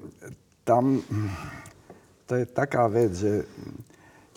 tam 0.66 0.98
to 2.26 2.42
je 2.42 2.44
taká 2.50 2.90
vec, 2.90 3.14
že 3.14 3.46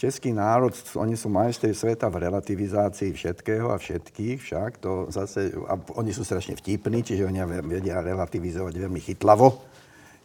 český 0.02 0.34
národ, 0.34 0.74
oni 0.98 1.14
sú 1.14 1.30
majstri 1.30 1.78
sveta 1.78 2.10
v 2.10 2.26
relativizácii 2.26 3.14
všetkého 3.14 3.70
a 3.70 3.78
všetkých 3.78 4.42
však. 4.42 4.82
To 4.82 5.06
zase, 5.14 5.54
a 5.54 5.78
oni 5.94 6.10
sú 6.10 6.26
strašne 6.26 6.58
vtipní, 6.58 7.06
čiže 7.06 7.30
oni 7.30 7.38
vedia 7.70 8.02
relativizovať 8.02 8.74
veľmi 8.82 8.98
chytlavo, 8.98 9.62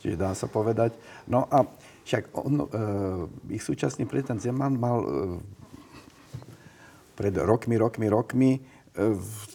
čiže 0.00 0.16
dá 0.16 0.32
sa 0.32 0.48
povedať. 0.48 0.96
No 1.28 1.44
a 1.52 1.68
však 2.08 2.32
on, 2.40 2.64
e, 2.64 2.66
ich 3.52 3.60
súčasný 3.60 4.08
prezident 4.08 4.40
Zeman 4.40 4.80
mal 4.80 4.98
e, 5.04 5.08
pred 7.12 7.36
rokmi, 7.36 7.76
rokmi, 7.76 8.08
rokmi, 8.08 8.50
e, 8.56 8.60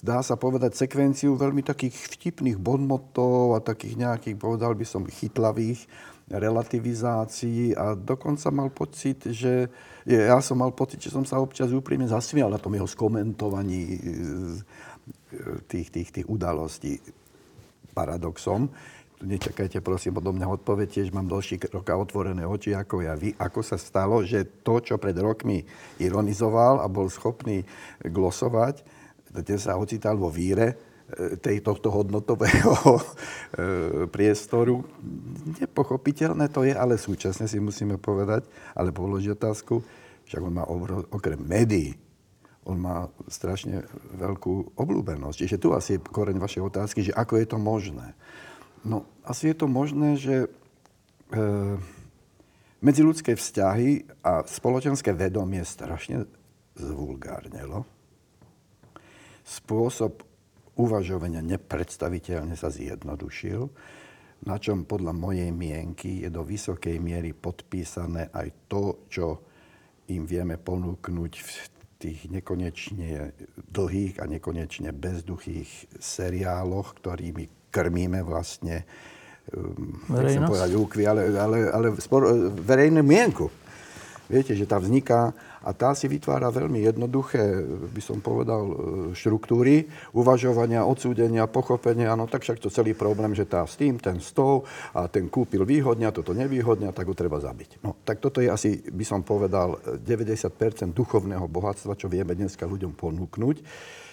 dá 0.05 0.21
sa 0.21 0.38
povedať, 0.38 0.77
sekvenciu 0.77 1.34
veľmi 1.34 1.65
takých 1.65 1.97
vtipných 1.97 2.62
bonmotov 2.62 3.57
a 3.57 3.65
takých 3.65 3.97
nejakých, 3.97 4.38
povedal 4.38 4.77
by 4.77 4.86
som, 4.86 5.01
chytlavých 5.01 5.89
relativizácií 6.29 7.73
a 7.73 7.97
dokonca 7.97 8.53
mal 8.53 8.69
pocit, 8.69 9.25
že 9.25 9.65
ja 10.05 10.37
som 10.41 10.57
mal 10.57 10.73
pocit, 10.73 10.97
že 10.97 11.13
som 11.13 11.21
sa 11.21 11.37
občas 11.37 11.69
úprimne 11.69 12.09
zasmial 12.09 12.49
na 12.49 12.57
tom 12.57 12.73
jeho 12.73 12.89
skomentovaní 12.89 13.81
e, 13.85 13.97
tých, 15.69 15.87
tých, 15.93 16.09
tých 16.09 16.27
udalostí. 16.27 16.97
Paradoxom, 17.91 18.71
nečakajte 19.19 19.83
prosím 19.83 20.15
odo 20.15 20.31
mňa 20.31 20.47
odpoveď, 20.47 20.87
tiež 20.87 21.11
mám 21.11 21.27
dlhší 21.27 21.59
roka 21.75 21.91
otvorené 21.93 22.47
oči 22.47 22.71
ako 22.71 23.03
ja 23.03 23.13
vy. 23.19 23.35
Ako 23.35 23.59
sa 23.61 23.75
stalo, 23.75 24.23
že 24.23 24.63
to, 24.63 24.79
čo 24.79 24.95
pred 24.95 25.13
rokmi 25.19 25.61
ironizoval 25.99 26.79
a 26.79 26.87
bol 26.87 27.11
schopný 27.11 27.67
glosovať, 28.01 28.81
ten 29.43 29.59
sa 29.59 29.75
ocital 29.75 30.15
vo 30.15 30.31
víre 30.31 30.67
e, 30.71 30.90
tej, 31.39 31.62
tohto 31.62 31.91
hodnotového 31.91 32.76
e, 32.97 33.04
priestoru. 34.08 34.86
Nepochopiteľné 35.60 36.47
to 36.50 36.63
je, 36.63 36.74
ale 36.74 36.95
súčasne 36.95 37.45
si 37.45 37.60
musíme 37.60 38.00
povedať, 38.00 38.47
ale 38.76 38.95
položiť 38.95 39.36
otázku, 39.36 39.84
však 40.26 40.41
on 40.41 40.54
má 40.56 40.65
obrov, 40.67 41.08
okrem 41.12 41.39
médií, 41.39 41.95
on 42.63 42.78
má 42.78 43.10
strašne 43.26 43.84
veľkú 44.15 44.78
obľúbenosť. 44.78 45.38
Čiže 45.43 45.58
tu 45.62 45.74
asi 45.74 45.97
je 45.97 46.04
koreň 46.06 46.38
vašej 46.38 46.62
otázky, 46.62 47.00
že 47.02 47.15
ako 47.17 47.41
je 47.41 47.47
to 47.50 47.58
možné. 47.58 48.13
No, 48.86 49.06
asi 49.26 49.50
je 49.52 49.56
to 49.58 49.67
možné, 49.67 50.17
že 50.17 50.45
e, 50.45 50.47
medziludské 52.82 53.34
vzťahy 53.38 54.21
a 54.26 54.45
spoločenské 54.45 55.13
vedomie 55.13 55.62
strašne 55.65 56.26
zvulgárnelo. 56.78 57.86
Spôsob 59.41 60.30
uvažovania 60.79 61.43
nepredstaviteľne 61.43 62.55
sa 62.55 62.71
zjednodušil, 62.71 63.62
na 64.47 64.57
čom 64.57 64.89
podľa 64.89 65.13
mojej 65.13 65.51
mienky 65.53 66.25
je 66.25 66.29
do 66.34 66.41
vysokej 66.41 66.97
miery 66.97 67.36
podpísané 67.36 68.34
aj 68.34 68.47
to, 68.71 69.05
čo 69.12 69.25
im 70.10 70.25
vieme 70.25 70.57
ponúknuť 70.57 71.34
v 71.38 71.51
tých 72.01 72.19
nekonečne 72.34 73.38
dlhých 73.69 74.17
a 74.17 74.25
nekonečne 74.25 74.89
bezduchých 74.89 76.01
seriáloch, 76.01 76.97
ktorými 76.97 77.69
krmíme 77.69 78.25
vlastne 78.25 78.84
Verejnosť? 79.51 80.47
povedať 80.47 80.71
úkvy, 80.77 81.03
ale, 81.05 81.21
ale, 81.34 81.57
ale 81.69 81.88
spor, 81.97 82.53
verejnú 82.53 83.01
mienku. 83.01 83.49
Viete, 84.31 84.55
že 84.55 84.63
tá 84.63 84.79
vzniká 84.79 85.35
a 85.59 85.75
tá 85.75 85.91
si 85.91 86.07
vytvára 86.07 86.47
veľmi 86.47 86.79
jednoduché, 86.87 87.43
by 87.91 87.99
som 87.99 88.23
povedal, 88.23 88.63
e, 88.63 88.73
štruktúry 89.11 89.91
uvažovania, 90.15 90.87
odsúdenia, 90.87 91.51
pochopenia. 91.51 92.15
No 92.15 92.31
tak 92.31 92.47
však 92.47 92.63
to 92.63 92.71
celý 92.71 92.95
problém, 92.95 93.35
že 93.35 93.43
tá 93.43 93.67
s 93.67 93.75
tým, 93.75 93.99
ten 93.99 94.23
s 94.23 94.31
tou 94.31 94.63
a 94.95 95.11
ten 95.11 95.27
kúpil 95.27 95.67
výhodne 95.67 96.07
a 96.07 96.15
toto 96.15 96.31
nevýhodne, 96.31 96.87
tak 96.95 97.11
ho 97.11 97.15
treba 97.15 97.43
zabiť. 97.43 97.83
No 97.83 97.99
tak 98.07 98.23
toto 98.23 98.39
je 98.39 98.47
asi, 98.47 98.79
by 98.79 99.03
som 99.03 99.19
povedal, 99.27 99.83
90% 99.99 100.95
duchovného 100.95 101.45
bohatstva, 101.51 101.99
čo 101.99 102.07
vieme 102.07 102.31
dneska 102.31 102.63
ľuďom 102.63 102.95
ponúknuť 102.95 103.57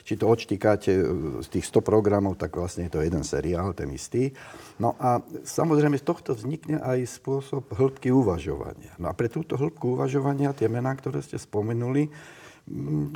či 0.08 0.16
to 0.16 0.24
odštíkáte 0.24 0.92
e, 0.96 1.04
z 1.44 1.48
tých 1.52 1.68
100 1.68 1.84
programov, 1.84 2.40
tak 2.40 2.56
vlastne 2.56 2.88
je 2.88 2.96
to 2.96 3.04
jeden 3.04 3.20
seriál, 3.20 3.76
ten 3.76 3.92
istý. 3.92 4.32
No 4.80 4.96
a 4.96 5.20
samozrejme 5.44 6.00
z 6.00 6.08
tohto 6.08 6.32
vznikne 6.32 6.80
aj 6.80 7.20
spôsob 7.20 7.68
hĺbky 7.76 8.08
uvažovania. 8.08 8.96
No 8.96 9.12
a 9.12 9.12
pre 9.12 9.28
túto 9.28 9.60
hĺbku 9.60 10.00
uvažovania 10.00 10.56
tie 10.56 10.72
mená, 10.72 10.96
ktoré 10.96 11.20
ste 11.20 11.36
spomenuli, 11.36 12.08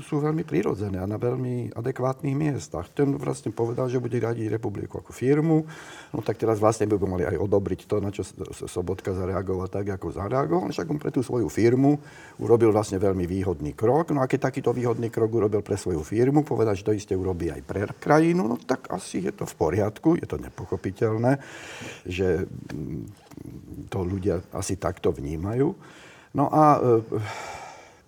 sú 0.00 0.24
veľmi 0.24 0.48
prirodzené 0.48 0.96
a 0.96 1.04
na 1.04 1.20
veľmi 1.20 1.76
adekvátnych 1.76 2.32
miestach. 2.32 2.88
Ten 2.96 3.12
vlastne 3.20 3.52
povedal, 3.52 3.92
že 3.92 4.00
bude 4.00 4.16
radiť 4.16 4.48
republiku 4.48 5.04
ako 5.04 5.12
firmu, 5.12 5.68
no 6.12 6.18
tak 6.24 6.40
teraz 6.40 6.56
vlastne 6.56 6.88
by 6.88 6.96
mali 7.04 7.24
aj 7.28 7.36
odobriť 7.36 7.84
to, 7.84 7.96
na 8.00 8.08
čo 8.08 8.24
Sobotka 8.64 9.12
zareagoval 9.12 9.68
tak, 9.68 9.92
ako 9.92 10.16
zareagoval. 10.16 10.72
Však 10.72 10.88
on 10.88 10.98
pre 10.98 11.12
tú 11.12 11.20
svoju 11.20 11.52
firmu 11.52 12.00
urobil 12.40 12.72
vlastne 12.72 12.96
veľmi 12.96 13.28
výhodný 13.28 13.76
krok. 13.76 14.16
No 14.16 14.24
a 14.24 14.30
keď 14.30 14.48
takýto 14.48 14.72
výhodný 14.72 15.12
krok 15.12 15.28
urobil 15.28 15.60
pre 15.60 15.76
svoju 15.76 16.00
firmu, 16.00 16.42
povedal, 16.48 16.72
že 16.72 16.88
to 16.88 16.96
isté 16.96 17.12
urobí 17.12 17.52
aj 17.52 17.62
pre 17.68 17.84
krajinu, 17.92 18.48
no 18.48 18.56
tak 18.56 18.88
asi 18.88 19.20
je 19.20 19.32
to 19.36 19.44
v 19.44 19.54
poriadku, 19.54 20.16
je 20.16 20.24
to 20.24 20.40
nepochopiteľné, 20.40 21.36
že 22.08 22.48
mm, 22.48 23.90
to 23.92 24.00
ľudia 24.00 24.40
asi 24.56 24.80
takto 24.80 25.12
vnímajú. 25.12 25.76
No 26.32 26.48
a 26.48 26.80
e, 26.80 27.04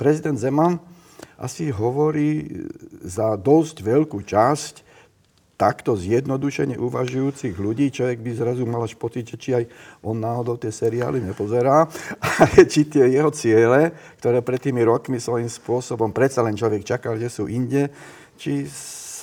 prezident 0.01 0.41
Zeman 0.41 0.94
asi 1.39 1.71
hovorí 1.71 2.47
za 3.03 3.35
dosť 3.35 3.77
veľkú 3.83 4.23
časť 4.23 4.85
takto 5.55 5.95
zjednodušene 5.95 6.75
uvažujúcich 6.75 7.55
ľudí. 7.55 7.95
Človek 7.95 8.19
by 8.19 8.31
zrazu 8.35 8.67
mal 8.67 8.83
až 8.83 8.99
pocit, 8.99 9.31
či 9.39 9.55
aj 9.55 9.65
on 10.03 10.19
náhodou 10.19 10.59
tie 10.59 10.75
seriály 10.75 11.23
nepozerá, 11.23 11.87
a 12.43 12.43
či 12.67 12.87
tie 12.91 13.07
jeho 13.07 13.31
ciele, 13.31 13.95
ktoré 14.19 14.43
pred 14.43 14.59
tými 14.59 14.83
rokmi 14.83 15.23
svojím 15.23 15.47
spôsobom 15.47 16.11
predsa 16.11 16.43
len 16.43 16.59
človek 16.59 16.83
čakal, 16.83 17.15
že 17.17 17.31
sú 17.31 17.47
inde, 17.47 17.89
či 18.35 18.67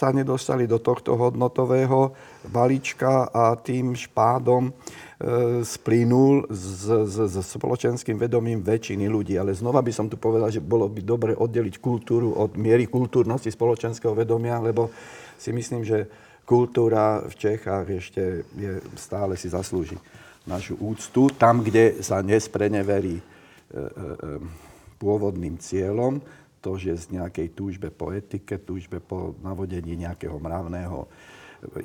sa 0.01 0.09
nedostali 0.09 0.65
do 0.65 0.81
tohto 0.81 1.13
hodnotového 1.13 2.15
balíčka 2.49 3.29
a 3.29 3.53
tým 3.59 3.93
špádom 3.93 4.73
E, 5.21 5.61
splynul 5.61 6.49
s, 6.49 6.89
s, 6.89 7.15
s 7.29 7.53
spoločenským 7.53 8.17
vedomím 8.17 8.65
väčšiny 8.65 9.05
ľudí. 9.05 9.37
Ale 9.37 9.53
znova 9.53 9.77
by 9.85 9.93
som 9.93 10.09
tu 10.09 10.17
povedal, 10.17 10.49
že 10.49 10.57
bolo 10.57 10.89
by 10.89 11.05
dobre 11.05 11.37
oddeliť 11.37 11.77
kultúru 11.77 12.33
od 12.33 12.57
miery 12.57 12.89
kultúrnosti 12.89 13.53
spoločenského 13.53 14.17
vedomia, 14.17 14.57
lebo 14.57 14.89
si 15.37 15.53
myslím, 15.53 15.85
že 15.85 16.09
kultúra 16.41 17.21
v 17.21 17.37
Čechách 17.37 17.85
ešte 18.01 18.49
je, 18.57 18.81
stále 18.97 19.37
si 19.37 19.45
zaslúži 19.45 20.01
našu 20.49 20.73
úctu. 20.81 21.29
Tam, 21.37 21.61
kde 21.61 22.01
sa 22.01 22.25
nespreneverí 22.25 23.21
e, 23.21 23.23
e, 23.23 23.77
e, 23.77 23.85
pôvodným 24.97 25.61
cieľom, 25.61 26.17
to, 26.65 26.81
že 26.81 26.97
z 27.09 27.21
nejakej 27.21 27.53
túžbe 27.53 27.93
po 27.93 28.09
etike, 28.09 28.57
túžbe 28.57 28.97
po 28.97 29.37
navodení 29.45 29.93
nejakého 30.01 30.41
mravného 30.41 31.05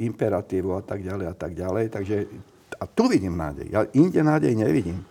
imperatívu 0.01 0.73
a 0.73 0.81
tak 0.81 1.05
ďalej 1.05 1.27
a 1.29 1.37
tak 1.37 1.53
ďalej. 1.53 1.85
Takže 1.93 2.17
a 2.77 2.85
tu 2.87 3.09
vidím 3.09 3.37
nádej. 3.37 3.67
Ja 3.73 3.83
inde 3.97 4.21
nádej 4.21 4.53
nevidím. 4.55 5.05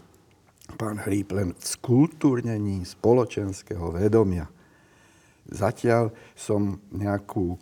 Pán 0.78 0.97
Hríp, 0.97 1.34
len 1.38 1.54
v 1.54 1.62
skultúrnení 1.62 2.82
spoločenského 2.86 3.93
vedomia. 3.93 4.49
Zatiaľ 5.45 6.10
som 6.34 6.82
nejakú, 6.89 7.54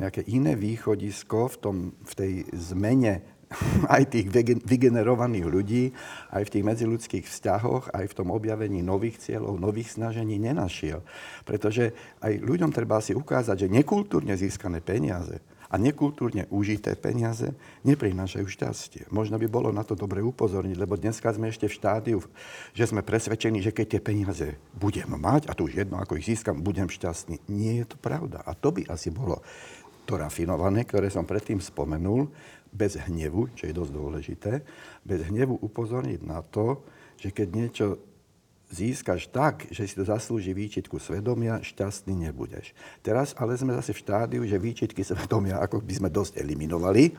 nejaké 0.00 0.24
iné 0.32 0.56
východisko 0.56 1.52
v, 1.52 1.56
tom, 1.60 1.76
v 2.08 2.12
tej 2.16 2.32
zmene 2.56 3.20
aj 3.94 4.16
tých 4.16 4.32
vygenerovaných 4.64 5.46
ľudí, 5.46 5.92
aj 6.32 6.48
v 6.48 6.52
tých 6.56 6.64
medziludských 6.64 7.24
vzťahoch, 7.28 7.92
aj 7.92 8.04
v 8.08 8.16
tom 8.16 8.32
objavení 8.32 8.80
nových 8.80 9.20
cieľov, 9.20 9.60
nových 9.60 9.92
snažení 9.92 10.40
nenašiel. 10.40 11.04
Pretože 11.44 11.92
aj 12.24 12.40
ľuďom 12.40 12.72
treba 12.72 13.04
si 13.04 13.12
ukázať, 13.12 13.68
že 13.68 13.72
nekultúrne 13.76 14.32
získané 14.40 14.80
peniaze 14.80 15.36
a 15.70 15.78
nekultúrne 15.78 16.50
užité 16.50 16.98
peniaze 16.98 17.54
neprinášajú 17.86 18.46
šťastie. 18.46 19.02
Možno 19.14 19.38
by 19.38 19.46
bolo 19.46 19.70
na 19.70 19.86
to 19.86 19.94
dobre 19.94 20.18
upozorniť, 20.18 20.74
lebo 20.74 20.98
dneska 20.98 21.30
sme 21.30 21.48
ešte 21.48 21.70
v 21.70 21.76
štádiu, 21.78 22.18
že 22.74 22.90
sme 22.90 23.06
presvedčení, 23.06 23.62
že 23.62 23.70
keď 23.70 23.86
tie 23.86 24.00
peniaze 24.02 24.46
budem 24.74 25.06
mať, 25.14 25.46
a 25.46 25.54
tu 25.54 25.70
už 25.70 25.86
jedno, 25.86 26.02
ako 26.02 26.18
ich 26.18 26.26
získam, 26.26 26.58
budem 26.58 26.90
šťastný. 26.90 27.38
Nie 27.46 27.86
je 27.86 27.94
to 27.94 27.96
pravda. 28.02 28.42
A 28.42 28.58
to 28.58 28.74
by 28.74 28.82
asi 28.90 29.14
bolo 29.14 29.46
to 30.10 30.18
rafinované, 30.18 30.82
ktoré 30.82 31.06
som 31.06 31.22
predtým 31.22 31.62
spomenul, 31.62 32.26
bez 32.70 32.98
hnevu, 32.98 33.50
čo 33.54 33.66
je 33.66 33.74
dosť 33.74 33.92
dôležité, 33.94 34.52
bez 35.02 35.26
hnevu 35.26 35.58
upozorniť 35.58 36.20
na 36.22 36.42
to, 36.42 36.82
že 37.18 37.34
keď 37.34 37.48
niečo 37.50 37.86
získaš 38.70 39.26
tak, 39.34 39.66
že 39.74 39.82
si 39.84 39.98
to 39.98 40.06
zaslúži 40.06 40.54
výčitku 40.54 41.02
svedomia, 41.02 41.58
šťastný 41.58 42.30
nebudeš. 42.30 42.70
Teraz 43.02 43.34
ale 43.34 43.58
sme 43.58 43.74
zase 43.74 43.90
v 43.90 44.02
štádiu, 44.06 44.42
že 44.46 44.62
výčitky 44.62 45.02
svedomia 45.02 45.58
ako 45.58 45.82
by 45.82 45.94
sme 45.98 46.08
dosť 46.08 46.38
eliminovali 46.38 47.18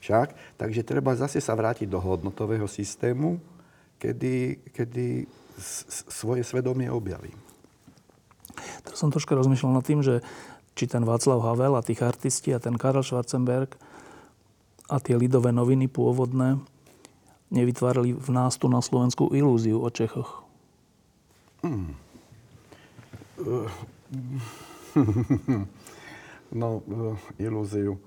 však, 0.00 0.56
takže 0.56 0.88
treba 0.88 1.12
zase 1.12 1.38
sa 1.44 1.52
vrátiť 1.52 1.88
do 1.88 2.00
hodnotového 2.00 2.64
systému, 2.64 3.36
kedy, 4.00 4.64
kedy 4.72 5.28
svoje 6.08 6.40
svedomie 6.44 6.88
objaví. 6.88 7.32
Teraz 8.84 8.96
som 8.96 9.12
troška 9.12 9.36
rozmýšľal 9.36 9.76
nad 9.76 9.84
tým, 9.84 10.00
že 10.00 10.24
či 10.76 10.88
ten 10.88 11.04
Václav 11.04 11.44
Havel 11.44 11.76
a 11.76 11.84
tých 11.84 12.04
artisti 12.04 12.52
a 12.52 12.60
ten 12.60 12.76
Karel 12.76 13.04
Schwarzenberg 13.04 13.76
a 14.88 14.96
tie 15.00 15.16
lidové 15.16 15.52
noviny 15.52 15.88
pôvodné 15.88 16.60
nevytvárali 17.52 18.16
v 18.16 18.28
nás 18.32 18.56
tu 18.56 18.68
na 18.68 18.80
Slovensku 18.80 19.32
ilúziu 19.32 19.80
o 19.80 19.88
Čechoch. 19.92 20.45
Hmm. 21.62 21.94
No, 26.46 26.78
ilúziu. 27.42 27.98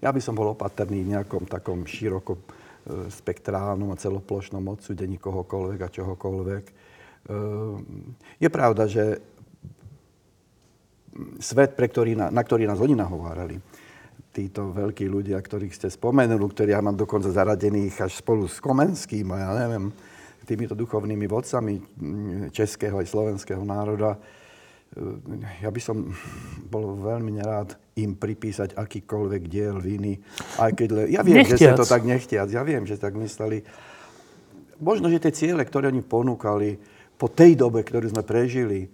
Ja 0.00 0.08
by 0.08 0.20
som 0.24 0.32
bol 0.32 0.56
opatrný 0.56 1.04
v 1.04 1.12
nejakom 1.12 1.44
takom 1.44 1.84
široko 1.84 2.32
e, 2.36 2.40
spektrálnom 3.12 3.92
a 3.92 4.00
celoplošnom 4.00 4.64
odsúdení 4.64 5.20
kohokoľvek 5.20 5.80
a 5.84 5.92
čohokoľvek. 5.92 6.64
E, 6.64 6.72
je 8.40 8.48
pravda, 8.48 8.88
že 8.88 9.20
svet, 11.40 11.76
pre 11.76 11.92
ktorý, 11.92 12.16
na, 12.16 12.32
na 12.32 12.42
ktorý 12.44 12.68
nás 12.68 12.80
oni 12.80 12.96
nahovárali, 12.96 13.60
títo 14.32 14.72
veľkí 14.72 15.04
ľudia, 15.08 15.40
ktorých 15.40 15.72
ste 15.72 15.88
spomenuli, 15.88 16.40
ktorí 16.40 16.76
ja 16.76 16.84
mám 16.84 16.96
dokonca 16.96 17.32
zaradených 17.32 18.04
až 18.04 18.20
spolu 18.20 18.44
s 18.44 18.60
Komenským 18.60 19.32
a 19.32 19.36
ja 19.40 19.50
neviem, 19.64 19.88
týmito 20.46 20.78
duchovnými 20.78 21.26
vodcami 21.26 21.82
českého 22.54 23.02
aj 23.02 23.10
slovenského 23.10 23.60
národa. 23.66 24.14
E, 24.14 24.18
ja 25.66 25.70
by 25.74 25.80
som 25.82 26.14
bol 26.70 26.94
veľmi 27.02 27.34
nerád 27.34 27.74
im 27.98 28.14
pripísať 28.14 28.78
akýkoľvek 28.78 29.42
diel 29.50 29.82
viny. 29.82 30.22
Aj 30.62 30.70
keď 30.70 30.88
le... 30.94 31.02
Ja 31.10 31.26
viem, 31.26 31.42
nechtiac. 31.42 31.58
že 31.58 31.66
sa 31.74 31.80
to 31.82 31.88
tak 31.88 32.06
nechtiac. 32.06 32.48
Ja 32.48 32.62
viem, 32.62 32.86
že 32.86 32.94
tak 32.94 33.18
mysleli. 33.18 33.66
Možno, 34.78 35.10
že 35.10 35.18
tie 35.18 35.34
ciele, 35.34 35.66
ktoré 35.66 35.90
oni 35.90 36.06
ponúkali 36.06 36.78
po 37.16 37.26
tej 37.26 37.56
dobe, 37.56 37.82
ktorú 37.82 38.12
sme 38.12 38.22
prežili, 38.22 38.86
e, 38.86 38.88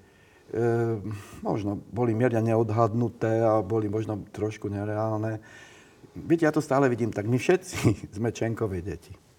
možno 1.43 1.83
boli 1.91 2.15
mierne 2.15 2.41
neodhadnuté 2.41 3.43
a 3.43 3.61
boli 3.61 3.91
možno 3.93 4.23
trošku 4.31 4.71
nereálne. 4.71 5.43
Viete, 6.15 6.47
ja 6.47 6.55
to 6.55 6.63
stále 6.63 6.87
vidím 6.87 7.11
tak. 7.11 7.27
My 7.27 7.37
všetci 7.37 7.77
sme 8.17 8.31
Čenkové 8.31 8.81
deti. 8.81 9.32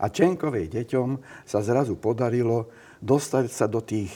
A 0.00 0.12
Čenkovej 0.12 0.68
deťom 0.72 1.08
sa 1.44 1.60
zrazu 1.64 1.96
podarilo 1.96 2.68
dostať 3.00 3.44
sa 3.48 3.66
do 3.68 3.80
tých, 3.84 4.12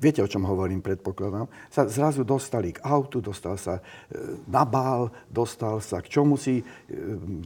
viete, 0.00 0.24
o 0.24 0.28
čom 0.30 0.48
hovorím, 0.48 0.82
predpokladám, 0.82 1.46
sa 1.70 1.86
zrazu 1.86 2.26
dostali 2.26 2.74
k 2.74 2.82
autu, 2.82 3.22
dostal 3.22 3.54
sa 3.60 3.78
e, 3.78 3.82
na 4.48 4.66
bál, 4.66 5.12
dostal 5.30 5.78
sa 5.84 6.02
k 6.02 6.10
čomu 6.10 6.34
si, 6.40 6.60
e, 6.60 6.64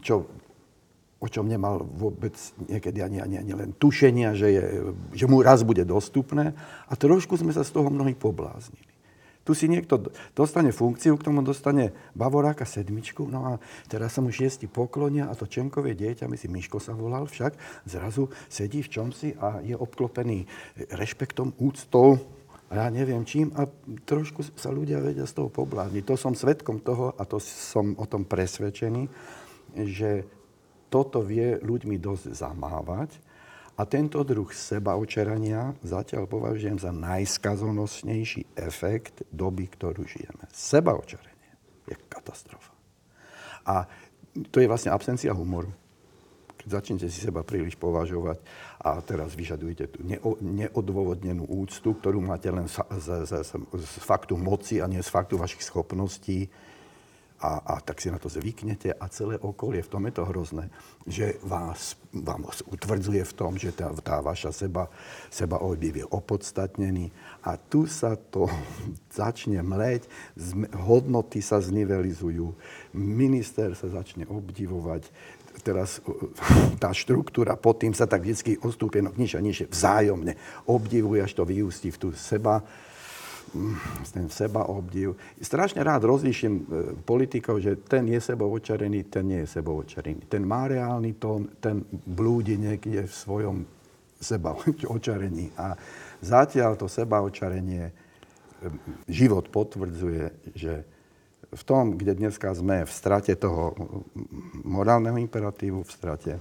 čo, 0.01 0.25
o 1.19 1.27
čom 1.27 1.45
nemal 1.51 1.83
vôbec 1.83 2.35
niekedy 2.71 3.03
ani, 3.03 3.19
ani, 3.21 3.37
ani 3.43 3.53
len 3.53 3.71
tušenia, 3.75 4.39
že, 4.39 4.49
je, 4.53 4.65
že 5.13 5.27
mu 5.27 5.43
raz 5.43 5.67
bude 5.67 5.83
dostupné. 5.83 6.55
A 6.87 6.93
trošku 6.95 7.35
sme 7.35 7.51
sa 7.51 7.67
z 7.67 7.75
toho 7.75 7.91
mnohí 7.91 8.15
pobláznili. 8.15 8.86
Tu 9.47 9.55
si 9.55 9.71
niekto 9.71 10.11
dostane 10.35 10.75
funkciu, 10.75 11.15
k 11.15 11.31
tomu 11.31 11.39
dostane 11.47 11.95
Bavoráka 12.19 12.67
sedmičku, 12.67 13.31
no 13.31 13.55
a 13.55 13.63
teraz 13.87 14.19
sa 14.19 14.21
mu 14.21 14.35
šiesti 14.35 14.67
poklonia 14.67 15.31
a 15.31 15.39
to 15.39 15.47
Čenkové 15.47 15.95
dieťa, 15.95 16.27
myslím, 16.27 16.59
Miško 16.59 16.83
sa 16.83 16.99
volal 16.99 17.31
však, 17.31 17.55
zrazu 17.87 18.27
sedí 18.51 18.83
v 18.83 18.91
čomsi 18.91 19.39
a 19.39 19.63
je 19.63 19.79
obklopený 19.79 20.51
rešpektom, 20.91 21.55
úctou, 21.63 22.19
ja 22.67 22.91
neviem 22.91 23.23
čím 23.23 23.55
a 23.55 23.71
trošku 24.03 24.43
sa 24.59 24.75
ľudia 24.75 24.99
vedia 24.99 25.23
z 25.23 25.39
toho 25.39 25.47
poblázniť. 25.47 26.03
To 26.03 26.19
som 26.19 26.35
svetkom 26.35 26.83
toho 26.83 27.15
a 27.15 27.23
to 27.23 27.39
som 27.39 27.95
o 27.95 28.05
tom 28.11 28.27
presvedčený, 28.27 29.07
že 29.87 30.27
toto 30.91 31.23
vie 31.23 31.63
ľuďmi 31.63 32.03
dosť 32.03 32.35
zamávať 32.35 33.11
a 33.77 33.83
tento 33.85 34.25
druh 34.25 34.49
sebaočerania 34.49 35.77
zatiaľ 35.85 36.25
považujem 36.25 36.81
za 36.81 36.97
najskazonosnejší 36.97 38.57
efekt 38.57 39.21
doby, 39.29 39.69
ktorú 39.69 40.09
žijeme. 40.09 40.49
Sebaočerenie 40.49 41.53
je 41.85 41.97
katastrofa. 42.09 42.73
A 43.69 43.85
to 44.49 44.65
je 44.65 44.71
vlastne 44.71 44.93
absencia 44.97 45.37
humoru. 45.37 45.69
Keď 46.57 46.69
začnete 46.73 47.07
si 47.13 47.21
seba 47.21 47.45
príliš 47.45 47.77
považovať 47.77 48.41
a 48.81 48.97
teraz 49.05 49.37
vyžadujete 49.37 49.93
tú 49.93 49.99
neodôvodnenú 50.41 51.45
úctu, 51.45 51.93
ktorú 51.95 52.25
máte 52.25 52.49
len 52.49 52.65
z, 52.67 52.81
z, 52.97 53.09
z, 53.29 53.53
z 53.61 53.95
faktu 54.01 54.41
moci 54.41 54.81
a 54.81 54.89
nie 54.89 55.05
z 55.05 55.13
faktu 55.13 55.37
vašich 55.37 55.63
schopností, 55.63 56.49
a, 57.41 57.61
a 57.61 57.75
tak 57.85 58.01
si 58.01 58.09
na 58.09 58.17
to 58.17 58.33
zvyknete 58.33 58.97
a 58.97 59.05
celé 59.13 59.37
okolie, 59.37 59.85
v 59.85 59.93
tom 59.93 60.09
je 60.09 60.15
to 60.17 60.25
hrozné, 60.25 60.73
že 61.05 61.37
vás, 61.45 62.01
vám 62.11 62.49
utvrdzuje 62.49 63.23
v 63.29 63.37
tom, 63.37 63.61
že 63.61 63.77
tá, 63.77 63.93
tá 64.01 64.25
vaša 64.25 64.57
seba, 64.57 64.89
seba 65.29 65.61
objev 65.61 66.01
je 66.01 66.07
opodstatnený. 66.09 67.13
A 67.45 67.61
tu 67.61 67.85
sa 67.85 68.17
to 68.17 68.49
začne 69.13 69.61
mleť, 69.61 70.09
hodnoty 70.89 71.45
sa 71.45 71.61
znivelizujú, 71.61 72.57
minister 72.97 73.77
sa 73.77 73.93
začne 73.93 74.25
obdivovať, 74.25 75.13
teraz 75.61 76.01
tá 76.83 76.93
štruktúra 76.93 77.57
pod 77.57 77.81
tým 77.81 77.93
sa 77.93 78.09
tak 78.09 78.25
vždy 78.25 78.65
odstúpenok 78.65 79.17
niž 79.17 79.37
a 79.37 79.45
niž 79.45 79.69
vzájomne 79.69 80.37
obdivuje, 80.65 81.21
až 81.21 81.37
to 81.37 81.45
vyústi 81.45 81.93
v 81.93 82.01
tú 82.01 82.09
seba, 82.17 82.65
ten 84.13 84.27
seba 84.31 84.67
obdiv. 84.69 85.17
Strašne 85.41 85.85
rád 85.85 86.05
rozlíšim 86.09 86.55
e, 86.55 86.63
politikov, 87.05 87.61
že 87.61 87.77
ten 87.77 88.09
je 88.09 88.21
očarený, 88.33 89.09
ten 89.09 89.25
nie 89.29 89.41
je 89.45 89.61
očarený. 89.61 90.29
Ten 90.31 90.43
má 90.47 90.69
reálny 90.69 91.19
tón, 91.21 91.51
ten 91.61 91.85
blúdi 91.91 92.57
niekde 92.57 93.07
v 93.07 93.15
svojom 93.15 93.57
seba 94.21 94.57
očarení. 94.97 95.53
A 95.61 95.77
zatiaľ 96.25 96.77
to 96.81 96.89
seba 96.89 97.21
očarenie 97.21 97.91
e, 97.91 97.93
život 99.09 99.49
potvrdzuje, 99.53 100.55
že 100.57 100.75
v 101.47 101.63
tom, 101.63 101.95
kde 101.95 102.19
dneska 102.19 102.51
sme, 102.53 102.85
v 102.85 102.93
strate 102.93 103.33
toho 103.39 103.73
morálneho 104.67 105.17
imperatívu, 105.17 105.87
v 105.87 105.95
strate 105.95 106.33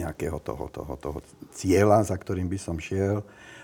nejakého 0.00 0.38
toho, 0.40 0.68
toho, 0.72 0.94
toho 0.96 1.18
cieľa, 1.52 2.04
za 2.06 2.16
ktorým 2.16 2.48
by 2.48 2.58
som 2.60 2.76
šiel, 2.80 3.20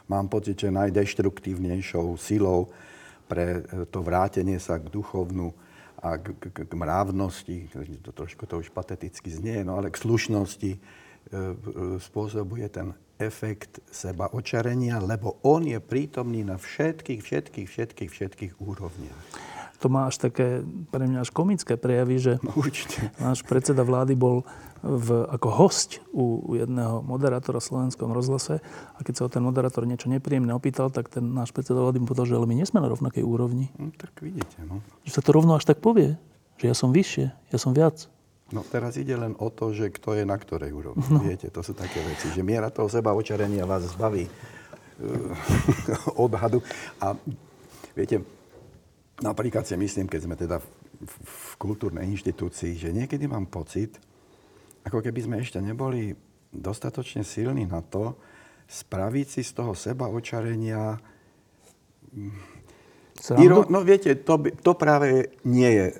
mám 0.06 0.30
pocit, 0.30 0.58
že 0.58 0.74
najdeštruktívnejšou 0.74 2.16
silou 2.18 2.70
pre 3.26 3.62
e, 3.62 3.86
to 3.90 4.02
vrátenie 4.02 4.58
sa 4.62 4.78
k 4.78 4.90
duchovnu 4.90 5.50
a 6.02 6.20
k, 6.20 6.34
k, 6.38 6.56
k 6.66 6.72
mravnosti, 6.72 7.72
to 8.04 8.10
trošku 8.12 8.46
to 8.46 8.62
už 8.62 8.70
pateticky 8.70 9.30
znie, 9.32 9.64
no 9.66 9.80
ale 9.80 9.90
k 9.90 9.98
slušnosti 9.98 10.72
e, 10.76 10.78
e, 10.78 11.46
spôsobuje 11.98 12.66
ten 12.70 12.94
efekt 13.16 13.80
seba 13.88 14.28
očarenia, 14.30 15.00
lebo 15.00 15.40
on 15.40 15.64
je 15.64 15.80
prítomný 15.80 16.44
na 16.44 16.60
všetkých, 16.60 17.20
všetkých, 17.24 17.68
všetkých, 17.68 18.10
všetkých 18.12 18.52
úrovniach 18.60 19.55
to 19.76 19.86
má 19.92 20.08
až 20.08 20.16
také 20.18 20.64
pre 20.90 21.04
mňa 21.04 21.24
až 21.26 21.30
komické 21.30 21.76
prejavy, 21.76 22.16
že 22.16 22.32
no, 22.40 22.52
určite. 22.56 23.12
náš 23.20 23.44
predseda 23.44 23.84
vlády 23.84 24.16
bol 24.16 24.42
v, 24.86 25.26
ako 25.32 25.48
host 25.50 25.98
u, 26.12 26.40
u 26.44 26.52
jedného 26.54 27.02
moderátora 27.02 27.58
v 27.58 27.68
slovenskom 27.68 28.12
rozhlase 28.12 28.62
a 28.96 28.98
keď 29.02 29.14
sa 29.16 29.22
o 29.26 29.32
ten 29.32 29.42
moderátor 29.42 29.88
niečo 29.88 30.06
nepríjemné 30.06 30.52
opýtal, 30.54 30.88
tak 30.88 31.10
ten 31.10 31.24
náš 31.24 31.50
predseda 31.50 31.82
vlády 31.82 32.02
mu 32.02 32.06
povedal, 32.06 32.28
že 32.28 32.36
ale 32.36 32.48
my 32.48 32.54
nie 32.56 32.68
sme 32.68 32.78
na 32.78 32.88
rovnakej 32.88 33.24
úrovni. 33.26 33.72
No, 33.76 33.90
tak 33.96 34.14
vidíte, 34.22 34.62
no. 34.62 34.84
Že 35.04 35.12
sa 35.12 35.20
to 35.24 35.30
rovno 35.34 35.58
až 35.58 35.64
tak 35.66 35.82
povie, 35.82 36.14
že 36.60 36.70
ja 36.70 36.76
som 36.76 36.94
vyššie, 36.94 37.26
ja 37.52 37.58
som 37.58 37.74
viac. 37.74 38.06
No 38.54 38.62
teraz 38.62 38.94
ide 38.94 39.18
len 39.18 39.34
o 39.42 39.50
to, 39.50 39.74
že 39.74 39.90
kto 39.90 40.14
je 40.14 40.22
na 40.22 40.38
ktorej 40.38 40.70
úrovni. 40.70 41.02
No. 41.10 41.18
Viete, 41.18 41.50
to 41.50 41.66
sú 41.66 41.74
také 41.74 41.98
veci, 42.06 42.30
že 42.30 42.46
miera 42.46 42.70
toho 42.70 42.86
seba 42.86 43.10
očarenia 43.10 43.66
vás 43.66 43.82
zbaví 43.90 44.22
uh, 44.22 46.14
odhadu. 46.30 46.62
A 47.02 47.18
viete, 47.98 48.22
Napríklad 49.24 49.64
si 49.64 49.72
myslím, 49.80 50.12
keď 50.12 50.20
sme 50.28 50.36
teda 50.36 50.60
v, 50.60 50.68
v 51.24 51.52
kultúrnej 51.56 52.04
inštitúcii, 52.04 52.76
že 52.76 52.92
niekedy 52.92 53.24
mám 53.24 53.48
pocit, 53.48 53.96
ako 54.84 55.00
keby 55.00 55.20
sme 55.24 55.36
ešte 55.40 55.56
neboli 55.56 56.12
dostatočne 56.52 57.24
silní 57.24 57.64
na 57.64 57.80
to, 57.80 58.20
spraviť 58.68 59.26
si 59.26 59.42
z 59.46 59.52
toho 59.56 59.72
seba 59.72 60.12
očarenia... 60.12 61.00
Iro, 63.40 63.64
no 63.72 63.80
viete, 63.80 64.20
to, 64.20 64.36
to 64.60 64.72
práve 64.76 65.40
nie 65.48 65.70
je 65.72 65.86
e, 65.88 65.94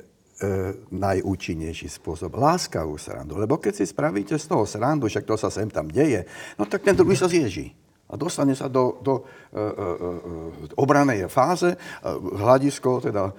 najúčinnejší 0.92 1.88
spôsob. 1.88 2.36
Láskavú 2.36 3.00
srandu. 3.00 3.40
Lebo 3.40 3.56
keď 3.56 3.80
si 3.80 3.84
spravíte 3.88 4.36
z 4.36 4.44
toho 4.44 4.68
srandu, 4.68 5.08
však 5.08 5.24
to 5.24 5.40
sa 5.40 5.48
sem 5.48 5.72
tam 5.72 5.88
deje, 5.88 6.28
no 6.60 6.68
tak 6.68 6.84
ten 6.84 6.92
druhý 6.92 7.16
sa 7.16 7.32
zježí 7.32 7.72
a 8.06 8.14
dostane 8.14 8.54
sa 8.54 8.70
do, 8.70 9.02
do 9.02 9.26
e, 9.50 9.58
e, 9.58 9.62
e 9.62 10.78
obranej 10.78 11.26
fáze, 11.26 11.74
e, 11.74 11.78
hľadisko, 12.38 13.02
teda 13.02 13.34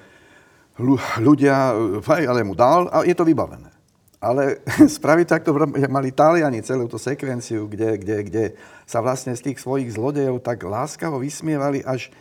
ľudia, 1.23 1.73
ale 2.05 2.45
mu 2.45 2.53
dal 2.53 2.85
a 2.91 3.01
je 3.07 3.15
to 3.15 3.25
vybavené. 3.25 3.71
Ale 4.19 4.59
spraviť 4.97 5.25
takto, 5.29 5.55
mali 5.87 6.11
Taliani 6.11 6.59
celú 6.61 6.91
tú 6.91 6.99
sekvenciu, 6.99 7.65
kde, 7.71 7.97
kde, 7.97 8.17
kde 8.27 8.43
sa 8.83 8.99
vlastne 8.99 9.33
z 9.33 9.51
tých 9.51 9.63
svojich 9.63 9.93
zlodejov 9.95 10.43
tak 10.43 10.67
láskavo 10.67 11.21
vysmievali, 11.23 11.81
až 11.87 12.11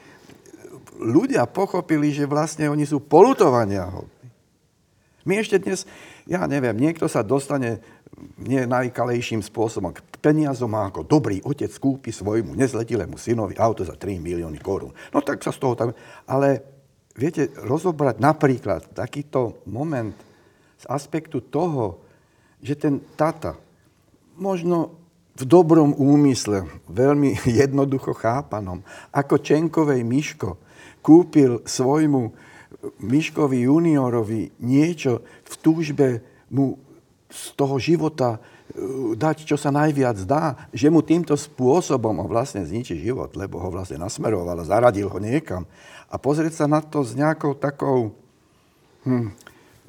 ľudia 0.96 1.44
pochopili, 1.50 2.14
že 2.14 2.30
vlastne 2.30 2.70
oni 2.70 2.86
sú 2.88 3.02
polutovania 3.02 3.90
hodní. 3.90 4.28
My 5.26 5.42
ešte 5.42 5.58
dnes, 5.58 5.82
ja 6.30 6.46
neviem, 6.46 6.78
niekto 6.78 7.10
sa 7.10 7.26
dostane 7.26 7.82
nie 8.40 8.64
najkalejším 8.64 9.44
spôsobom 9.44 9.92
k 9.92 10.00
peniazom 10.24 10.72
a 10.72 10.88
ako 10.88 11.04
dobrý 11.04 11.44
otec 11.44 11.68
kúpi 11.76 12.10
svojmu 12.10 12.56
nezletilému 12.56 13.20
synovi 13.20 13.54
auto 13.60 13.84
za 13.84 13.94
3 13.94 14.18
milióny 14.18 14.58
korún. 14.60 14.96
No 15.12 15.20
tak 15.20 15.44
sa 15.44 15.52
z 15.52 15.60
toho 15.60 15.74
tam... 15.76 15.92
Ale 16.24 16.64
viete, 17.12 17.52
rozobrať 17.60 18.16
napríklad 18.20 18.96
takýto 18.96 19.60
moment 19.68 20.16
z 20.80 20.84
aspektu 20.88 21.44
toho, 21.44 22.00
že 22.64 22.76
ten 22.76 23.04
tata 23.20 23.56
možno 24.36 24.96
v 25.36 25.44
dobrom 25.44 25.92
úmysle, 25.92 26.64
veľmi 26.88 27.36
jednoducho 27.60 28.16
chápanom, 28.16 28.80
ako 29.12 29.40
Čenkovej 29.40 30.00
Miško 30.00 30.56
kúpil 31.04 31.60
svojmu 31.68 32.32
Miškovi 33.02 33.66
juniorovi 33.66 34.56
niečo 34.62 35.24
v 35.44 35.54
túžbe 35.60 36.08
mu 36.50 36.78
z 37.26 37.42
toho 37.58 37.76
života 37.82 38.38
e, 38.38 39.14
dať, 39.18 39.46
čo 39.46 39.58
sa 39.58 39.74
najviac 39.74 40.18
dá, 40.22 40.70
že 40.70 40.90
mu 40.90 41.02
týmto 41.02 41.34
spôsobom 41.34 42.22
ho 42.22 42.26
vlastne 42.30 42.62
zničí 42.62 42.98
život, 42.98 43.34
lebo 43.34 43.58
ho 43.58 43.68
vlastne 43.70 43.98
nasmeroval 43.98 44.62
a 44.62 44.68
zaradil 44.68 45.10
ho 45.10 45.18
niekam. 45.18 45.66
A 46.06 46.16
pozrieť 46.16 46.64
sa 46.64 46.66
na 46.70 46.78
to 46.78 47.02
s 47.02 47.18
nejakou 47.18 47.58
takou 47.58 48.14
hm, 49.02 49.34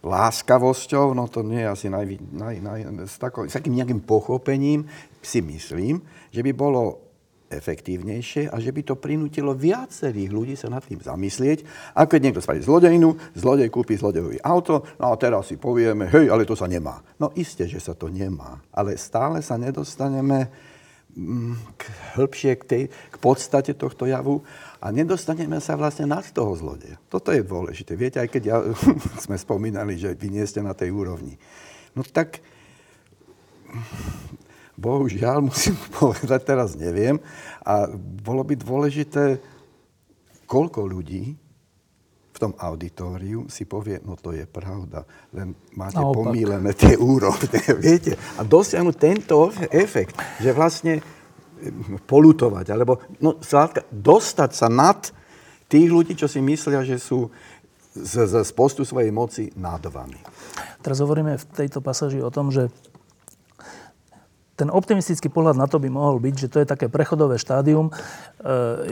láskavosťou, 0.01 1.13
no 1.13 1.29
to 1.29 1.45
nie 1.45 1.61
je 1.61 1.69
asi 1.69 1.87
naj, 1.89 2.05
naj, 2.33 2.55
naj, 2.61 2.79
s, 3.05 3.15
takou, 3.21 3.45
s 3.45 3.53
takým 3.53 3.77
nejakým 3.77 4.01
pochopením, 4.01 4.89
si 5.21 5.43
myslím, 5.43 5.99
že 6.31 6.39
by 6.39 6.51
bolo 6.55 7.06
efektívnejšie 7.47 8.51
a 8.51 8.55
že 8.59 8.75
by 8.75 8.81
to 8.83 8.95
prinútilo 8.99 9.55
viacerých 9.55 10.31
ľudí 10.31 10.55
sa 10.59 10.67
nad 10.67 10.83
tým 10.83 10.99
zamyslieť. 10.99 11.63
A 11.95 12.03
keď 12.03 12.19
niekto 12.29 12.43
spraví 12.43 12.59
zlodejinu, 12.59 13.15
zlodej 13.35 13.71
kúpi 13.71 13.95
zlodejový 13.95 14.43
auto, 14.43 14.83
no 14.99 15.11
a 15.11 15.15
teraz 15.15 15.47
si 15.47 15.55
povieme, 15.55 16.11
hej, 16.11 16.27
ale 16.27 16.43
to 16.43 16.59
sa 16.59 16.67
nemá. 16.67 16.99
No 17.15 17.31
isté, 17.39 17.65
že 17.65 17.79
sa 17.79 17.95
to 17.95 18.11
nemá, 18.11 18.59
ale 18.75 18.99
stále 18.99 19.39
sa 19.39 19.55
nedostaneme 19.55 20.51
mm, 21.15 21.79
k, 21.79 21.81
hĺbšie 22.19 22.51
k, 22.59 22.63
tej, 22.67 22.83
k 22.91 23.17
podstate 23.23 23.71
tohto 23.79 24.03
javu 24.03 24.43
a 24.83 24.91
nedostaneme 24.91 25.63
sa 25.63 25.79
vlastne 25.79 26.05
nad 26.05 26.27
toho 26.27 26.51
zlodeja. 26.53 26.99
Toto 27.07 27.31
je 27.31 27.47
dôležité. 27.47 27.95
Viete, 27.95 28.19
aj 28.19 28.29
keď 28.29 28.43
ja, 28.43 28.57
sme 29.25 29.39
spomínali, 29.39 29.95
že 29.95 30.13
vy 30.13 30.35
nie 30.35 30.43
ste 30.43 30.59
na 30.59 30.75
tej 30.75 30.91
úrovni. 30.91 31.39
No 31.95 32.03
tak 32.03 32.43
bohužiaľ 34.77 35.43
musím 35.49 35.75
povedať, 35.97 36.39
teraz 36.45 36.77
neviem. 36.77 37.17
A 37.65 37.89
bolo 37.97 38.45
by 38.45 38.53
dôležité, 38.55 39.41
koľko 40.47 40.87
ľudí 40.87 41.35
v 42.37 42.37
tom 42.37 42.53
auditóriu 42.53 43.49
si 43.49 43.65
povie, 43.65 43.97
no 44.05 44.13
to 44.13 44.29
je 44.29 44.45
pravda, 44.45 45.01
len 45.33 45.57
máte 45.73 45.97
Naopak. 45.97 46.29
pomílené 46.29 46.71
tie 46.77 46.93
úrovne, 46.93 47.57
viete. 47.81 48.13
A 48.37 48.45
dosiahnuť 48.45 48.95
tento 48.95 49.49
efekt, 49.73 50.13
že 50.37 50.53
vlastne 50.53 51.01
polutovať, 52.05 52.65
alebo 52.69 53.01
no, 53.17 53.41
dostať 53.89 54.51
sa 54.53 54.69
nad 54.69 55.09
tých 55.65 55.89
ľudí, 55.89 56.13
čo 56.13 56.29
si 56.29 56.37
myslia, 56.37 56.85
že 56.85 57.01
sú 57.01 57.33
z, 57.97 58.29
z, 58.29 58.33
z 58.45 58.51
postu 58.53 58.85
svojej 58.85 59.09
moci 59.09 59.49
nad 59.57 59.81
vami. 59.81 60.21
Teraz 60.85 61.01
hovoríme 61.01 61.35
v 61.41 61.45
tejto 61.57 61.81
pasáži 61.81 62.21
o 62.21 62.29
tom, 62.29 62.53
že 62.53 62.69
ten 64.57 64.73
optimistický 64.73 65.29
pohľad 65.29 65.53
na 65.53 65.69
to 65.69 65.77
by 65.77 65.85
mohol 65.85 66.17
byť, 66.17 66.33
že 66.33 66.47
to 66.49 66.57
je 66.57 66.67
také 66.67 66.89
prechodové 66.89 67.37
štádium. 67.37 67.93
E, 67.93 67.93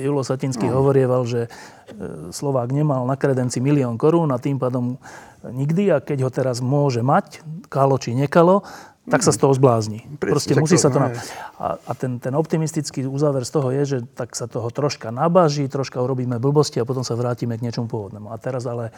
Julo 0.05 0.22
Satinský 0.22 0.70
no. 0.70 0.78
hovorieval, 0.78 1.26
že 1.26 1.49
e, 1.49 2.30
Slovák 2.30 2.70
nemal 2.70 3.01
na 3.09 3.18
kredenci 3.18 3.57
milión 3.57 3.97
korún 3.97 4.30
a 4.30 4.38
tým 4.38 4.61
pádom 4.61 5.01
nikdy 5.41 5.89
a 5.89 5.97
keď 6.05 6.30
ho 6.30 6.30
teraz 6.30 6.61
môže 6.61 7.01
mať, 7.01 7.41
kalo 7.74 7.97
či 7.97 8.13
nekalo, 8.13 8.61
tak 9.05 9.22
sa 9.22 9.34
z 9.34 9.41
toho 9.41 9.53
zblázni. 9.53 10.05
Proste 10.18 10.57
musí 10.57 10.82
sa 10.82 10.89
to... 10.89 10.97
Na... 10.97 11.13
A, 11.61 11.78
a 11.78 11.91
ten, 11.93 12.18
ten 12.18 12.34
optimistický 12.34 13.05
uzáver 13.05 13.45
z 13.45 13.51
toho 13.53 13.70
je, 13.70 13.84
že 13.86 13.97
tak 14.18 14.34
sa 14.34 14.49
toho 14.49 14.70
troška 14.74 15.13
nabaží, 15.13 15.70
troška 15.70 16.01
urobíme 16.01 16.41
blbosti 16.41 16.82
a 16.82 16.89
potom 16.89 17.05
sa 17.05 17.13
vrátime 17.13 17.53
k 17.57 17.66
niečomu 17.70 17.86
pôvodnému. 17.86 18.34
A 18.34 18.38
teraz 18.41 18.66
ale 18.66 18.89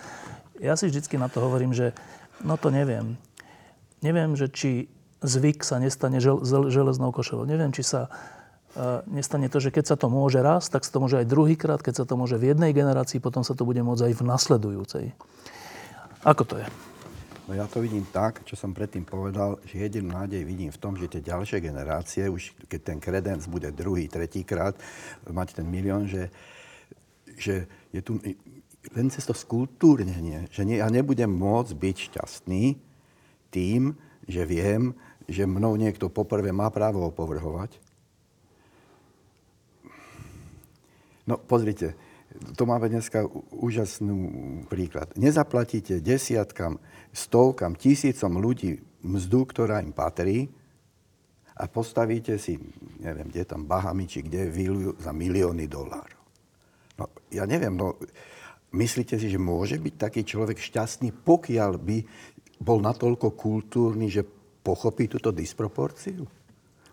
ja 0.63 0.79
si 0.79 0.87
vždycky 0.87 1.19
na 1.19 1.27
to 1.27 1.43
hovorím, 1.43 1.75
že 1.75 1.91
no 2.39 2.55
to 2.55 2.71
neviem. 2.71 3.19
Neviem, 3.99 4.39
že 4.39 4.47
či 4.47 4.87
zvyk 5.21 5.65
sa 5.65 5.81
nestane 5.81 6.21
žel, 6.21 6.41
železnou 6.69 7.09
košelou. 7.09 7.49
Neviem, 7.49 7.73
či 7.73 7.81
sa 7.81 8.09
uh, 8.09 9.01
nestane 9.09 9.49
to, 9.49 9.57
že 9.57 9.73
keď 9.73 9.93
sa 9.93 9.95
to 9.97 10.07
môže 10.11 10.41
raz, 10.41 10.69
tak 10.69 10.85
sa 10.85 10.93
to 10.93 11.01
môže 11.01 11.17
aj 11.21 11.27
druhýkrát, 11.29 11.81
keď 11.81 12.03
sa 12.03 12.05
to 12.05 12.13
môže 12.19 12.37
v 12.37 12.53
jednej 12.53 12.71
generácii, 12.73 13.21
potom 13.21 13.41
sa 13.41 13.57
to 13.57 13.65
bude 13.65 13.81
môcť 13.81 14.09
aj 14.09 14.13
v 14.13 14.23
nasledujúcej. 14.23 15.05
Ako 16.25 16.43
to 16.45 16.61
je? 16.61 16.67
No 17.47 17.55
ja 17.55 17.63
to 17.63 17.79
vidím 17.79 18.03
tak, 18.11 18.43
čo 18.43 18.59
som 18.59 18.75
predtým 18.75 19.07
povedal, 19.07 19.63
že 19.63 19.79
jedinú 19.79 20.11
nádej 20.11 20.43
vidím 20.43 20.67
v 20.67 20.81
tom, 20.83 20.99
že 20.99 21.07
tie 21.07 21.23
ďalšie 21.23 21.63
generácie, 21.63 22.27
už 22.27 22.51
keď 22.67 22.81
ten 22.83 22.99
kredenc 22.99 23.47
bude 23.47 23.71
druhý, 23.71 24.11
tretíkrát, 24.11 24.75
mať 25.23 25.63
ten 25.63 25.63
milión, 25.63 26.11
že, 26.11 26.27
že 27.39 27.63
je 27.95 28.03
tu 28.03 28.19
len 28.95 29.07
cez 29.07 29.23
to 29.23 29.31
skultúrnenie, 29.31 30.51
že 30.51 30.67
nie, 30.67 30.83
ja 30.83 30.91
nebudem 30.91 31.31
môcť 31.31 31.71
byť 31.71 31.95
šťastný 32.11 32.75
tým, 33.47 33.95
že 34.27 34.43
viem, 34.43 34.91
že 35.27 35.43
mnou 35.43 35.75
niekto 35.75 36.07
poprvé 36.07 36.55
má 36.55 36.71
právo 36.71 37.03
opovrhovať. 37.11 37.75
No 41.27 41.35
pozrite, 41.35 41.99
to 42.55 42.63
máme 42.63 42.87
dneska 42.87 43.27
úžasný 43.51 44.15
príklad. 44.71 45.11
Nezaplatíte 45.19 45.99
desiatkam, 45.99 46.79
stovkam, 47.11 47.75
tisícom 47.75 48.39
ľudí 48.39 48.79
mzdu, 49.03 49.43
ktorá 49.51 49.83
im 49.83 49.91
patrí 49.91 50.47
a 51.59 51.67
postavíte 51.67 52.39
si, 52.39 52.55
neviem, 53.03 53.27
kde 53.27 53.43
tam 53.43 53.67
Bahami, 53.67 54.07
či 54.07 54.23
kde 54.23 54.47
výlujú 54.47 55.01
za 55.03 55.11
milióny 55.11 55.65
dolárov. 55.67 56.23
No, 56.97 57.11
ja 57.33 57.43
neviem, 57.43 57.75
no, 57.75 57.99
myslíte 58.71 59.19
si, 59.19 59.27
že 59.27 59.41
môže 59.41 59.75
byť 59.81 59.95
taký 59.99 60.21
človek 60.23 60.61
šťastný, 60.61 61.11
pokiaľ 61.11 61.71
by 61.75 61.97
bol 62.57 62.81
natoľko 62.81 63.33
kultúrny, 63.37 64.09
že 64.09 64.25
pochopí 64.67 65.07
túto 65.07 65.31
disproporciu? 65.31 66.27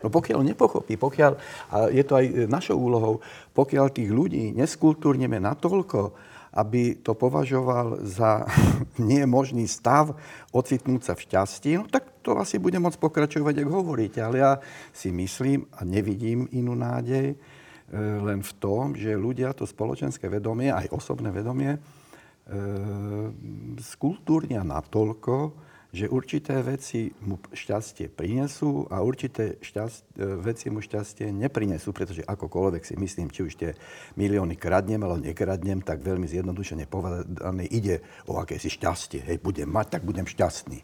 No 0.05 0.13
pokiaľ 0.13 0.45
nepochopí, 0.45 1.01
pokiaľ, 1.01 1.33
a 1.73 1.89
je 1.89 2.05
to 2.05 2.15
aj 2.21 2.27
našou 2.47 2.77
úlohou, 2.77 3.25
pokiaľ 3.57 3.89
tých 3.89 4.13
ľudí 4.13 4.53
neskultúrneme 4.53 5.41
natoľko, 5.41 6.13
aby 6.55 7.03
to 7.03 7.19
považoval 7.19 8.05
za 8.05 8.47
nie 9.11 9.25
možný 9.27 9.67
stav 9.67 10.15
ocitnúť 10.53 11.01
sa 11.03 11.13
v 11.17 11.25
šťastí, 11.27 11.71
no 11.81 11.89
tak 11.91 12.23
to 12.23 12.37
asi 12.37 12.61
bude 12.61 12.77
môcť 12.79 13.01
pokračovať, 13.01 13.65
ako 13.65 13.73
hovoríte. 13.81 14.21
Ale 14.21 14.45
ja 14.45 14.53
si 14.93 15.09
myslím 15.09 15.67
a 15.75 15.83
nevidím 15.89 16.47
inú 16.53 16.77
nádej 16.77 17.33
e, 17.33 17.37
len 17.99 18.45
v 18.45 18.53
tom, 18.61 18.93
že 18.93 19.17
ľudia 19.17 19.57
to 19.57 19.65
spoločenské 19.65 20.29
vedomie, 20.29 20.69
aj 20.69 20.93
osobné 20.93 21.33
vedomie, 21.33 21.75
e, 21.75 21.81
skultúrnia 23.83 24.63
natoľko, 24.63 25.64
že 25.95 26.11
určité 26.11 26.59
veci 26.59 27.15
mu 27.23 27.39
šťastie 27.55 28.11
prinesú 28.11 28.91
a 28.91 28.99
určité 28.99 29.63
šťast, 29.63 30.19
e, 30.19 30.43
veci 30.43 30.67
mu 30.67 30.83
šťastie 30.83 31.31
neprinesú, 31.31 31.95
pretože 31.95 32.27
akokoľvek 32.27 32.83
si 32.83 32.99
myslím, 32.99 33.31
či 33.31 33.47
už 33.47 33.55
tie 33.55 33.71
milióny 34.19 34.59
kradnem, 34.59 34.99
alebo 35.07 35.23
nekradnem, 35.23 35.87
tak 35.87 36.03
veľmi 36.03 36.27
zjednodušene 36.27 36.91
povedané 36.91 37.71
ide 37.71 38.03
o 38.27 38.43
akési 38.43 38.75
šťastie. 38.75 39.23
Hej, 39.23 39.39
budem 39.39 39.71
mať, 39.71 39.95
tak 39.95 40.03
budem 40.03 40.27
šťastný. 40.27 40.83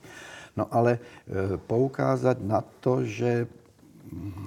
No 0.55 0.71
ale 0.71 1.03
e, 1.27 1.59
poukázať 1.59 2.39
na 2.47 2.63
to, 2.63 3.03
že 3.03 3.51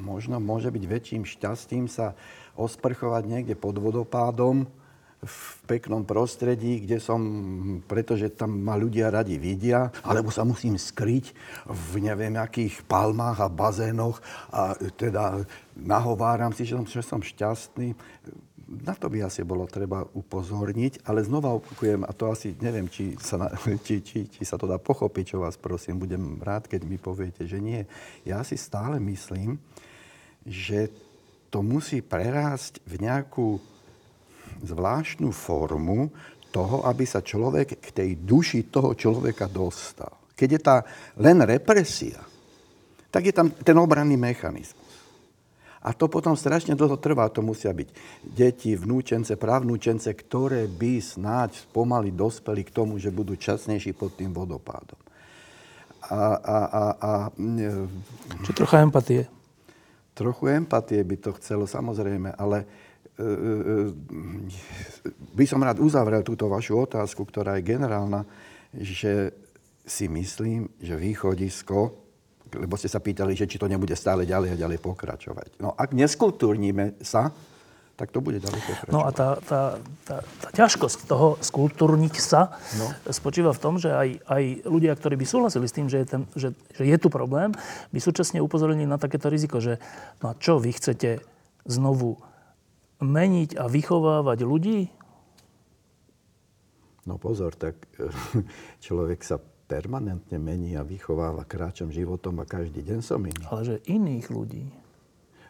možno 0.08 0.40
môže 0.40 0.72
byť 0.72 0.84
väčším 0.88 1.24
šťastím 1.28 1.92
sa 1.92 2.16
osprchovať 2.56 3.24
niekde 3.28 3.56
pod 3.60 3.76
vodopádom, 3.84 4.64
v 5.24 5.40
peknom 5.66 6.04
prostredí, 6.04 6.84
kde 6.84 7.00
som, 7.00 7.22
pretože 7.88 8.28
tam 8.36 8.60
ma 8.60 8.76
ľudia 8.76 9.08
radi 9.08 9.40
vidia, 9.40 9.88
alebo 10.04 10.30
sa 10.30 10.44
musím 10.44 10.76
skryť 10.76 11.32
v 11.68 11.92
neviem 12.04 12.36
akých 12.36 12.84
palmách 12.84 13.40
a 13.40 13.48
bazénoch 13.48 14.20
a 14.52 14.76
teda 15.00 15.48
nahováram 15.80 16.52
si, 16.52 16.68
že 16.68 16.76
som, 16.76 16.86
že 16.86 17.02
som 17.02 17.22
šťastný. 17.24 17.96
Na 18.84 18.96
to 18.96 19.08
by 19.08 19.28
asi 19.28 19.44
bolo 19.46 19.68
treba 19.70 20.04
upozorniť, 20.04 21.06
ale 21.08 21.24
znova 21.24 21.56
opakujem, 21.56 22.04
a 22.04 22.12
to 22.16 22.32
asi 22.32 22.58
neviem, 22.60 22.90
či 22.90 23.14
sa, 23.20 23.38
na, 23.38 23.48
či, 23.86 24.04
či, 24.04 24.28
či 24.28 24.42
sa 24.44 24.60
to 24.60 24.68
dá 24.68 24.80
pochopiť, 24.80 25.36
čo 25.36 25.44
vás 25.44 25.56
prosím, 25.56 26.02
budem 26.02 26.40
rád, 26.42 26.68
keď 26.68 26.82
mi 26.84 26.98
poviete, 27.00 27.48
že 27.48 27.62
nie. 27.62 27.86
Ja 28.28 28.42
si 28.42 28.60
stále 28.60 28.98
myslím, 29.04 29.62
že 30.44 30.92
to 31.54 31.62
musí 31.62 32.02
prerásť 32.02 32.82
v 32.84 33.06
nejakú 33.06 33.62
zvláštnu 34.64 35.32
formu 35.32 36.12
toho, 36.54 36.86
aby 36.86 37.04
sa 37.04 37.26
človek 37.26 37.82
k 37.82 37.88
tej 37.90 38.10
duši 38.22 38.70
toho 38.70 38.94
človeka 38.94 39.50
dostal. 39.50 40.14
Keď 40.38 40.50
je 40.50 40.62
tá 40.62 40.78
len 41.18 41.42
represia, 41.42 42.22
tak 43.14 43.30
je 43.30 43.34
tam 43.34 43.50
ten 43.50 43.78
obranný 43.78 44.18
mechanizmus. 44.18 44.84
A 45.84 45.92
to 45.92 46.08
potom 46.08 46.32
strašne 46.40 46.80
dlho 46.80 46.96
trvá. 46.96 47.28
To 47.28 47.44
musia 47.44 47.76
byť 47.76 47.90
deti, 48.24 48.72
vnúčence, 48.72 49.36
právnúčence, 49.36 50.08
ktoré 50.16 50.64
by 50.64 51.04
snáď 51.04 51.60
pomaly 51.76 52.16
dospeli 52.16 52.64
k 52.64 52.72
tomu, 52.72 52.96
že 52.96 53.12
budú 53.12 53.36
časnejší 53.36 53.92
pod 53.92 54.16
tým 54.16 54.32
vodopádom. 54.32 54.96
A, 56.08 56.40
a, 56.40 56.58
a, 56.68 56.84
a, 56.96 57.12
Čo 58.48 58.52
trocha 58.56 58.80
empatie? 58.80 59.28
Trochu 60.16 60.56
empatie 60.56 61.04
by 61.04 61.16
to 61.20 61.36
chcelo, 61.36 61.68
samozrejme, 61.68 62.32
ale 62.40 62.64
by 65.38 65.46
som 65.46 65.62
rád 65.62 65.78
uzavrel 65.78 66.26
túto 66.26 66.50
vašu 66.50 66.82
otázku, 66.82 67.30
ktorá 67.30 67.62
je 67.62 67.70
generálna, 67.78 68.26
že 68.74 69.38
si 69.86 70.10
myslím, 70.10 70.72
že 70.82 70.98
východisko 70.98 72.04
lebo 72.54 72.78
ste 72.78 72.86
sa 72.86 73.02
pýtali, 73.02 73.34
že 73.34 73.50
či 73.50 73.58
to 73.58 73.66
nebude 73.66 73.98
stále 73.98 74.30
ďalej 74.30 74.54
a 74.54 74.62
ďalej 74.62 74.80
pokračovať. 74.82 75.58
No 75.58 75.74
ak 75.74 75.98
neskultúrnime 75.98 77.02
sa, 77.02 77.34
tak 77.94 78.10
to 78.10 78.26
bude 78.26 78.42
ďalej 78.42 78.62
pokračovať. 78.66 78.94
No 78.94 79.06
a 79.06 79.10
tá, 79.14 79.38
tá, 79.42 79.62
tá, 80.06 80.18
tá 80.22 80.48
ťažkosť 80.54 81.06
toho 81.06 81.38
skultúrniť 81.38 82.16
sa 82.18 82.58
no. 82.78 82.90
spočíva 83.14 83.54
v 83.54 83.62
tom, 83.62 83.78
že 83.78 83.94
aj, 83.94 84.10
aj 84.26 84.44
ľudia, 84.66 84.94
ktorí 84.98 85.14
by 85.18 85.26
súhlasili 85.30 85.70
s 85.70 85.76
tým, 85.78 85.88
že 85.90 86.02
je, 86.02 86.08
ten, 86.10 86.22
že, 86.34 86.50
že 86.74 86.84
je 86.90 86.98
tu 86.98 87.14
problém, 87.14 87.54
by 87.94 88.00
súčasne 88.02 88.42
upozornili 88.42 88.90
na 88.90 88.98
takéto 88.98 89.30
riziko, 89.30 89.62
že 89.62 89.78
no 90.26 90.34
a 90.34 90.38
čo 90.38 90.58
vy 90.58 90.74
chcete 90.74 91.22
znovu 91.70 92.18
meniť 93.02 93.58
a 93.58 93.66
vychovávať 93.66 94.40
ľudí? 94.46 94.80
No 97.04 97.20
pozor, 97.20 97.56
tak 97.56 97.80
človek 98.86 99.20
sa 99.24 99.40
permanentne 99.68 100.38
mení 100.38 100.76
a 100.78 100.84
vychováva 100.86 101.48
kráčom 101.48 101.90
životom 101.90 102.38
a 102.44 102.46
každý 102.46 102.84
deň 102.84 103.00
som 103.02 103.20
iný. 103.24 103.44
Ale 103.50 103.62
že 103.64 103.76
iných 103.90 104.28
ľudí. 104.30 104.66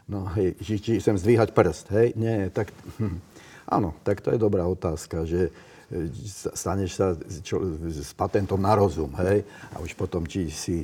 No 0.07 0.27
hej, 0.35 0.55
či, 0.59 0.79
či 0.79 0.91
chcem 0.99 1.15
zdvíhať 1.15 1.55
prst, 1.55 1.85
hej? 1.95 2.07
Nie, 2.15 2.47
tak... 2.53 2.71
Hm, 2.99 3.19
áno, 3.75 3.95
tak 4.03 4.23
to 4.23 4.31
je 4.31 4.39
dobrá 4.39 4.67
otázka, 4.67 5.23
že 5.27 5.49
e, 5.91 6.11
staneš 6.53 6.91
sa 6.99 7.07
čo, 7.43 7.59
s 7.87 8.11
patentom 8.15 8.59
na 8.59 8.75
rozum, 8.75 9.11
hej? 9.23 9.47
A 9.71 9.79
už 9.79 9.95
potom, 9.95 10.27
či 10.27 10.51
si 10.51 10.83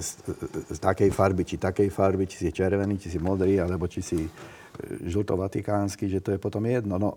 z, 0.00 0.08
z 0.70 0.78
takej 0.78 1.10
farby, 1.10 1.44
či 1.44 1.56
takej 1.56 1.88
farby, 1.88 2.28
či 2.28 2.36
si 2.36 2.50
červený, 2.52 3.00
či 3.00 3.08
si 3.08 3.18
modrý, 3.18 3.60
alebo 3.60 3.88
či 3.88 4.00
si 4.04 4.20
e, 4.24 4.30
žltovatikánsky, 5.06 6.10
že 6.10 6.20
to 6.20 6.34
je 6.34 6.38
potom 6.38 6.64
jedno. 6.66 6.98
No, 6.98 7.10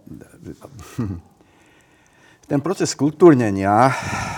ten 2.51 2.59
proces 2.63 2.95
kultúrnenia, 2.95 3.91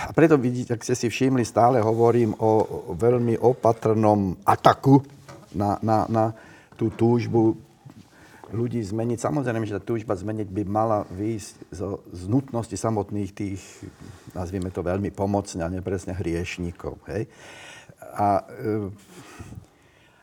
a 0.07 0.11
preto 0.15 0.39
vidíte, 0.39 0.74
ak 0.74 0.86
ste 0.86 0.97
si 0.97 1.07
všimli, 1.07 1.45
stále 1.45 1.78
hovorím 1.84 2.34
o 2.39 2.51
veľmi 2.97 3.38
opatrnom 3.38 4.39
ataku 4.43 5.03
na, 5.53 5.78
na, 5.86 6.09
na 6.09 6.26
tú 6.74 6.89
túžbu 6.89 7.59
ľudí 8.49 8.82
zmeniť. 8.82 9.22
Samozrejme, 9.22 9.65
že 9.70 9.78
tá 9.78 9.84
túžba 9.84 10.17
zmeniť 10.17 10.49
by 10.49 10.63
mala 10.65 11.05
výjsť 11.13 11.53
zo, 11.70 12.01
z 12.09 12.22
nutnosti 12.26 12.74
samotných 12.74 13.32
tých, 13.34 13.61
nazvime 14.34 14.74
to 14.74 14.82
veľmi 14.82 15.13
pomocne 15.13 15.61
a 15.61 15.70
nepresne 15.70 16.17
hriešníkov. 16.17 16.97
Hej? 17.13 17.30
A 18.17 18.41
e, 18.41 18.89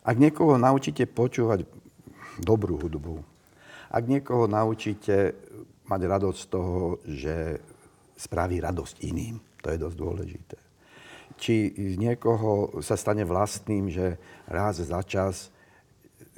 ak 0.03 0.17
niekoho 0.19 0.59
naučíte 0.59 1.07
počúvať 1.07 1.67
dobrú 2.41 2.81
hudbu, 2.81 3.37
ak 3.91 4.05
niekoho 4.05 4.51
naučíte 4.51 5.33
mať 5.87 6.01
radosť 6.05 6.39
z 6.43 6.49
toho, 6.51 6.99
že 7.07 7.35
spraví 8.19 8.59
radosť 8.59 9.07
iným. 9.07 9.39
To 9.63 9.71
je 9.71 9.79
dosť 9.79 9.97
dôležité. 9.97 10.59
Či 11.37 11.55
niekoho 12.01 12.81
sa 12.81 12.97
stane 12.97 13.23
vlastným, 13.29 13.93
že 13.93 14.17
raz 14.49 14.81
za 14.81 15.01
čas 15.05 15.53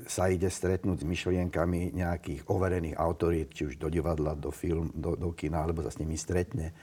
sa 0.07 0.31
ide 0.31 0.51
stretnúť 0.51 1.03
s 1.03 1.09
myšlienkami 1.09 1.95
nejakých 1.95 2.47
overených 2.51 2.99
autorít, 2.99 3.55
či 3.55 3.67
už 3.71 3.75
do 3.79 3.91
divadla, 3.91 4.39
do 4.39 4.51
film, 4.51 4.91
do, 4.95 5.15
do 5.15 5.31
kina, 5.35 5.63
alebo 5.63 5.83
sa 5.83 5.91
s 5.91 5.99
nimi 6.03 6.15
stretne, 6.19 6.75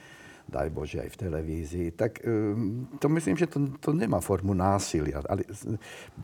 daj 0.46 0.68
Bože, 0.70 1.02
aj 1.02 1.10
v 1.12 1.20
televízii, 1.26 1.88
tak 1.96 2.22
um, 2.22 2.86
to 3.00 3.08
myslím, 3.10 3.36
že 3.36 3.50
to, 3.50 3.72
to 3.82 3.90
nemá 3.92 4.22
formu 4.22 4.54
násilia. 4.54 5.24
Ale 5.26 5.42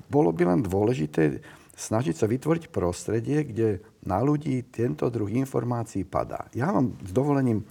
bolo 0.07 0.31
by 0.31 0.43
len 0.47 0.61
dôležité 0.63 1.43
snažiť 1.77 2.15
sa 2.17 2.27
vytvoriť 2.29 2.69
prostredie, 2.69 3.49
kde 3.49 3.69
na 4.05 4.21
ľudí 4.21 4.69
tento 4.69 5.09
druh 5.09 5.31
informácií 5.33 6.05
padá. 6.05 6.47
Ja 6.53 6.71
vám 6.71 6.97
s 7.01 7.11
dovolením 7.11 7.65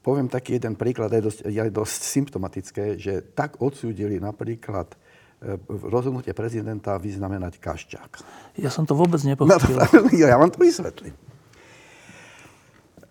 Poviem 0.00 0.32
taký 0.32 0.56
jeden 0.56 0.80
príklad, 0.80 1.12
je 1.12 1.28
dosť, 1.28 1.40
je 1.44 1.60
dosť 1.68 2.00
symptomatické, 2.08 2.96
že 2.96 3.20
tak 3.36 3.60
odsúdili 3.60 4.16
napríklad 4.16 4.88
e, 4.88 4.96
rozhodnutie 5.68 6.32
prezidenta 6.32 6.96
vyznamenať 6.96 7.60
Kaščák. 7.60 8.12
Ja 8.56 8.72
som 8.72 8.88
to 8.88 8.96
vôbec 8.96 9.20
nepochopil. 9.20 9.76
No, 9.76 10.08
ja 10.24 10.40
vám 10.40 10.48
to 10.48 10.64
vysvetlím. 10.64 11.12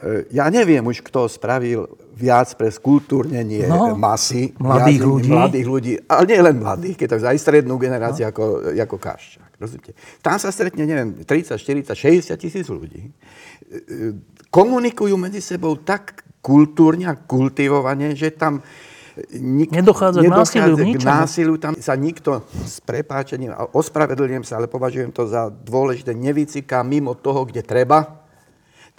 E, 0.02 0.26
ja 0.34 0.50
neviem 0.50 0.82
už, 0.82 1.06
kto 1.06 1.30
spravil 1.30 1.86
viac 2.20 2.52
pre 2.60 2.68
skultúrnenie 2.68 3.64
no, 3.72 3.96
masy. 3.96 4.52
Mladých 4.60 5.02
ľudí. 5.08 5.32
Mladých 5.32 5.68
ľudí. 5.72 5.94
Ale 6.12 6.24
nie 6.28 6.40
len 6.44 6.56
mladých, 6.60 6.96
keď 7.00 7.08
tak 7.16 7.32
aj 7.32 7.40
strednú 7.40 7.80
generáciu 7.80 8.28
no. 8.28 8.32
ako, 8.36 8.44
ako 8.76 8.98
Kaščák. 9.00 9.52
Rozumiete? 9.56 9.96
Tam 10.20 10.36
sa 10.36 10.52
stretne, 10.52 10.84
neviem, 10.84 11.24
30, 11.24 11.56
40, 11.56 11.96
60 11.96 12.36
tisíc 12.36 12.68
ľudí. 12.68 13.12
Komunikujú 14.52 15.16
medzi 15.16 15.40
sebou 15.40 15.80
tak 15.80 16.28
kultúrne 16.44 17.08
a 17.08 17.16
kultivovane, 17.16 18.16
že 18.16 18.36
tam 18.36 18.60
nik- 19.36 19.72
nedochádza, 19.72 20.24
nedochádza 20.24 20.56
k 20.56 20.72
násiliu, 20.72 20.96
k 20.96 21.04
násiliu. 21.04 21.56
Tam 21.60 21.74
sa 21.76 21.94
nikto 22.00 22.48
s 22.64 22.80
prepáčením, 22.80 23.52
a 23.52 23.68
ospravedlňujem 23.76 24.48
sa, 24.48 24.60
ale 24.60 24.72
považujem 24.72 25.12
to 25.12 25.28
za 25.28 25.52
dôležité, 25.52 26.16
nevyciká 26.16 26.84
mimo 26.84 27.16
toho, 27.16 27.44
kde 27.44 27.64
treba. 27.64 28.29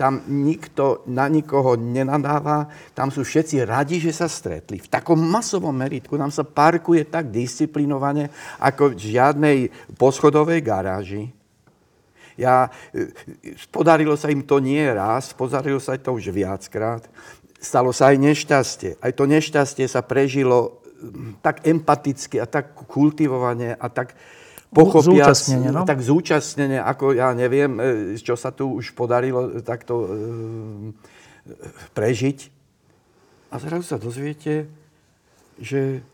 Tam 0.01 0.25
nikto 0.25 1.05
na 1.13 1.29
nikoho 1.29 1.77
nenadáva, 1.77 2.73
tam 2.97 3.13
sú 3.13 3.21
všetci 3.21 3.69
radi, 3.69 4.01
že 4.01 4.17
sa 4.17 4.33
stretli. 4.33 4.81
V 4.81 4.89
takom 4.89 5.21
masovom 5.21 5.77
meritku 5.77 6.17
tam 6.17 6.33
sa 6.33 6.41
parkuje 6.41 7.05
tak 7.05 7.29
disciplinovane, 7.29 8.33
ako 8.65 8.97
v 8.97 9.13
žiadnej 9.13 9.59
poschodovej 10.01 10.65
garáži. 10.65 11.29
Ja, 12.41 12.73
e, 12.97 13.13
podarilo 13.69 14.17
sa 14.17 14.33
im 14.33 14.41
to 14.41 14.65
nie 14.65 14.81
raz, 14.89 15.37
podarilo 15.37 15.77
sa 15.77 16.01
to 16.01 16.17
už 16.17 16.33
viackrát. 16.33 17.05
Stalo 17.61 17.93
sa 17.93 18.09
aj 18.09 18.17
nešťastie. 18.25 18.97
Aj 19.05 19.13
to 19.13 19.29
nešťastie 19.29 19.85
sa 19.85 20.01
prežilo 20.01 20.81
tak 21.45 21.65
empaticky 21.69 22.41
a 22.41 22.49
tak 22.49 22.73
kultivovane 22.89 23.77
a 23.77 23.87
tak 23.93 24.17
pochopiac, 24.71 25.35
zúčastnenie, 25.35 25.71
no? 25.75 25.83
tak 25.83 25.99
zúčastnenie, 25.99 26.79
ako 26.79 27.13
ja 27.19 27.35
neviem, 27.35 27.73
e, 27.79 27.83
čo 28.19 28.39
sa 28.39 28.55
tu 28.55 28.79
už 28.79 28.95
podarilo 28.95 29.61
takto 29.67 29.95
e, 30.07 30.09
prežiť. 31.95 32.39
A 33.51 33.59
zrazu 33.59 33.83
sa 33.83 33.99
dozviete, 33.99 34.71
že 35.59 36.07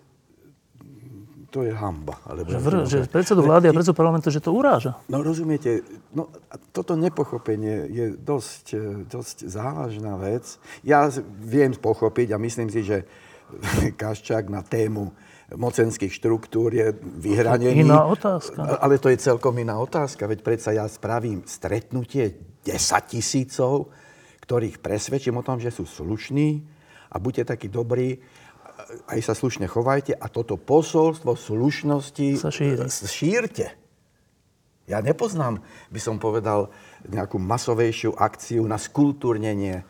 to 1.52 1.64
je 1.64 1.72
hamba. 1.72 2.20
Alebo 2.24 2.48
že, 2.52 2.58
vr- 2.60 2.84
že 2.84 2.98
predsedu 3.08 3.40
vlády 3.44 3.68
a 3.68 3.76
predsedu 3.76 3.96
parlamentu, 3.96 4.28
že 4.32 4.44
to 4.44 4.52
uráža. 4.52 4.96
No 5.08 5.20
rozumiete, 5.20 5.84
no, 6.12 6.28
toto 6.72 6.96
nepochopenie 6.96 7.88
je 7.92 8.06
dosť, 8.16 8.66
e, 8.72 8.84
dosť 9.04 9.48
závažná 9.52 10.16
vec. 10.16 10.60
Ja 10.80 11.08
viem 11.40 11.76
pochopiť 11.76 12.32
a 12.32 12.40
myslím 12.40 12.72
si, 12.72 12.84
že 12.84 13.04
Kaščák 14.00 14.48
na 14.48 14.64
tému 14.64 15.12
mocenských 15.54 16.10
štruktúr 16.10 16.74
je 16.74 16.86
vyhranený. 16.98 17.86
Iná 17.86 18.10
otázka. 18.10 18.82
Ale 18.82 18.98
to 18.98 19.06
je 19.14 19.22
celkom 19.22 19.54
iná 19.62 19.78
otázka, 19.78 20.26
veď 20.26 20.42
predsa 20.42 20.74
ja 20.74 20.90
spravím 20.90 21.46
stretnutie 21.46 22.34
10 22.66 22.74
tisícov, 23.06 23.94
ktorých 24.42 24.82
presvedčím 24.82 25.38
o 25.38 25.46
tom, 25.46 25.62
že 25.62 25.70
sú 25.70 25.86
slušní 25.86 26.66
a 27.14 27.22
buďte 27.22 27.54
takí 27.54 27.70
dobrí, 27.70 28.18
aj 29.06 29.20
sa 29.22 29.34
slušne 29.38 29.70
chovajte 29.70 30.18
a 30.18 30.26
toto 30.26 30.58
posolstvo 30.58 31.38
slušnosti 31.38 32.28
sa 32.38 32.50
šíri. 32.50 32.86
šírte. 32.90 33.66
Ja 34.86 35.02
nepoznám, 35.02 35.62
by 35.90 36.00
som 36.02 36.22
povedal, 36.22 36.70
nejakú 37.06 37.42
masovejšiu 37.42 38.14
akciu 38.14 38.62
na 38.70 38.78
skultúrnenie 38.78 39.82
e, 39.82 39.84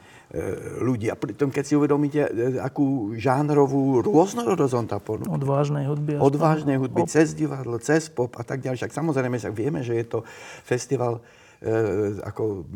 ľudí. 0.83 1.07
A 1.07 1.15
pritom, 1.15 1.55
keď 1.55 1.65
si 1.65 1.79
uvedomíte, 1.79 2.27
e, 2.27 2.59
akú 2.59 3.15
žánrovú 3.15 4.03
rôznorodosť 4.03 4.75
on 4.75 4.87
tá 4.91 4.99
ponúka. 4.99 5.31
Od 5.31 5.45
vážnej 5.47 5.87
hudby. 5.87 6.19
Od 6.19 6.35
vážnej 6.35 6.77
hudby, 6.83 7.07
pop. 7.07 7.11
cez 7.11 7.31
divadlo, 7.33 7.79
cez 7.79 8.11
pop 8.11 8.35
a 8.35 8.43
tak 8.43 8.59
ďalej. 8.59 8.83
Však 8.83 8.93
samozrejme, 8.95 9.39
však 9.39 9.55
vieme, 9.55 9.87
že 9.87 9.95
je 9.95 10.07
to 10.07 10.19
festival 10.67 11.23
E, 11.57 11.73
ako 12.21 12.69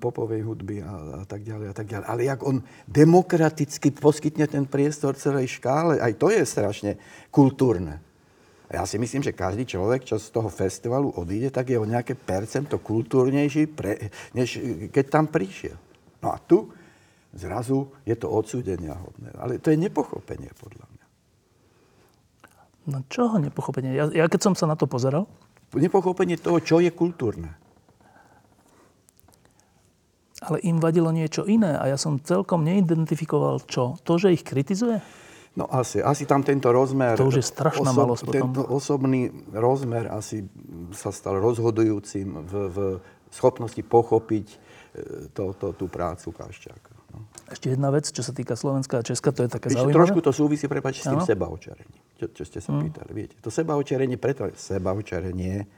popovej 0.00 0.40
hudby 0.40 0.80
a, 0.80 1.20
a 1.20 1.24
tak 1.28 1.44
ďalej 1.44 1.68
a 1.68 1.74
tak 1.76 1.84
ďalej. 1.84 2.06
Ale 2.08 2.22
jak 2.24 2.40
on 2.40 2.64
demokraticky 2.88 3.92
poskytne 3.92 4.48
ten 4.48 4.64
priestor 4.64 5.20
celej 5.20 5.60
škále, 5.60 6.00
aj 6.00 6.16
to 6.16 6.32
je 6.32 6.40
strašne 6.40 6.96
kultúrne. 7.28 8.00
A 8.72 8.80
ja 8.80 8.84
si 8.88 8.96
myslím, 8.96 9.20
že 9.20 9.36
každý 9.36 9.68
človek, 9.68 10.08
čo 10.08 10.16
z 10.16 10.32
toho 10.32 10.48
festivalu 10.48 11.12
odíde, 11.12 11.52
tak 11.52 11.68
je 11.68 11.76
o 11.76 11.84
nejaké 11.84 12.16
percento 12.16 12.80
kultúrnejší, 12.80 13.68
pre, 13.68 14.08
než 14.32 14.56
keď 14.88 15.04
tam 15.12 15.28
prišiel. 15.28 15.76
No 16.24 16.32
a 16.32 16.40
tu 16.40 16.72
zrazu 17.32 17.92
je 18.04 18.14
to 18.16 18.28
odsúdenia 18.28 18.96
hodné. 18.96 19.32
Ale 19.40 19.56
to 19.58 19.72
je 19.72 19.78
nepochopenie, 19.80 20.52
podľa 20.56 20.86
mňa. 20.88 21.06
No 22.82 22.98
čoho 23.06 23.38
nepochopenie? 23.38 23.94
Ja, 23.94 24.10
ja 24.10 24.26
keď 24.26 24.52
som 24.52 24.54
sa 24.58 24.66
na 24.66 24.74
to 24.74 24.90
pozeral... 24.90 25.30
Nepochopenie 25.72 26.36
toho, 26.36 26.60
čo 26.60 26.84
je 26.84 26.92
kultúrne. 26.92 27.56
Ale 30.42 30.58
im 30.66 30.82
vadilo 30.82 31.08
niečo 31.14 31.46
iné 31.46 31.78
a 31.78 31.86
ja 31.88 31.96
som 31.96 32.18
celkom 32.18 32.66
neidentifikoval 32.66 33.62
čo? 33.64 33.96
To, 34.02 34.18
že 34.18 34.34
ich 34.34 34.42
kritizuje? 34.42 35.00
No 35.52 35.68
asi, 35.68 36.00
asi 36.00 36.24
tam 36.24 36.42
tento 36.42 36.72
rozmer... 36.72 37.14
To 37.16 37.28
už 37.28 37.44
je 37.44 37.46
strašná 37.46 37.92
osob, 37.92 38.00
malosť 38.00 38.22
potom. 38.24 38.36
Tento 38.50 38.62
osobný 38.72 39.28
rozmer 39.52 40.08
asi 40.08 40.48
sa 40.96 41.12
stal 41.12 41.38
rozhodujúcim 41.38 42.28
v, 42.48 42.52
v 42.72 42.78
schopnosti 43.28 43.80
pochopiť 43.84 44.46
e, 44.48 44.56
to, 45.36 45.52
to, 45.56 45.76
tú 45.76 45.86
prácu 45.92 46.32
Kaščáka. 46.32 46.91
Ešte 47.52 47.68
jedna 47.76 47.92
vec, 47.92 48.08
čo 48.08 48.24
sa 48.24 48.32
týka 48.32 48.56
Slovenska 48.56 48.98
a 48.98 49.02
Česka, 49.04 49.28
to 49.30 49.44
je 49.44 49.50
také 49.52 49.68
zaujímavé. 49.68 49.92
Trošku 49.92 50.20
to 50.24 50.32
súvisí, 50.32 50.64
prepáč, 50.64 51.04
s 51.04 51.12
tým 51.12 51.20
sebaočarením, 51.20 52.00
čo, 52.16 52.26
čo 52.32 52.42
ste 52.48 52.58
sa 52.64 52.72
mm. 52.72 52.80
pýtali. 52.88 53.10
Viete, 53.12 53.34
to 53.44 53.52
sebaočarenie, 53.52 54.16
preto 54.16 54.48
sebaočarenie, 54.56 55.68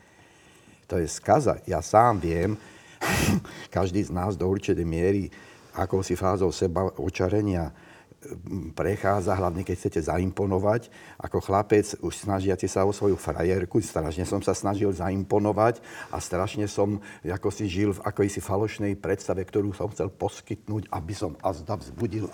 to 0.87 1.03
je 1.03 1.07
skaza. 1.11 1.59
Ja 1.67 1.83
sám 1.83 2.23
viem, 2.23 2.55
každý 3.75 4.07
z 4.07 4.15
nás 4.15 4.39
do 4.39 4.47
určitej 4.47 4.87
miery 4.87 5.35
si 6.07 6.15
fázou 6.15 6.55
seba 6.55 6.87
očarenia 7.03 7.75
prechádza, 8.73 9.37
hlavne 9.37 9.63
keď 9.63 9.77
chcete 9.77 10.01
zaimponovať. 10.09 10.89
Ako 11.21 11.45
chlapec, 11.45 11.99
už 12.01 12.25
snažiate 12.25 12.65
sa 12.67 12.89
o 12.89 12.93
svoju 12.93 13.21
frajerku, 13.21 13.81
strašne 13.81 14.25
som 14.25 14.41
sa 14.41 14.57
snažil 14.57 14.91
zaimponovať 14.93 15.85
a 16.11 16.19
strašne 16.19 16.65
som 16.67 16.99
ako 17.25 17.49
si 17.53 17.69
žil 17.69 17.93
v 17.97 18.05
akojsi 18.05 18.41
falošnej 18.41 18.97
predstave, 18.97 19.45
ktorú 19.45 19.77
som 19.77 19.93
chcel 19.93 20.09
poskytnúť, 20.09 20.89
aby 20.89 21.15
som 21.17 21.37
azda 21.45 21.77
vzbudil, 21.77 22.31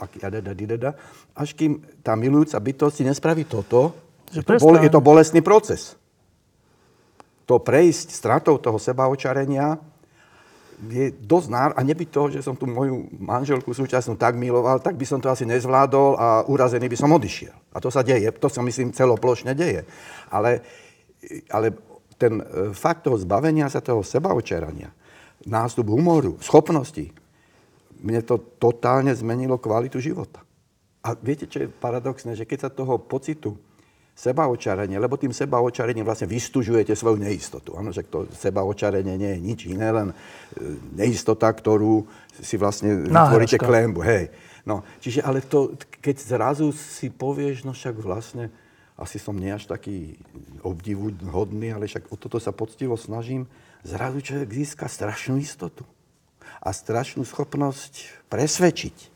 až 1.34 1.48
kým 1.56 1.82
tá 2.04 2.14
milujúca 2.14 2.58
bytosť 2.60 2.94
si 2.94 3.04
nespraví 3.06 3.44
toto, 3.48 3.94
že 4.30 4.46
to 4.46 4.62
bol, 4.62 4.78
je 4.78 4.92
to 4.92 5.02
bolestný 5.02 5.42
proces. 5.42 5.98
To 7.50 7.58
prejsť 7.58 8.14
stratou 8.14 8.62
toho 8.62 8.78
sebaočarenia 8.78 9.89
je 10.88 11.12
dosť 11.12 11.48
nár 11.52 11.70
a 11.76 11.84
nebyť 11.84 12.08
toho, 12.08 12.32
že 12.32 12.40
som 12.40 12.56
tu 12.56 12.64
moju 12.64 13.04
manželku 13.20 13.68
súčasnú 13.76 14.16
tak 14.16 14.40
miloval, 14.40 14.80
tak 14.80 14.96
by 14.96 15.04
som 15.04 15.20
to 15.20 15.28
asi 15.28 15.44
nezvládol 15.44 16.16
a 16.16 16.26
urazený 16.48 16.88
by 16.88 16.96
som 16.96 17.12
odišiel. 17.12 17.52
A 17.76 17.78
to 17.84 17.92
sa 17.92 18.00
deje, 18.00 18.32
to 18.40 18.48
sa 18.48 18.64
myslím 18.64 18.96
celoplošne 18.96 19.52
deje. 19.52 19.84
Ale, 20.32 20.64
ale 21.52 21.76
ten 22.16 22.40
e, 22.40 22.44
fakt 22.72 23.04
toho 23.04 23.20
zbavenia 23.20 23.68
sa 23.68 23.84
toho 23.84 24.00
sebaočerania, 24.00 24.88
nástup 25.44 25.92
humoru, 25.92 26.40
schopnosti, 26.40 27.12
mne 28.00 28.24
to 28.24 28.40
totálne 28.56 29.12
zmenilo 29.12 29.60
kvalitu 29.60 30.00
života. 30.00 30.40
A 31.04 31.16
viete, 31.16 31.48
čo 31.48 31.64
je 31.64 31.72
paradoxné, 31.72 32.36
že 32.36 32.48
keď 32.48 32.58
sa 32.68 32.70
toho 32.72 33.00
pocitu 33.00 33.56
sebaočarenie, 34.20 35.00
lebo 35.00 35.16
tým 35.16 35.32
sebaočarením 35.32 36.04
vlastne 36.04 36.28
vystužujete 36.28 36.92
svoju 36.92 37.16
neistotu. 37.16 37.72
Áno, 37.80 37.88
že 37.88 38.04
to 38.04 38.28
sebaočarenie 38.36 39.16
nie 39.16 39.32
je 39.32 39.40
nič 39.40 39.60
iné, 39.72 39.88
len 39.88 40.08
e, 40.12 40.14
neistota, 40.92 41.48
ktorú 41.48 42.04
si 42.36 42.60
vlastne 42.60 43.08
vytvoríte 43.08 43.56
klembu. 43.56 44.04
Hej. 44.04 44.28
No, 44.68 44.84
čiže 45.00 45.24
ale 45.24 45.40
to, 45.40 45.72
keď 46.04 46.16
zrazu 46.20 46.68
si 46.76 47.08
povieš, 47.08 47.64
no 47.64 47.72
však 47.72 47.96
vlastne 47.96 48.52
asi 49.00 49.16
som 49.16 49.32
nie 49.32 49.48
až 49.48 49.64
taký 49.64 50.20
obdivuhodný, 50.60 51.72
ale 51.72 51.88
však 51.88 52.12
o 52.12 52.20
toto 52.20 52.36
sa 52.36 52.52
poctivo 52.52 53.00
snažím, 53.00 53.48
zrazu 53.80 54.20
človek 54.20 54.52
získa 54.52 54.84
strašnú 54.84 55.40
istotu 55.40 55.88
a 56.60 56.68
strašnú 56.76 57.24
schopnosť 57.24 58.28
presvedčiť 58.28 59.09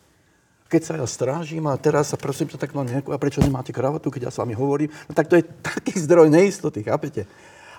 keď 0.75 0.83
sa 0.83 0.99
ja 0.99 1.07
strážim 1.07 1.63
a 1.71 1.79
teraz 1.79 2.11
sa 2.11 2.19
prosím 2.19 2.51
ťa 2.51 2.59
tak 2.59 2.75
no 2.75 2.83
nejakú, 2.83 3.15
a 3.15 3.23
prečo 3.23 3.39
nemáte 3.39 3.71
kravatu, 3.71 4.11
keď 4.11 4.27
ja 4.27 4.33
s 4.35 4.43
vami 4.43 4.59
hovorím, 4.59 4.91
no 5.07 5.15
tak 5.15 5.31
to 5.31 5.39
je 5.39 5.47
taký 5.63 5.95
zdroj 6.03 6.27
neistoty, 6.35 6.83
chápete? 6.83 7.31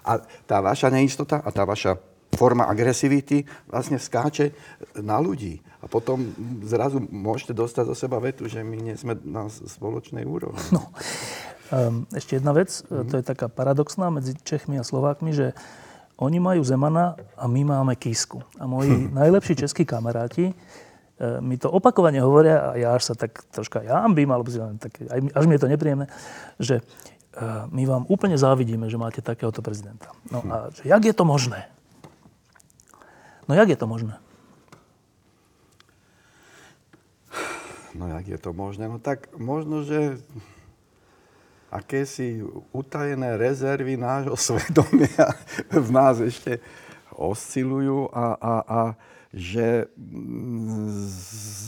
A 0.07 0.23
tá 0.47 0.63
vaša 0.63 0.87
neistota 0.87 1.43
a 1.43 1.51
tá 1.51 1.67
vaša 1.67 1.99
forma 2.39 2.71
agresivity 2.71 3.43
vlastne 3.67 3.99
skáče 3.99 4.55
na 5.03 5.19
ľudí. 5.19 5.59
A 5.83 5.91
potom 5.91 6.23
zrazu 6.63 7.03
môžete 7.03 7.51
dostať 7.51 7.83
do 7.83 7.95
seba 7.95 8.23
vetu, 8.23 8.47
že 8.47 8.63
my 8.63 8.79
nie 8.79 8.95
sme 8.95 9.19
na 9.27 9.51
spoločnej 9.51 10.23
úrovni. 10.23 10.63
No. 10.71 10.87
Um, 11.73 12.05
ešte 12.13 12.37
jedna 12.37 12.53
vec, 12.53 12.69
mm-hmm. 12.69 13.09
to 13.11 13.13
je 13.19 13.25
taká 13.25 13.49
paradoxná 13.49 14.07
medzi 14.13 14.37
Čechmi 14.39 14.77
a 14.79 14.85
Slovákmi, 14.85 15.33
že 15.33 15.51
oni 16.15 16.39
majú 16.39 16.63
Zemana 16.63 17.19
a 17.35 17.49
my 17.49 17.75
máme 17.75 17.99
Kisku. 17.99 18.39
A 18.55 18.69
moji 18.69 19.09
najlepší 19.19 19.65
českí 19.65 19.83
kamaráti 19.83 20.55
mi 21.39 21.55
to 21.55 21.72
opakovane 21.72 22.20
hovoria 22.20 22.59
a 22.59 22.70
ja 22.76 22.91
až 22.91 23.11
sa 23.11 23.16
tak 23.16 23.39
troška 23.55 23.80
jambím, 23.88 24.36
alebo 24.36 24.51
si 24.51 24.59
tak, 24.59 24.99
až 25.32 25.43
mi 25.47 25.55
je 25.55 25.63
to 25.63 25.72
nepríjemné, 25.72 26.11
že 26.59 26.80
e, 26.80 26.84
my 27.72 27.84
vám 27.88 28.03
úplne 28.11 28.36
závidíme, 28.36 28.91
že 28.91 28.99
máte 28.99 29.24
takéhoto 29.24 29.63
prezidenta. 29.63 30.11
No 30.28 30.43
a 30.43 30.76
že 30.76 30.84
jak 30.84 31.03
je 31.07 31.16
to 31.16 31.24
možné? 31.24 31.72
No 33.47 33.55
jak 33.55 33.72
je 33.72 33.80
to 33.80 33.88
možné? 33.88 34.20
No 37.95 38.11
jak 38.11 38.28
je 38.28 38.36
to 38.36 38.51
možné? 38.51 38.91
No 38.91 38.99
tak 38.99 39.32
možno, 39.39 39.88
že 39.88 40.20
akési 41.72 42.43
utajené 42.76 43.39
rezervy 43.39 43.95
nášho 43.95 44.36
svedomia 44.36 45.32
v 45.72 45.89
nás 45.95 46.20
ešte 46.20 46.59
oscilujú 47.16 48.11
a, 48.11 48.36
a, 48.36 48.53
a 48.68 48.80
že 49.36 49.91
mm, 49.99 51.11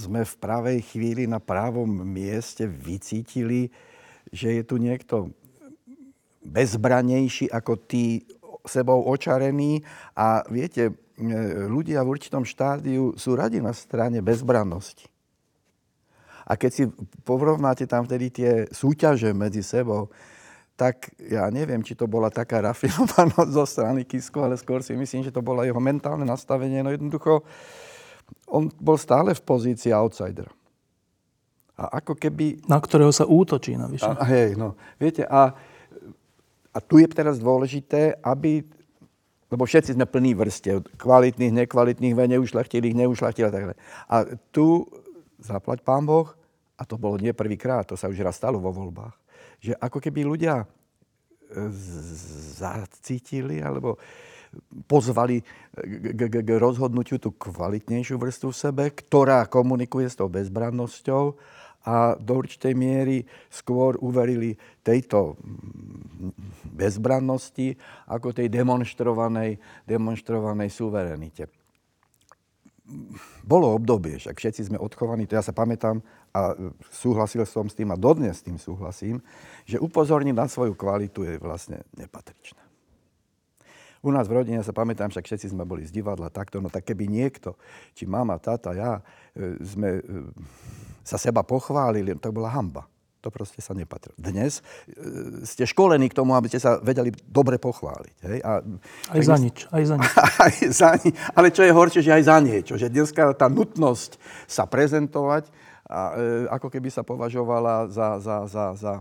sme 0.07 0.23
v 0.23 0.35
pravej 0.39 0.79
chvíli 0.87 1.27
na 1.27 1.43
pravom 1.43 1.91
mieste 2.07 2.63
vycítili, 2.63 3.67
že 4.31 4.55
je 4.55 4.63
tu 4.63 4.79
niekto 4.79 5.35
bezbranejší 6.47 7.51
ako 7.51 7.75
tí 7.83 8.23
sebou 8.63 9.03
očarení 9.11 9.83
a 10.15 10.47
viete, 10.47 10.95
e, 11.19 11.27
ľudia 11.67 12.07
v 12.07 12.11
určitom 12.15 12.47
štádiu 12.47 13.19
sú 13.19 13.35
radi 13.35 13.59
na 13.59 13.75
strane 13.75 14.23
bezbrannosti. 14.23 15.11
A 16.47 16.55
keď 16.55 16.71
si 16.71 16.83
porovnáte 17.27 17.83
tam 17.83 18.07
vtedy 18.07 18.31
tie 18.31 18.51
súťaže 18.71 19.35
medzi 19.35 19.59
sebou, 19.59 20.07
tak 20.77 21.09
ja 21.17 21.49
neviem, 21.49 21.81
či 21.81 21.97
to 21.97 22.05
bola 22.05 22.29
taká 22.29 22.61
rafinovanosť 22.61 23.49
zo 23.57 23.65
strany 23.65 24.05
Kisku, 24.05 24.37
ale 24.37 24.53
skôr 24.61 24.85
si 24.85 24.93
myslím, 24.93 25.25
že 25.25 25.33
to 25.33 25.41
bolo 25.41 25.65
jeho 25.65 25.81
mentálne 25.81 26.23
nastavenie. 26.23 26.85
No 26.85 26.93
jednoducho, 26.93 27.41
on 28.45 28.69
bol 28.77 28.95
stále 28.95 29.33
v 29.33 29.41
pozícii 29.41 29.89
outsidera. 29.89 30.53
A 31.77 32.01
ako 32.01 32.17
keby... 32.17 32.61
Na 32.69 32.77
ktorého 32.77 33.09
sa 33.09 33.25
útočí 33.25 33.73
navyše. 33.73 34.05
A, 34.05 34.21
hej, 34.29 34.57
no. 34.57 34.77
Viete, 34.97 35.25
a, 35.25 35.53
a 36.73 36.77
tu 36.77 37.01
je 37.01 37.09
teraz 37.09 37.41
dôležité, 37.41 38.21
aby... 38.21 38.61
Lebo 39.47 39.63
všetci 39.63 39.95
sme 39.95 40.03
plní 40.03 40.35
vrstev, 40.35 40.83
kvalitných, 40.99 41.65
nekvalitných, 41.65 42.13
neušlachtilých, 42.17 42.97
neušlachtilých 42.99 43.49
a 43.49 43.53
tak 43.53 43.63
ďalej. 43.63 43.79
A 44.11 44.15
tu, 44.51 44.83
zaplať 45.39 45.87
pán 45.87 46.03
Boh, 46.03 46.27
a 46.77 46.83
to 46.83 46.99
bolo 46.99 47.15
nie 47.17 47.31
prvýkrát, 47.31 47.87
to 47.87 47.95
sa 47.95 48.11
už 48.11 48.21
raz 48.21 48.35
stalo 48.35 48.59
vo 48.59 48.75
voľbách, 48.75 49.15
že 49.61 49.73
ako 49.77 49.97
keby 50.01 50.25
ľudia 50.25 50.63
e, 50.63 50.65
zacítili 52.57 53.61
alebo 53.61 53.97
pozvali 54.87 55.43
k, 55.75 56.21
k 56.31 56.49
rozhodnutiu 56.57 57.19
tú 57.19 57.35
kvalitnejšiu 57.35 58.15
vrstvu 58.17 58.49
v 58.49 58.57
sebe, 58.57 58.83
ktorá 58.89 59.45
komunikuje 59.45 60.07
s 60.07 60.17
tou 60.17 60.31
bezbrannosťou 60.31 61.35
a 61.87 62.19
do 62.19 62.43
určitej 62.43 62.73
miery 62.75 63.23
skôr 63.47 63.95
uverili 64.03 64.59
tejto 64.83 65.39
bezbrannosti 66.67 67.79
ako 68.11 68.35
tej 68.35 68.51
demonstrovanej, 68.51 69.55
demonstrovanej 69.87 70.67
suverenite. 70.67 71.47
Bolo 73.43 73.75
obdobie, 73.75 74.15
však 74.15 74.39
všetci 74.39 74.71
sme 74.71 74.77
odchovaní, 74.79 75.27
to 75.27 75.35
ja 75.35 75.43
sa 75.43 75.51
pamätám, 75.51 75.99
a 76.31 76.55
súhlasil 76.87 77.43
som 77.43 77.67
s 77.67 77.75
tým 77.75 77.91
a 77.91 77.99
dodnes 77.99 78.39
s 78.39 78.45
tým 78.45 78.55
súhlasím, 78.55 79.19
že 79.67 79.81
upozorniť 79.81 80.35
na 80.35 80.47
svoju 80.47 80.77
kvalitu 80.77 81.27
je 81.27 81.35
vlastne 81.41 81.83
nepatričné. 81.99 82.67
U 84.05 84.13
nás 84.13 84.29
v 84.29 84.39
rodine 84.39 84.61
sa 84.61 84.71
pamätám, 84.71 85.09
však 85.09 85.25
všetci 85.25 85.51
sme 85.51 85.65
boli 85.65 85.83
z 85.83 85.91
divadla 85.91 86.29
takto, 86.29 86.61
no 86.61 86.69
tak 86.69 86.85
keby 86.85 87.09
niekto, 87.09 87.57
či 87.97 88.05
mama, 88.05 88.37
tata, 88.37 88.71
ja, 88.71 89.01
e, 89.33 89.57
sme 89.65 89.99
e, 89.99 90.01
sa 91.01 91.17
seba 91.17 91.41
pochválili, 91.41 92.13
to 92.15 92.29
bola 92.29 92.53
hamba. 92.53 92.85
To 93.27 93.35
proste 93.35 93.59
sa 93.59 93.75
nepatrí. 93.75 94.15
Dnes 94.15 94.63
e, 94.87 95.43
ste 95.43 95.67
školení 95.67 96.07
k 96.07 96.15
tomu, 96.15 96.31
aby 96.31 96.47
ste 96.47 96.63
sa 96.63 96.79
vedeli 96.79 97.11
dobre 97.27 97.59
pochváliť. 97.59 98.15
Hej? 98.23 98.39
A, 98.39 98.63
aj 99.11 99.19
za 99.19 99.35
nič. 99.35 99.67
Aj 99.67 99.83
za 99.83 99.95
nič. 99.99 100.07
aj 100.15 100.55
za 100.71 100.91
nič. 100.95 101.11
Ale 101.35 101.51
čo 101.51 101.67
je 101.67 101.75
horšie, 101.75 102.07
že 102.07 102.15
aj 102.15 102.23
za 102.23 102.37
niečo. 102.39 102.79
Že 102.79 102.87
dneska 102.87 103.35
tá 103.35 103.51
nutnosť 103.51 104.15
sa 104.47 104.63
prezentovať 104.63 105.51
a, 105.91 106.15
e, 106.15 106.47
ako 106.47 106.71
keby 106.71 106.87
sa 106.87 107.03
považovala 107.03 107.91
za, 107.91 108.15
za, 108.23 108.47
za, 108.47 108.65
za 108.79 108.93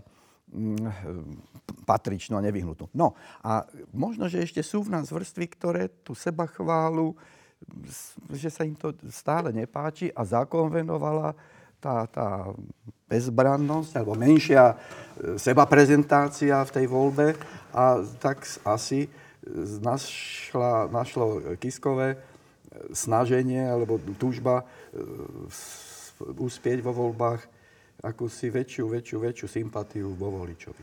mm, 0.51 1.87
patričnú 1.87 2.35
a 2.35 2.43
nevyhnutnú. 2.43 2.91
No 2.99 3.15
a 3.47 3.63
možno, 3.95 4.27
že 4.27 4.43
ešte 4.43 4.59
sú 4.67 4.83
v 4.83 4.91
nás 4.91 5.07
vrstvy, 5.07 5.47
ktoré 5.55 5.87
tú 6.03 6.19
seba 6.19 6.51
chválu, 6.51 7.15
že 8.35 8.51
sa 8.51 8.67
im 8.67 8.75
to 8.75 8.91
stále 9.07 9.55
nepáči 9.55 10.11
a 10.11 10.27
zakonvenovala 10.27 11.55
tá, 11.81 12.07
tá 12.11 12.51
bezbrannosť 13.07 13.93
alebo 13.99 14.19
menšia 14.19 14.75
e, 14.75 14.77
seba 15.39 15.65
prezentácia 15.69 16.59
v 16.67 16.75
tej 16.75 16.87
voľbe 16.91 17.37
a 17.71 18.03
tak 18.19 18.43
asi 18.67 19.07
našla, 19.83 20.91
našlo 20.91 21.55
Kiskové 21.63 22.19
snaženie 22.91 23.63
alebo 23.63 23.97
túžba 24.19 24.67
uspieť 26.19 26.83
vo 26.83 26.93
voľbách 26.93 27.41
akúsi 28.05 28.53
väčšiu, 28.53 28.93
väčšiu, 28.93 29.17
väčšiu 29.19 29.47
sympatiu 29.49 30.13
vo 30.15 30.29
voličovi. 30.29 30.81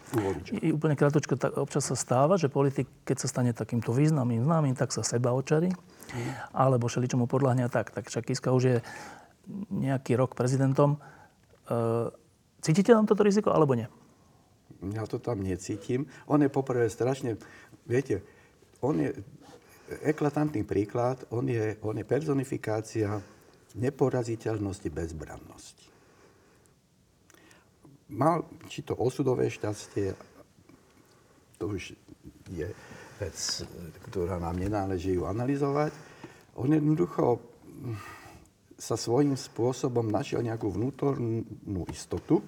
I 0.66 0.74
úplne 0.74 0.98
krátko, 0.98 1.22
tak 1.38 1.56
občas 1.56 1.86
sa 1.86 1.96
stáva, 1.96 2.42
že 2.42 2.50
politik, 2.50 2.90
keď 3.06 3.18
sa 3.22 3.28
stane 3.30 3.52
takýmto 3.54 3.94
významným 3.94 4.44
známym, 4.44 4.74
tak 4.74 4.90
sa 4.90 5.06
seba 5.06 5.30
očarí, 5.32 5.70
mm. 5.70 6.58
alebo 6.58 6.90
všeličomu 6.90 7.30
podľahne 7.30 7.70
tak. 7.70 7.94
Tak 7.94 8.10
však 8.10 8.34
Kiska 8.34 8.50
už 8.50 8.64
je 8.66 8.78
nejaký 9.72 10.16
rok 10.16 10.36
prezidentom. 10.38 10.96
E, 10.96 11.00
cítite 12.64 12.96
tam 12.96 13.08
toto 13.08 13.24
riziko, 13.24 13.52
alebo 13.52 13.76
nie? 13.76 13.88
Ja 14.92 15.08
to 15.08 15.20
tam 15.20 15.44
necítim. 15.44 16.08
On 16.28 16.40
je 16.40 16.52
poprvé 16.52 16.92
strašne, 16.92 17.40
viete, 17.88 18.24
on 18.84 19.00
je 19.00 19.16
eklatantný 20.04 20.68
príklad, 20.68 21.24
on 21.32 21.48
je, 21.48 21.80
on 21.84 21.96
je 21.96 22.06
personifikácia 22.08 23.20
neporaziteľnosti, 23.80 24.90
bezbrannosti 24.92 25.94
mal 28.14 28.46
či 28.70 28.86
to 28.86 28.94
osudové 28.94 29.50
šťastie, 29.50 30.14
to 31.58 31.64
už 31.74 31.98
je 32.54 32.70
vec, 33.18 33.38
ktorá 34.10 34.38
nám 34.38 34.58
nenáleží 34.62 35.18
ju 35.18 35.26
analyzovať. 35.26 35.92
On 36.60 36.70
jednoducho 36.70 37.42
sa 38.84 39.00
svojím 39.00 39.40
spôsobom 39.40 40.04
našiel 40.12 40.44
nejakú 40.44 40.68
vnútornú 40.68 41.88
istotu. 41.88 42.44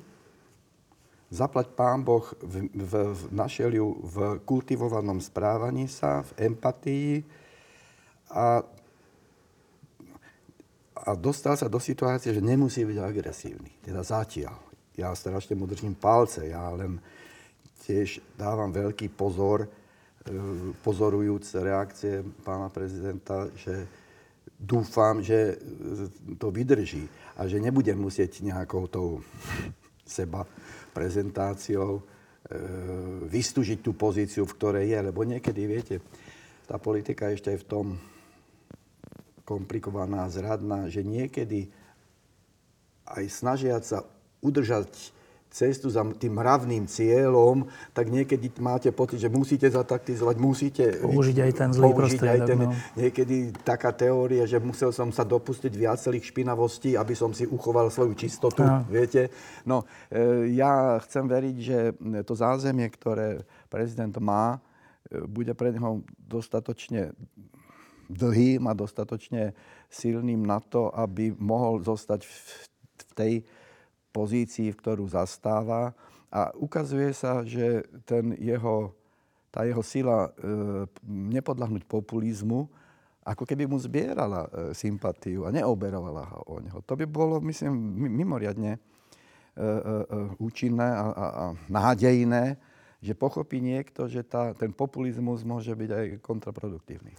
Zaplať 1.32 1.72
pán 1.72 2.04
Boh 2.04 2.28
v, 2.44 2.68
v, 2.76 2.94
v, 3.16 3.22
našiel 3.32 3.72
ju 3.72 3.88
v 4.04 4.44
kultivovanom 4.44 5.24
správaní 5.24 5.88
sa, 5.88 6.28
v 6.28 6.52
empatii 6.52 7.24
a, 8.36 8.60
a 10.96 11.10
dostal 11.16 11.56
sa 11.56 11.72
do 11.72 11.80
situácie, 11.80 12.36
že 12.36 12.44
nemusí 12.44 12.84
byť 12.84 12.98
agresívny. 13.00 13.72
Teda 13.80 14.04
zatiaľ 14.04 14.60
ja 14.96 15.12
strašne 15.16 15.56
mu 15.56 15.68
držím 15.68 15.96
palce, 15.96 16.52
ja 16.52 16.72
len 16.72 17.00
tiež 17.84 18.20
dávam 18.40 18.72
veľký 18.72 19.12
pozor, 19.12 19.68
e, 19.68 19.70
pozorujúc 20.84 21.44
reakcie 21.60 22.24
pána 22.44 22.72
prezidenta, 22.72 23.52
že 23.60 23.88
dúfam, 24.66 25.22
že 25.22 25.62
to 26.42 26.50
vydrží 26.50 27.06
a 27.38 27.46
že 27.46 27.62
nebudem 27.62 27.96
musieť 27.96 28.42
nejakou 28.42 28.90
tou 28.90 29.22
seba 30.06 30.44
prezentáciou 30.92 32.00
e, 32.00 32.04
vystúžiť 33.30 33.80
tú 33.86 33.94
pozíciu, 33.94 34.50
v 34.50 34.56
ktorej 34.58 34.86
je. 34.90 35.00
Lebo 35.00 35.22
niekedy, 35.22 35.62
viete, 35.70 35.96
tá 36.66 36.82
politika 36.82 37.30
ešte 37.30 37.54
je 37.54 37.62
v 37.62 37.70
tom 37.70 37.86
komplikovaná, 39.46 40.26
zradná, 40.34 40.90
že 40.90 41.06
niekedy 41.06 41.70
aj 43.06 43.24
snažiať 43.30 43.84
sa 43.86 44.00
udržať 44.42 45.14
cestu 45.52 45.88
za 45.88 46.04
tým 46.20 46.36
hravným 46.36 46.84
cieľom, 46.84 47.64
tak 47.96 48.12
niekedy 48.12 48.52
máte 48.60 48.92
pocit, 48.92 49.24
že 49.24 49.32
musíte 49.32 49.72
zataktizovať, 49.72 50.36
musíte... 50.36 50.84
Použiť 51.00 51.38
aj 51.48 51.52
ten 51.56 51.70
zlý 51.72 51.96
prostriedok. 51.96 52.44
Aj 52.44 52.50
ten, 52.50 52.60
no. 52.60 52.76
Niekedy 53.00 53.36
taká 53.64 53.96
teória, 53.96 54.44
že 54.44 54.60
musel 54.60 54.92
som 54.92 55.16
sa 55.16 55.24
dopustiť 55.24 55.72
viacerých 55.72 56.36
špinavostí, 56.36 57.00
aby 57.00 57.16
som 57.16 57.32
si 57.32 57.48
uchoval 57.48 57.88
svoju 57.88 58.14
čistotu, 58.20 58.68
no. 58.68 58.84
viete. 58.92 59.32
No, 59.64 59.88
e, 60.12 60.52
ja 60.60 61.00
chcem 61.08 61.24
veriť, 61.24 61.56
že 61.56 61.78
to 62.28 62.36
zázemie, 62.36 62.92
ktoré 62.92 63.48
prezident 63.72 64.12
má, 64.20 64.60
e, 65.08 65.24
bude 65.24 65.56
pre 65.56 65.72
neho 65.72 66.04
dostatočne 66.20 67.16
dlhým 68.12 68.68
a 68.68 68.78
dostatočne 68.78 69.56
silným 69.90 70.44
na 70.44 70.60
to, 70.60 70.92
aby 70.94 71.34
mohol 71.40 71.82
zostať 71.82 72.22
v, 72.22 72.36
v 72.96 73.12
tej 73.16 73.34
pozícii, 74.16 74.72
v 74.72 74.80
ktorú 74.80 75.04
zastáva. 75.12 75.92
A 76.32 76.56
ukazuje 76.56 77.12
sa, 77.12 77.44
že 77.44 77.84
ten 78.08 78.32
jeho, 78.40 78.96
tá 79.52 79.68
jeho 79.68 79.84
sila 79.84 80.32
e, 80.32 80.88
nepodľahnuť 81.36 81.84
populizmu, 81.84 82.72
ako 83.28 83.44
keby 83.44 83.68
mu 83.68 83.76
zbierala 83.76 84.48
e, 84.48 84.50
sympatiu 84.72 85.44
a 85.44 85.52
neoberovala 85.52 86.24
ho 86.32 86.40
o 86.48 86.56
neho. 86.64 86.80
To 86.88 86.96
by 86.96 87.04
bolo, 87.04 87.44
myslím, 87.44 87.76
mimoriadne 88.08 88.74
e, 88.76 88.80
e, 88.80 89.64
e, 89.64 90.18
účinné 90.40 90.88
a, 90.88 91.06
a, 91.12 91.26
a 91.28 91.46
nádejné, 91.68 92.56
že 93.06 93.14
pochopí 93.14 93.62
niekto, 93.62 94.10
že 94.10 94.26
tá, 94.26 94.58
ten 94.58 94.74
populizmus 94.74 95.46
môže 95.46 95.70
byť 95.78 95.90
aj 95.94 96.06
kontraproduktívny. 96.26 97.14
E, 97.14 97.18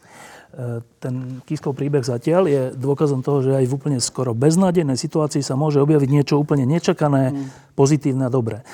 ten 0.99 1.39
Kiskov 1.47 1.79
príbeh 1.79 2.03
zatiaľ 2.03 2.43
je 2.51 2.63
dôkazom 2.75 3.23
toho, 3.23 3.47
že 3.47 3.55
aj 3.55 3.67
v 3.71 3.75
úplne 3.79 3.99
skoro 4.03 4.35
beznádejnej 4.35 4.99
situácii 4.99 5.47
sa 5.47 5.55
môže 5.55 5.79
objaviť 5.79 6.11
niečo 6.11 6.35
úplne 6.43 6.67
nečakané, 6.67 7.31
mm. 7.31 7.79
pozitívne 7.79 8.27
a 8.27 8.35
dobré. 8.35 8.67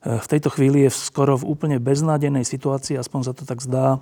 E, 0.00 0.16
v 0.16 0.26
tejto 0.26 0.48
chvíli 0.48 0.88
je 0.88 0.90
skoro 0.96 1.36
v 1.36 1.44
úplne 1.44 1.76
beznádejnej 1.76 2.48
situácii, 2.48 2.96
aspoň 2.96 3.20
sa 3.28 3.32
to 3.36 3.44
tak 3.44 3.60
zdá, 3.60 4.00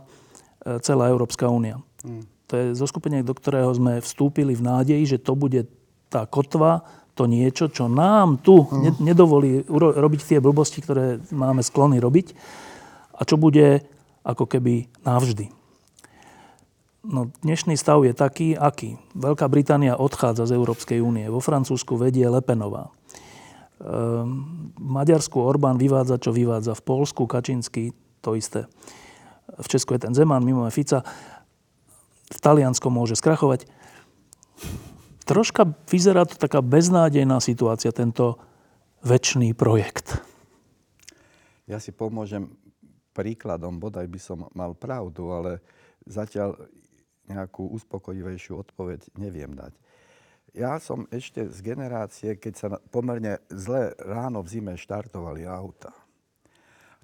e, 0.63 0.79
celá 0.87 1.11
Európska 1.11 1.51
únia. 1.51 1.83
Mm. 2.07 2.23
To 2.51 2.53
je 2.55 2.67
zoskupenie, 2.79 3.27
do 3.27 3.35
ktorého 3.35 3.71
sme 3.75 3.99
vstúpili 3.99 4.55
v 4.55 4.63
nádeji, 4.63 5.19
že 5.19 5.19
to 5.19 5.35
bude 5.35 5.67
tá 6.11 6.27
kotva, 6.27 6.83
to 7.21 7.29
niečo, 7.29 7.69
čo 7.69 7.85
nám 7.85 8.41
tu 8.41 8.65
mm. 8.65 8.97
nedovolí 9.05 9.69
robiť 9.69 10.21
tie 10.25 10.39
blbosti, 10.41 10.81
ktoré 10.81 11.21
máme 11.29 11.61
sklony 11.61 12.01
robiť 12.01 12.33
a 13.13 13.29
čo 13.29 13.37
bude 13.37 13.85
ako 14.25 14.49
keby 14.49 14.89
navždy. 15.05 15.53
No, 17.05 17.29
dnešný 17.45 17.77
stav 17.77 18.01
je 18.09 18.17
taký, 18.17 18.57
aký. 18.57 18.97
Veľká 19.13 19.49
Británia 19.53 20.01
odchádza 20.01 20.49
z 20.49 20.57
Európskej 20.57 21.05
únie. 21.05 21.29
Vo 21.29 21.45
Francúzsku 21.45 22.01
vedie 22.01 22.25
Lepenová. 22.29 22.89
Ehm, 23.81 24.73
Maďarsku 24.81 25.41
Orbán 25.41 25.77
vyvádza, 25.77 26.21
čo 26.21 26.33
vyvádza. 26.33 26.77
V 26.77 26.85
Polsku 26.85 27.25
Kačinsky 27.25 27.93
to 28.25 28.37
isté. 28.37 28.69
V 29.61 29.67
Česku 29.69 29.97
je 29.97 30.09
ten 30.09 30.13
Zeman, 30.17 30.45
mimo 30.45 30.69
je 30.69 30.77
Fica. 30.77 31.01
V 32.33 32.39
Taliansku 32.41 32.89
môže 32.93 33.17
skrachovať 33.17 33.65
troška 35.25 35.69
vyzerá 35.89 36.25
to 36.25 36.37
taká 36.37 36.61
beznádejná 36.61 37.41
situácia, 37.41 37.93
tento 37.93 38.41
väčší 39.05 39.57
projekt. 39.57 40.21
Ja 41.71 41.79
si 41.79 41.95
pomôžem 41.95 42.51
príkladom, 43.15 43.79
bodaj 43.79 44.07
by 44.11 44.21
som 44.21 44.39
mal 44.57 44.75
pravdu, 44.75 45.31
ale 45.31 45.63
zatiaľ 46.07 46.57
nejakú 47.31 47.71
uspokojivejšiu 47.79 48.59
odpoveď 48.59 49.07
neviem 49.15 49.55
dať. 49.55 49.73
Ja 50.51 50.83
som 50.83 51.07
ešte 51.15 51.47
z 51.47 51.59
generácie, 51.63 52.35
keď 52.35 52.55
sa 52.59 52.67
pomerne 52.91 53.39
zle 53.55 53.95
ráno 54.03 54.43
v 54.43 54.51
zime 54.51 54.75
štartovali 54.75 55.47
auta. 55.47 55.95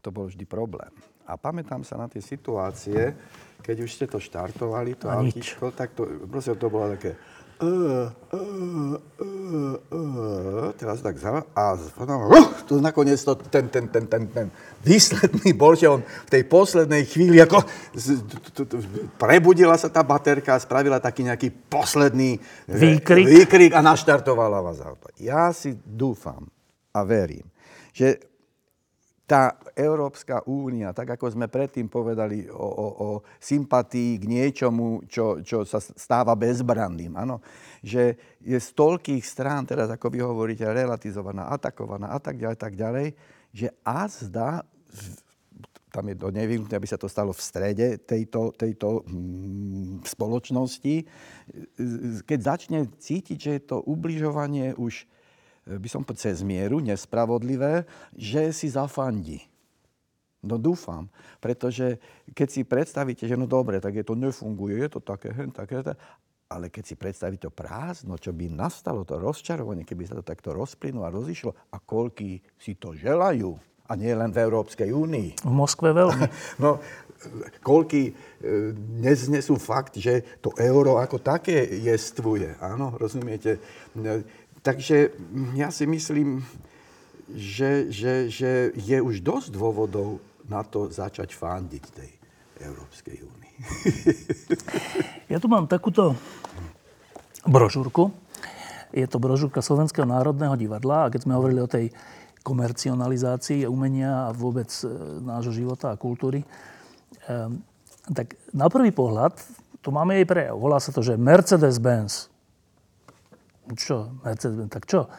To 0.03 0.11
bol 0.11 0.27
vždy 0.27 0.43
problém. 0.51 0.91
A 1.27 1.39
pamätám 1.39 1.83
sa 1.87 1.99
na 1.99 2.11
tie 2.11 2.23
situácie, 2.23 3.15
keď 3.63 3.77
už 3.83 3.91
ste 3.91 4.07
to 4.11 4.19
štartovali, 4.19 4.99
to 4.99 5.11
autičko, 5.11 5.75
tak 5.75 5.95
to, 5.95 6.27
proste 6.27 6.55
to 6.59 6.67
bolo 6.71 6.95
také 6.99 7.19
teraz 10.77 11.01
tak 11.01 11.17
za... 11.17 11.41
A 11.57 11.73
potom, 11.97 12.29
uh, 12.29 12.53
to 12.69 12.77
nakoniec 12.85 13.17
to, 13.25 13.33
ten, 13.49 13.73
ten, 13.73 13.89
ten, 13.89 14.05
ten, 14.05 14.29
ten 14.29 14.47
výsledný 14.85 15.57
bol, 15.57 15.73
že 15.73 15.89
on 15.89 16.05
v 16.05 16.31
tej 16.31 16.45
poslednej 16.45 17.09
chvíli 17.09 17.41
ako 17.41 17.65
prebudila 19.17 19.81
sa 19.81 19.89
tá 19.89 20.05
baterka 20.05 20.55
a 20.55 20.63
spravila 20.63 21.01
taký 21.01 21.25
nejaký 21.25 21.49
posledný 21.73 22.37
výkrik, 22.69 23.25
výkrik 23.25 23.73
a 23.73 23.81
naštartovala 23.81 24.61
vás 24.61 24.85
auto. 24.85 25.09
Ja 25.17 25.49
si 25.57 25.73
dúfam 25.81 26.45
a 26.93 27.01
verím, 27.09 27.49
že 27.97 28.36
tá 29.27 29.59
Európska 29.75 30.47
únia, 30.47 30.95
tak 30.95 31.19
ako 31.19 31.35
sme 31.35 31.51
predtým 31.51 31.91
povedali 31.91 32.47
o, 32.47 32.55
o, 32.55 32.87
o 32.95 33.09
sympatii 33.43 34.23
k 34.23 34.25
niečomu, 34.25 35.03
čo, 35.11 35.43
čo 35.43 35.67
sa 35.67 35.83
stáva 35.83 36.39
bezbranným, 36.39 37.19
áno, 37.19 37.43
že 37.83 38.39
je 38.39 38.55
z 38.55 38.71
toľkých 38.79 39.27
strán, 39.27 39.67
teraz 39.67 39.91
ako 39.91 40.15
vy 40.15 40.23
hovoríte, 40.23 40.63
relatizovaná, 40.63 41.51
atakovaná 41.51 42.15
a 42.15 42.23
tak 42.23 42.39
ďalej, 42.39 42.57
tak 42.57 42.75
ďalej, 42.79 43.07
že 43.51 43.75
a 43.83 44.07
tam 45.97 46.13
je 46.13 46.17
to 46.21 46.29
nevyhnutné, 46.29 46.77
aby 46.77 46.85
sa 46.85 47.01
to 47.01 47.09
stalo 47.09 47.33
v 47.33 47.41
strede 47.41 47.97
tejto, 48.05 48.53
tejto 48.53 49.01
mm, 49.09 50.05
spoločnosti, 50.05 50.95
keď 52.29 52.39
začne 52.39 52.81
cítiť, 53.01 53.39
že 53.41 53.51
je 53.57 53.63
to 53.65 53.81
ubližovanie 53.81 54.77
už 54.77 55.09
by 55.67 55.89
som 55.91 56.07
povedal, 56.07 56.31
cez 56.31 56.47
mieru, 56.47 56.79
nespravodlivé, 56.79 57.83
že 58.15 58.55
si 58.55 58.71
zafandí. 58.71 59.43
No 60.47 60.63
dúfam, 60.63 61.11
pretože 61.43 61.99
keď 62.31 62.49
si 62.49 62.63
predstavíte, 62.63 63.27
že 63.27 63.35
no 63.35 63.51
dobre, 63.51 63.83
tak 63.83 63.99
je 63.99 64.07
to 64.07 64.15
nefunguje, 64.15 64.79
je 64.79 64.91
to 64.95 65.01
také, 65.03 65.35
hen, 65.35 65.51
také, 65.51 65.83
ale 66.47 66.71
keď 66.71 66.85
si 66.87 66.95
predstaví 66.95 67.35
to 67.35 67.51
prázdno, 67.51 68.15
čo 68.15 68.31
by 68.31 68.47
nastalo, 68.47 69.03
to 69.03 69.19
rozčarovanie, 69.19 69.83
keby 69.83 70.07
sa 70.07 70.15
to 70.15 70.23
takto 70.23 70.55
rozplynulo 70.55 71.03
a 71.03 71.11
rozišlo 71.11 71.51
a 71.75 71.83
koľky 71.83 72.39
si 72.55 72.79
to 72.79 72.95
želajú, 72.95 73.59
a 73.87 73.95
nie 73.95 74.11
len 74.11 74.35
v 74.35 74.43
Európskej 74.43 74.91
únii. 74.91 75.47
V 75.47 75.55
Moskve 75.55 75.95
veľmi. 75.95 76.27
No, 76.63 76.83
koľky 77.63 78.11
e, 78.11 78.13
neznesú 78.99 79.57
fakt, 79.57 79.97
že 80.03 80.43
to 80.43 80.51
euro 80.59 80.99
ako 80.99 81.23
také 81.23 81.65
jestvuje. 81.87 82.59
Áno, 82.59 82.99
rozumiete? 82.99 83.63
E, 84.67 84.71
takže 84.75 84.97
ja 85.55 85.71
si 85.71 85.87
myslím, 85.87 86.43
že, 87.31 87.87
že, 87.95 88.27
že 88.27 88.75
je 88.75 88.99
už 88.99 89.23
dosť 89.23 89.55
dôvodov 89.55 90.19
na 90.51 90.67
to 90.67 90.91
začať 90.91 91.35
fandiť 91.35 91.85
tej 91.95 92.11
Európskej 92.67 93.17
únii. 93.23 93.57
ja 95.33 95.39
tu 95.39 95.47
mám 95.47 95.71
takúto 95.71 96.19
brožúrku. 97.47 98.11
Je 98.91 99.07
to 99.07 99.23
brožúrka 99.23 99.63
Slovenského 99.63 100.07
národného 100.07 100.59
divadla 100.59 101.07
a 101.07 101.11
keď 101.15 101.27
sme 101.27 101.39
hovorili 101.39 101.63
o 101.63 101.71
tej 101.71 101.95
komercionalizácii 102.47 103.67
umenia 103.67 104.31
a 104.31 104.35
vôbec 104.35 104.71
e, 104.83 104.87
nášho 105.23 105.51
života 105.51 105.91
a 105.95 105.99
kultúry, 105.99 106.47
Ehm, 107.27 107.63
tak 108.15 108.39
na 108.55 108.71
prvý 108.71 108.95
pohľad, 108.95 109.35
tu 109.83 109.91
máme 109.91 110.15
jej 110.19 110.27
prejav. 110.27 110.55
Volá 110.55 110.79
sa 110.79 110.95
to, 110.95 111.03
že 111.03 111.19
Mercedes-Benz. 111.19 112.31
Čo? 113.75 114.15
Mercedes-Benz. 114.23 114.71
Tak 114.71 114.85
čo? 114.87 115.11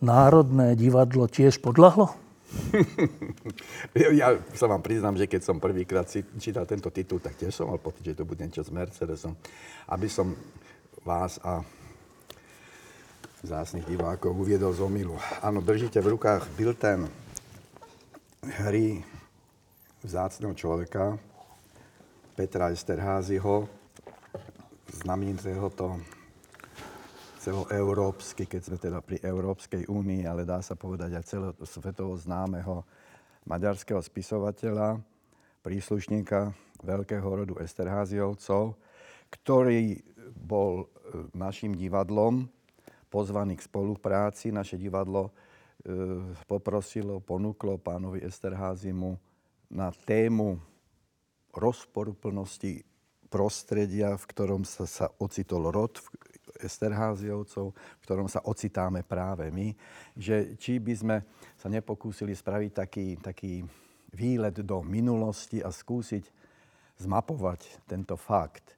Národné 0.00 0.72
divadlo 0.78 1.28
tiež 1.28 1.60
podľahlo? 1.60 2.16
ja 4.20 4.36
sa 4.52 4.66
vám 4.68 4.84
priznám, 4.84 5.16
že 5.16 5.28
keď 5.28 5.40
som 5.44 5.56
prvýkrát 5.60 6.08
čítal 6.36 6.64
tento 6.68 6.88
titul, 6.92 7.20
tak 7.20 7.36
tiež 7.36 7.52
som 7.52 7.68
mal 7.68 7.80
pocit, 7.80 8.12
že 8.12 8.18
to 8.18 8.28
bude 8.28 8.40
niečo 8.40 8.64
s 8.64 8.72
Mercedesom. 8.72 9.36
Aby 9.88 10.08
som 10.08 10.32
vás 11.04 11.40
a 11.42 11.64
zásnych 13.42 13.82
divákov 13.90 14.38
uviedol 14.38 14.70
z 14.70 14.86
omilu. 14.86 15.18
Áno, 15.42 15.58
držíte 15.58 15.98
v 15.98 16.14
rukách 16.14 16.46
bilten 16.54 17.10
hry 18.62 19.02
vzácného 20.06 20.54
človeka, 20.54 21.18
Petra 22.38 22.70
Esterházyho, 22.70 23.66
znamenitého 25.02 25.66
to 25.74 25.98
celoeurópsky, 27.42 28.46
keď 28.46 28.60
sme 28.62 28.78
teda 28.78 29.02
pri 29.02 29.18
Európskej 29.18 29.90
únii, 29.90 30.22
ale 30.30 30.46
dá 30.46 30.62
sa 30.62 30.78
povedať 30.78 31.18
aj 31.18 31.26
celosvetovo 31.26 32.14
známeho 32.14 32.86
maďarského 33.50 33.98
spisovateľa, 33.98 35.02
príslušníka 35.66 36.54
veľkého 36.86 37.26
rodu 37.26 37.58
Esterháziovcov, 37.58 38.78
ktorý 39.34 39.98
bol 40.38 40.86
e, 40.86 40.86
našim 41.34 41.74
divadlom 41.74 42.46
pozvaný 43.10 43.58
k 43.58 43.66
spolupráci. 43.66 44.54
Naše 44.54 44.78
divadlo 44.78 45.30
e, 45.30 45.32
poprosilo, 46.46 47.18
ponúklo 47.18 47.74
pánovi 47.82 48.22
Esterházimu 48.22 49.18
na 49.74 49.90
tému 49.90 50.62
rozporuplnosti 51.50 52.86
prostredia, 53.26 54.14
v 54.14 54.24
ktorom 54.30 54.62
sa, 54.62 54.86
sa 54.86 55.06
ocitol 55.18 55.72
rod 55.74 55.98
Esterháziovcov, 56.66 57.66
v 57.74 58.04
ktorom 58.04 58.26
sa 58.30 58.42
ocitáme 58.46 59.02
práve 59.02 59.50
my, 59.50 59.74
že 60.14 60.54
či 60.56 60.78
by 60.78 60.94
sme 60.94 61.16
sa 61.58 61.68
nepokúsili 61.70 62.32
spraviť 62.34 62.70
taký, 62.70 63.06
taký 63.18 63.62
výlet 64.12 64.60
do 64.62 64.84
minulosti 64.84 65.64
a 65.64 65.72
skúsiť 65.72 66.24
zmapovať 67.00 67.82
tento 67.88 68.14
fakt. 68.14 68.76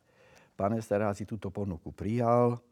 Pán 0.55 0.78
Esterházy 0.78 1.26
túto 1.26 1.51
ponuku 1.51 1.91
prijal 1.91 2.62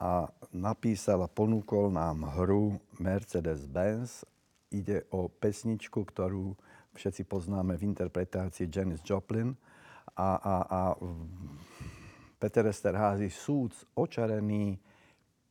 a 0.00 0.30
napísal 0.54 1.26
a 1.26 1.28
ponúkol 1.28 1.90
nám 1.90 2.24
hru 2.38 2.78
Mercedes-Benz. 3.02 4.24
Ide 4.70 5.04
o 5.10 5.26
pesničku, 5.26 6.06
ktorú 6.06 6.54
všetci 6.94 7.26
poznáme 7.26 7.74
v 7.74 7.90
interpretácii 7.90 8.70
Janis 8.70 9.02
Joplin. 9.02 9.52
A, 10.14 10.30
a, 10.38 10.56
a 10.66 10.80
Peter 12.40 12.64
Esterházy, 12.64 13.28
súd 13.28 13.76
očarený 13.92 14.80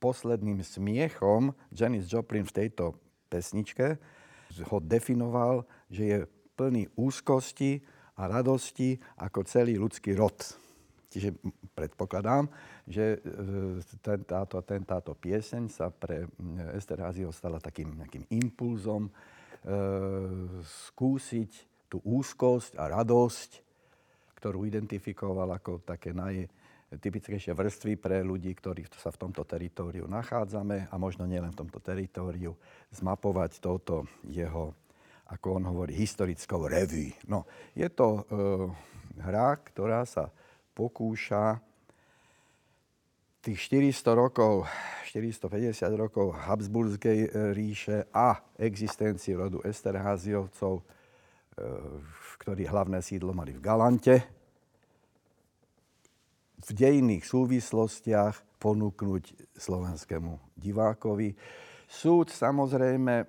posledným 0.01 0.65
smiechom 0.65 1.53
Janis 1.69 2.09
Joplin 2.09 2.43
v 2.43 2.65
tejto 2.65 2.97
pesničke, 3.29 4.01
ho 4.65 4.77
definoval, 4.81 5.63
že 5.93 6.03
je 6.03 6.17
plný 6.57 6.89
úzkosti 6.97 7.79
a 8.17 8.25
radosti 8.25 8.97
ako 9.21 9.45
celý 9.45 9.77
ľudský 9.77 10.17
rod. 10.17 10.35
Čiže 11.13 11.37
predpokladám, 11.77 12.49
že 12.89 13.17
e, 13.17 13.17
ten, 14.01 14.19
táto, 14.25 14.57
ten, 14.65 14.81
táto 14.81 15.13
pieseň 15.13 15.69
sa 15.69 15.93
pre 15.93 16.25
Esterházyho 16.73 17.29
stala 17.29 17.61
takým 17.61 17.97
nejakým 17.97 18.25
impulzom, 18.33 19.09
E, 19.59 19.75
skúsiť 20.63 21.51
tú 21.91 21.99
úzkosť 21.99 22.79
a 22.79 22.87
radosť, 22.87 23.51
ktorú 24.39 24.63
identifikoval 24.63 25.51
ako 25.51 25.83
také 25.83 26.15
najtypickejšie 26.89 27.53
vrstvy 27.53 27.93
pre 28.01 28.25
ľudí, 28.25 28.49
ktorí 28.57 28.89
sa 28.97 29.13
v 29.13 29.21
tomto 29.29 29.45
teritóriu 29.45 30.09
nachádzame 30.09 30.89
a 30.89 30.95
možno 30.97 31.29
nielen 31.29 31.53
v 31.53 31.59
tomto 31.65 31.77
teritóriu, 31.77 32.57
zmapovať 32.89 33.61
touto 33.61 34.09
jeho, 34.25 34.73
ako 35.29 35.61
on 35.61 35.63
hovorí, 35.69 35.93
historickou 35.93 36.65
revy. 36.65 37.13
No, 37.29 37.45
je 37.77 37.85
to 37.93 38.07
e, 38.09 38.21
hra, 39.21 39.61
ktorá 39.69 40.01
sa 40.09 40.33
pokúša 40.73 41.61
tých 43.45 43.59
400 43.69 44.17
rokov 44.17 44.65
450 45.09 45.73
rokov 45.93 46.33
Habsburskej 46.37 47.19
e, 47.25 47.29
ríše 47.53 48.09
a 48.13 48.41
existencii 48.57 49.37
rodu 49.37 49.61
Esterháziovcov, 49.61 50.81
e, 50.81 50.83
ktorí 52.41 52.65
hlavné 52.65 53.01
sídlo 53.05 53.33
mali 53.33 53.53
v 53.53 53.61
Galante, 53.61 54.38
v 56.59 56.69
dejných 56.75 57.23
súvislostiach 57.23 58.59
ponúknuť 58.59 59.55
slovenskému 59.55 60.59
divákovi. 60.59 61.33
Súd 61.87 62.29
samozrejme 62.29 63.23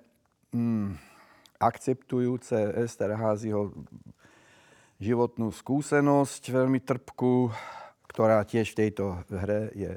mm, 0.50 0.88
akceptujúce 1.62 2.58
Esterházyho 2.82 3.70
životnú 5.00 5.48
skúsenosť, 5.54 6.42
veľmi 6.52 6.82
trpkú, 6.84 7.48
ktorá 8.10 8.44
tiež 8.44 8.74
v 8.74 8.78
tejto 8.84 9.24
hre 9.32 9.72
je 9.72 9.92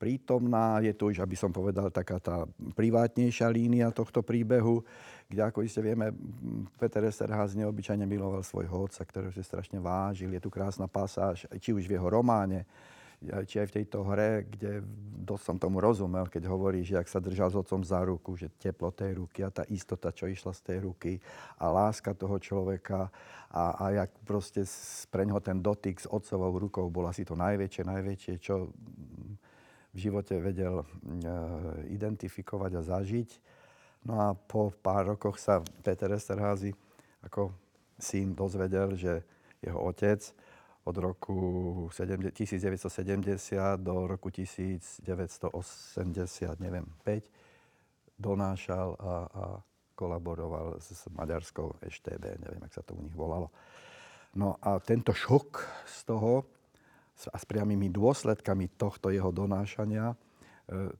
prítomná. 0.00 0.80
Je 0.80 0.96
tu 0.96 1.12
už, 1.12 1.20
aby 1.20 1.36
som 1.36 1.52
povedal, 1.52 1.92
taká 1.92 2.16
tá 2.22 2.48
privátnejšia 2.72 3.50
línia 3.52 3.92
tohto 3.92 4.24
príbehu, 4.24 4.80
kde, 5.28 5.40
ako 5.40 5.64
iste 5.64 5.80
vieme, 5.80 6.12
Peter 6.76 7.02
Esterház 7.04 7.56
neobyčajne 7.56 8.04
miloval 8.04 8.44
svojho 8.44 8.86
otca, 8.88 9.02
ktorého 9.02 9.32
si 9.32 9.40
strašne 9.40 9.80
vážil. 9.80 10.30
Je 10.32 10.42
tu 10.42 10.52
krásna 10.52 10.86
pasáž, 10.86 11.48
či 11.58 11.72
už 11.72 11.88
v 11.88 11.96
jeho 11.96 12.08
románe, 12.08 12.68
či 13.24 13.56
aj 13.62 13.72
v 13.72 13.76
tejto 13.80 14.04
hre, 14.04 14.44
kde 14.44 14.84
dosť 15.24 15.44
som 15.44 15.56
tomu 15.56 15.80
rozumel, 15.80 16.28
keď 16.28 16.44
hovorí, 16.44 16.84
že 16.84 17.00
ak 17.00 17.08
sa 17.08 17.24
držal 17.24 17.48
s 17.48 17.56
otcom 17.56 17.80
za 17.80 18.04
ruku, 18.04 18.36
že 18.36 18.52
teplo 18.52 18.92
tej 18.92 19.16
ruky 19.16 19.40
a 19.40 19.48
tá 19.48 19.64
istota, 19.72 20.12
čo 20.12 20.28
išla 20.28 20.52
z 20.52 20.60
tej 20.60 20.78
ruky 20.84 21.16
a 21.56 21.72
láska 21.72 22.12
toho 22.12 22.36
človeka 22.36 23.08
a, 23.48 23.64
a 23.80 23.84
jak 24.04 24.10
proste 24.28 24.68
pre 25.08 25.24
ňoho 25.24 25.40
ten 25.40 25.56
dotyk 25.64 26.04
s 26.04 26.10
otcovou 26.10 26.52
rukou 26.60 26.84
bol 26.92 27.08
asi 27.08 27.24
to 27.24 27.32
najväčšie, 27.32 27.82
najväčšie, 27.88 28.34
čo 28.36 28.68
v 29.94 29.98
živote 29.98 30.36
vedel 30.42 30.82
e, 30.82 30.86
identifikovať 31.94 32.72
a 32.76 32.82
zažiť. 32.82 33.30
No 34.04 34.20
a 34.20 34.36
po 34.36 34.68
pár 34.68 35.16
rokoch 35.16 35.40
sa 35.40 35.64
Peter 35.80 36.12
Esterházy 36.12 36.76
ako 37.24 37.56
syn 37.96 38.36
dozvedel, 38.36 38.92
že 39.00 39.24
jeho 39.64 39.80
otec 39.80 40.20
od 40.84 40.96
roku 41.00 41.36
1970 41.88 43.80
do 43.80 44.04
roku 44.04 44.28
1980, 44.28 45.56
neviem, 46.60 46.84
5, 47.00 48.20
donášal 48.20 48.92
a, 49.00 49.14
a 49.24 49.44
kolaboroval 49.96 50.76
s 50.76 51.08
maďarskou 51.08 51.80
EŠTB, 51.80 52.24
neviem, 52.44 52.60
ak 52.60 52.76
sa 52.76 52.84
to 52.84 52.92
u 52.92 53.00
nich 53.00 53.16
volalo. 53.16 53.48
No 54.36 54.60
a 54.60 54.76
tento 54.82 55.16
šok 55.16 55.64
z 55.88 55.98
toho 56.04 56.44
a 57.30 57.38
s 57.38 57.46
priamými 57.46 57.94
dôsledkami 57.94 58.74
tohto 58.74 59.14
jeho 59.14 59.30
donášania 59.30 60.12
e, 60.12 60.16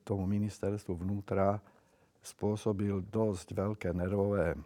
tomu 0.06 0.30
ministerstvu 0.30 0.94
vnútra 0.94 1.58
spôsobil 2.24 3.04
dosť 3.12 3.52
veľké 3.52 3.92
nervové 3.92 4.56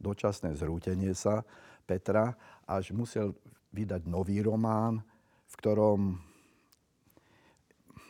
dočasné 0.00 0.56
zrútenie 0.56 1.12
sa 1.12 1.44
Petra, 1.86 2.34
až 2.66 2.90
musel 2.90 3.36
vydať 3.70 4.08
nový 4.08 4.42
román, 4.42 5.04
v 5.46 5.54
ktorom 5.60 6.00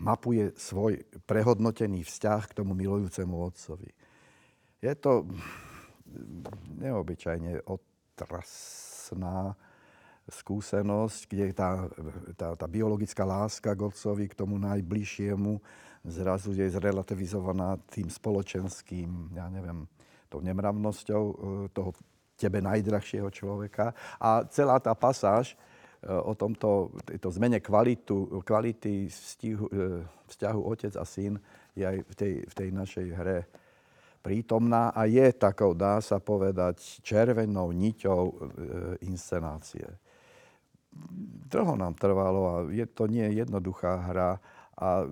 mapuje 0.00 0.52
svoj 0.56 1.02
prehodnotený 1.24 2.04
vzťah 2.04 2.42
k 2.48 2.56
tomu 2.56 2.72
milujúcemu 2.72 3.34
otcovi. 3.36 3.90
Je 4.80 4.92
to 4.96 5.26
neobyčajne 6.80 7.64
otrasná 7.64 9.56
skúsenosť, 10.26 11.20
kde 11.30 11.44
tá, 11.54 11.86
tá, 12.34 12.48
tá 12.58 12.66
biologická 12.66 13.22
láska 13.22 13.72
k 13.72 13.86
otcovi, 13.86 14.26
k 14.26 14.38
tomu 14.38 14.58
najbližšiemu, 14.58 15.62
zrazu 16.06 16.54
je 16.54 16.70
zrelativizovaná 16.70 17.78
tým 17.90 18.06
spoločenským, 18.06 19.34
ja 19.34 19.50
neviem, 19.50 19.86
tou 20.30 20.42
nemravnosťou 20.42 21.22
e, 21.22 21.34
toho 21.70 21.90
tebe 22.36 22.60
najdrahšieho 22.62 23.30
človeka. 23.30 23.94
A 24.20 24.44
celá 24.50 24.78
tá 24.82 24.94
pasáž 24.94 25.54
e, 25.54 25.56
o 26.10 26.34
tomto, 26.34 26.94
tejto 27.06 27.30
zmene 27.34 27.62
kvalitu, 27.62 28.42
kvality 28.42 29.10
vzťahu, 29.10 29.66
e, 29.70 29.78
vzťahu 30.30 30.60
otec 30.62 30.92
a 30.98 31.04
syn 31.06 31.38
je 31.74 31.84
aj 31.86 31.98
v 32.02 32.14
tej, 32.14 32.32
v 32.46 32.54
tej 32.54 32.68
našej 32.74 33.06
hre 33.14 33.38
prítomná 34.22 34.90
a 34.90 35.06
je 35.06 35.26
takou, 35.38 35.70
dá 35.70 36.02
sa 36.02 36.18
povedať, 36.18 36.98
červenou 36.98 37.70
niťou 37.70 38.50
inscenácie 39.06 39.86
dlho 41.46 41.76
nám 41.76 41.94
trvalo 41.94 42.42
a 42.48 42.54
je 42.72 42.86
to 42.88 43.06
nie 43.06 43.28
jednoduchá 43.36 44.10
hra 44.10 44.40
a 44.76 45.08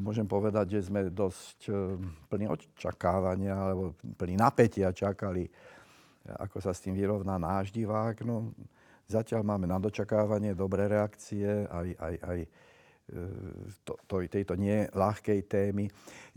môžem 0.00 0.24
povedať, 0.24 0.80
že 0.80 0.88
sme 0.88 1.12
dosť 1.12 1.68
e, 1.68 1.72
plní 2.32 2.48
očakávania 2.48 3.52
alebo 3.52 3.92
plní 4.16 4.40
napätia 4.40 4.88
čakali, 4.88 5.44
ako 6.24 6.64
sa 6.64 6.72
s 6.72 6.80
tým 6.80 6.96
vyrovná 6.96 7.36
náš 7.36 7.68
divák. 7.76 8.24
No, 8.24 8.56
zatiaľ 9.04 9.44
máme 9.44 9.68
na 9.68 9.76
dočakávanie 9.76 10.56
dobré 10.56 10.88
reakcie, 10.88 11.68
aj, 11.68 11.88
aj, 11.92 12.14
aj 12.24 12.38
to, 13.86 13.94
to, 14.10 14.16
tejto 14.26 14.58
ľahkej 14.90 15.46
témy. 15.46 15.86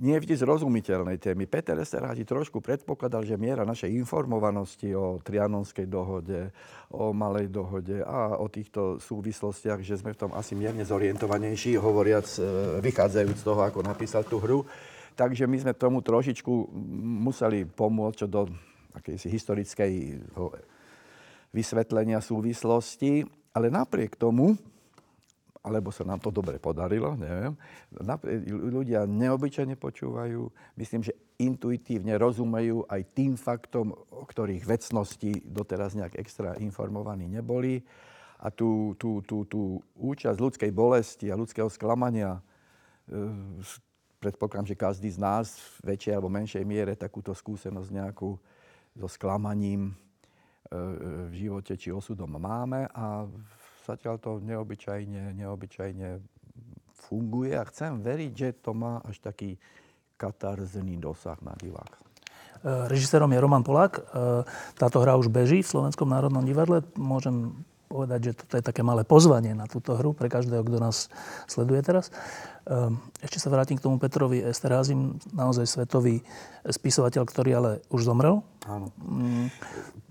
Nie 0.05 0.21
vždy 0.21 0.37
zrozumiteľnej 0.37 1.17
témy. 1.17 1.49
Peter 1.49 1.73
Esterházy 1.73 2.29
trošku 2.29 2.61
predpokladal, 2.61 3.25
že 3.25 3.41
miera 3.41 3.65
našej 3.65 3.89
informovanosti 3.97 4.93
o 4.93 5.17
Trianonskej 5.17 5.89
dohode, 5.89 6.53
o 6.93 7.09
Malej 7.09 7.49
dohode 7.49 8.05
a 8.05 8.37
o 8.37 8.45
týchto 8.45 9.01
súvislostiach, 9.01 9.81
že 9.81 9.97
sme 9.97 10.13
v 10.13 10.29
tom 10.29 10.31
asi 10.37 10.53
mierne 10.53 10.85
zorientovanejší, 10.85 11.73
hovoriac, 11.81 12.29
e, 12.37 12.41
vychádzajúc 12.85 13.37
z 13.41 13.45
toho, 13.49 13.61
ako 13.65 13.81
napísal 13.81 14.21
tú 14.21 14.37
hru. 14.37 14.61
Takže 15.17 15.49
my 15.49 15.57
sme 15.57 15.73
tomu 15.73 16.05
trošičku 16.05 16.69
museli 17.25 17.65
pomôcť 17.65 18.17
čo 18.23 18.27
do 18.29 18.45
akejsi 18.93 19.27
historickej 19.27 20.21
vysvetlenia 21.49 22.21
súvislosti. 22.21 23.25
Ale 23.49 23.73
napriek 23.73 24.13
tomu, 24.13 24.53
alebo 25.59 25.91
sa 25.91 26.07
nám 26.07 26.23
to 26.23 26.31
dobre 26.31 26.55
podarilo, 26.55 27.19
neviem. 27.19 27.53
Ľudia 28.47 29.03
neobyčajne 29.03 29.75
počúvajú, 29.75 30.47
myslím, 30.79 31.03
že 31.03 31.13
intuitívne 31.39 32.15
rozumejú 32.15 32.87
aj 32.87 33.01
tým 33.15 33.35
faktom, 33.35 33.91
o 33.91 34.23
ktorých 34.23 34.63
vecnosti 34.63 35.43
doteraz 35.43 35.95
nejak 35.95 36.15
extra 36.19 36.55
informovaní 36.59 37.27
neboli. 37.27 37.83
A 38.39 38.47
tú, 38.47 38.95
tú, 38.95 39.19
tú, 39.27 39.43
tú 39.43 39.83
účasť 39.99 40.39
ľudskej 40.39 40.71
bolesti 40.71 41.27
a 41.27 41.35
ľudského 41.35 41.67
sklamania, 41.67 42.39
e, 43.11 43.19
predpokladám, 44.23 44.71
že 44.71 44.79
každý 44.79 45.11
z 45.11 45.19
nás 45.19 45.59
v 45.83 45.95
väčšej 45.95 46.15
alebo 46.15 46.31
menšej 46.31 46.63
miere 46.63 46.95
takúto 46.95 47.35
skúsenosť 47.35 47.91
nejakú 47.91 48.39
so 48.95 49.07
sklamaním 49.11 49.91
e, 49.91 49.93
v 51.27 51.33
živote 51.35 51.75
či 51.75 51.91
osudom 51.91 52.31
máme 52.31 52.87
a 52.95 53.27
zatiaľ 53.89 54.21
to 54.21 54.37
neobyčajne, 54.45 55.33
neobyčajne 55.33 56.21
funguje 57.09 57.57
a 57.57 57.65
chcem 57.65 58.05
veriť, 58.05 58.31
že 58.37 58.49
to 58.61 58.77
má 58.77 59.01
až 59.01 59.17
taký 59.17 59.57
katarzný 60.19 61.01
dosah 61.01 61.39
na 61.41 61.57
diváka. 61.57 61.97
E, 62.61 62.85
režisérom 62.91 63.31
je 63.33 63.39
Roman 63.41 63.65
Polák. 63.65 63.93
E, 63.97 64.01
táto 64.77 65.01
hra 65.01 65.17
už 65.17 65.33
beží 65.33 65.65
v 65.65 65.71
Slovenskom 65.71 66.05
národnom 66.05 66.45
divadle. 66.45 66.85
Môžem 66.93 67.55
povedať, 67.89 68.29
že 68.29 68.45
toto 68.45 68.53
je 68.59 68.67
také 68.67 68.85
malé 68.85 69.01
pozvanie 69.01 69.57
na 69.57 69.65
túto 69.65 69.97
hru 69.97 70.13
pre 70.13 70.29
každého, 70.29 70.61
kto 70.61 70.77
nás 70.77 71.09
sleduje 71.49 71.81
teraz. 71.81 72.13
E, 72.67 72.93
ešte 73.25 73.41
sa 73.41 73.49
vrátim 73.49 73.79
k 73.79 73.83
tomu 73.87 73.97
Petrovi 73.97 74.43
Esterházim, 74.43 75.17
naozaj 75.33 75.65
svetový 75.65 76.21
spisovateľ, 76.67 77.23
ktorý 77.25 77.49
ale 77.57 77.71
už 77.89 78.05
zomrel. 78.05 78.45
Áno. 78.69 78.93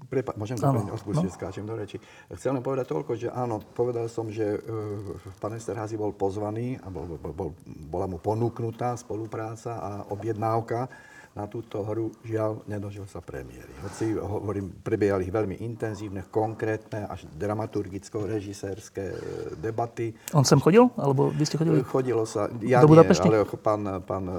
Prepa- 0.08 0.32
môžem 0.40 0.56
odpustite, 0.88 1.28
no. 1.28 1.36
skáčem 1.36 1.68
do 1.68 1.76
reči. 1.76 2.00
Chcem 2.32 2.56
len 2.56 2.64
povedať 2.64 2.88
toľko, 2.88 3.12
že 3.12 3.28
áno, 3.28 3.60
povedal 3.60 4.08
som, 4.08 4.32
že 4.32 4.56
uh, 4.56 5.20
pán 5.36 5.52
Esterházy 5.52 6.00
bol 6.00 6.16
pozvaný 6.16 6.80
a 6.80 6.88
bol, 6.88 7.20
bol, 7.20 7.32
bol, 7.36 7.50
bola 7.68 8.08
mu 8.08 8.16
ponúknutá 8.16 8.96
spolupráca 8.96 9.76
a 9.76 9.90
objednávka 10.08 10.88
na 11.36 11.44
túto 11.46 11.84
hru, 11.84 12.10
žiaľ, 12.24 12.64
nedožil 12.66 13.04
sa 13.06 13.22
premiéry. 13.22 13.70
Hoci, 13.84 14.16
hovorím, 14.16 14.72
prebiehali 14.82 15.28
veľmi 15.28 15.60
intenzívne, 15.62 16.26
konkrétne, 16.32 17.06
až 17.06 17.28
dramaturgicko-režisérske 17.36 19.04
e, 19.04 19.16
debaty. 19.60 20.16
On 20.34 20.42
sem 20.42 20.58
chodil? 20.58 20.88
Alebo 20.96 21.30
vy 21.30 21.44
ste 21.46 21.60
chodili? 21.60 21.84
Chodilo 21.86 22.24
sa, 22.26 22.50
ja 22.64 22.82
Do 22.82 22.90
nie, 22.90 23.04
ale 23.04 23.44
pán, 23.60 23.82
pán 24.02 24.24
e, 24.26 24.36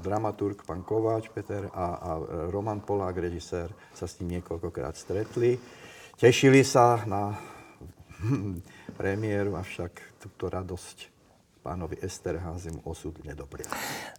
dramaturg, 0.00 0.64
pán 0.64 0.82
Kováč, 0.82 1.28
Peter 1.30 1.68
a, 1.70 1.86
a 2.00 2.10
Roman 2.50 2.80
Polák, 2.80 3.14
režisér, 3.14 3.70
sa 3.92 4.08
s 4.08 4.18
ním 4.18 4.40
niekoľkokrát 4.40 4.96
stretli. 4.96 5.60
Tešili 6.16 6.64
sa 6.66 7.04
na 7.06 7.38
premiéru, 8.98 9.54
avšak 9.54 10.18
túto 10.18 10.50
radosť 10.50 11.11
pánovi 11.62 11.96
Esterházimu 12.02 12.82
osud 12.82 13.14
nedoprial. 13.22 13.70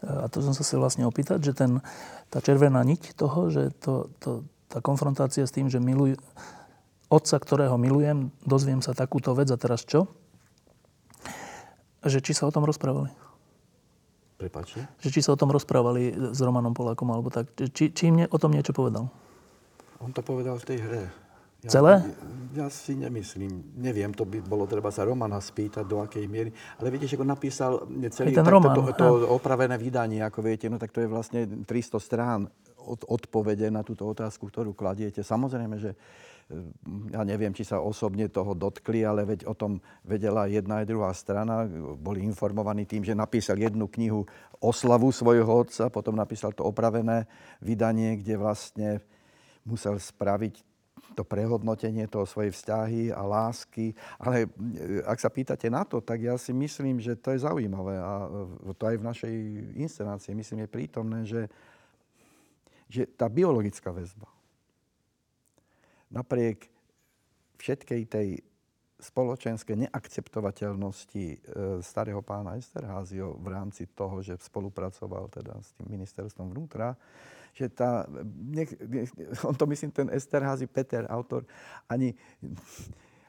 A 0.01 0.31
to 0.31 0.39
som 0.39 0.55
sa 0.55 0.63
chcel 0.63 0.79
vlastne 0.79 1.03
opýtať, 1.03 1.43
že 1.43 1.53
ten, 1.53 1.83
tá 2.31 2.39
červená 2.39 2.79
niť 2.81 3.19
toho, 3.19 3.51
že 3.51 3.75
to, 3.83 4.07
to, 4.23 4.47
tá 4.71 4.79
konfrontácia 4.79 5.43
s 5.43 5.51
tým, 5.51 5.67
že 5.67 5.83
miluj, 5.83 6.15
otca, 7.11 7.37
ktorého 7.37 7.75
milujem, 7.75 8.31
dozviem 8.47 8.79
sa 8.79 8.95
takúto 8.95 9.35
vec 9.35 9.51
a 9.51 9.59
teraz 9.59 9.83
čo? 9.83 10.07
Že 12.01 12.19
či 12.23 12.31
sa 12.31 12.47
o 12.47 12.51
tom 12.55 12.63
rozprávali? 12.63 13.11
Prepačte? 14.39 14.87
Že 14.99 15.09
či 15.13 15.19
sa 15.23 15.35
o 15.35 15.39
tom 15.39 15.53
rozprávali 15.53 16.35
s 16.35 16.39
Romanom 16.41 16.75
Polákom, 16.75 17.07
alebo 17.13 17.31
tak. 17.31 17.47
Či, 17.55 17.95
či 17.95 18.11
im 18.11 18.27
o 18.27 18.37
tom 18.41 18.51
niečo 18.51 18.75
povedal? 18.75 19.07
On 20.03 20.11
to 20.11 20.19
povedal 20.19 20.59
v 20.59 20.67
tej 20.67 20.79
hre. 20.83 21.22
Celé? 21.67 22.03
Ja 22.53 22.69
si 22.69 22.93
nemyslím. 22.93 23.73
Neviem, 23.81 24.13
to 24.13 24.29
by 24.29 24.43
bolo 24.45 24.69
treba 24.69 24.93
sa 24.93 25.07
Romana 25.07 25.41
spýtať, 25.41 25.89
do 25.89 26.05
akej 26.05 26.29
miery. 26.29 26.53
Ale 26.77 26.93
viete, 26.93 27.09
že 27.09 27.17
on 27.17 27.25
napísal 27.25 27.81
celý 28.13 28.35
Roman, 28.35 28.77
to, 28.77 28.93
to, 28.93 28.93
to 28.93 29.07
opravené 29.31 29.73
vydanie, 29.79 30.21
ako 30.21 30.45
viete, 30.45 30.69
no 30.69 30.77
tak 30.77 30.93
to 30.93 31.01
je 31.01 31.09
vlastne 31.09 31.65
300 31.65 31.97
strán 31.97 32.45
od, 32.77 33.01
odpovede 33.09 33.73
na 33.73 33.81
túto 33.81 34.05
otázku, 34.05 34.53
ktorú 34.53 34.77
kladiete. 34.77 35.25
Samozrejme, 35.25 35.75
že 35.81 35.97
mm, 36.51 37.15
ja 37.15 37.25
neviem, 37.25 37.55
či 37.57 37.65
sa 37.65 37.81
osobne 37.81 38.29
toho 38.29 38.53
dotkli, 38.53 39.01
ale 39.01 39.25
veď 39.25 39.49
o 39.49 39.57
tom 39.57 39.81
vedela 40.05 40.45
jedna 40.45 40.83
aj 40.83 40.89
druhá 40.93 41.09
strana. 41.15 41.65
Boli 41.97 42.21
informovaní 42.21 42.85
tým, 42.85 43.01
že 43.01 43.17
napísal 43.17 43.57
jednu 43.57 43.89
knihu 43.89 44.29
oslavu 44.61 45.09
svojho 45.09 45.49
otca, 45.49 45.89
potom 45.89 46.13
napísal 46.13 46.53
to 46.53 46.67
opravené 46.67 47.25
vydanie, 47.65 48.19
kde 48.21 48.35
vlastne 48.37 48.89
musel 49.65 49.97
spraviť 49.97 50.72
to 51.13 51.23
prehodnotenie 51.23 52.09
toho 52.09 52.25
svojej 52.25 52.51
vzťahy 52.51 53.13
a 53.13 53.21
lásky. 53.21 53.93
Ale 54.17 54.45
e, 54.45 54.47
ak 55.05 55.17
sa 55.21 55.29
pýtate 55.29 55.69
na 55.69 55.85
to, 55.85 56.01
tak 56.01 56.19
ja 56.25 56.35
si 56.35 56.51
myslím, 56.51 56.97
že 56.97 57.15
to 57.15 57.31
je 57.31 57.45
zaujímavé 57.45 57.95
a 58.01 58.13
e, 58.25 58.73
to 58.73 58.83
aj 58.89 58.95
v 58.97 59.07
našej 59.07 59.33
inscenácii, 59.77 60.33
myslím, 60.33 60.65
je 60.65 60.75
prítomné, 60.75 61.19
že, 61.23 61.47
že 62.89 63.05
tá 63.05 63.29
biologická 63.29 63.93
väzba 63.93 64.27
napriek 66.13 66.69
všetkej 67.57 68.01
tej 68.05 68.27
spoločenskej 69.03 69.89
neakceptovateľnosti 69.89 71.25
e, 71.27 71.37
starého 71.83 72.23
pána 72.23 72.55
Esterházio 72.55 73.35
v 73.35 73.47
rámci 73.51 73.89
toho, 73.91 74.23
že 74.23 74.39
spolupracoval 74.39 75.27
teda 75.27 75.59
s 75.59 75.75
tým 75.75 75.91
ministerstvom 75.91 76.55
vnútra, 76.55 76.95
že 77.53 77.69
tá, 77.69 78.09
nech, 78.49 78.73
on 79.47 79.53
to 79.53 79.69
myslím, 79.69 79.93
ten 79.93 80.09
Esterházy 80.09 80.65
Peter, 80.65 81.05
autor, 81.05 81.45
ani, 81.85 82.17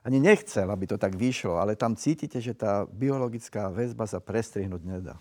ani 0.00 0.18
nechcel, 0.20 0.64
aby 0.68 0.88
to 0.88 0.96
tak 0.96 1.12
vyšlo, 1.12 1.60
ale 1.60 1.76
tam 1.76 1.92
cítite, 1.92 2.40
že 2.40 2.56
tá 2.56 2.88
biologická 2.88 3.68
väzba 3.68 4.08
sa 4.08 4.24
prestrihnúť 4.24 4.82
nedá. 4.84 5.16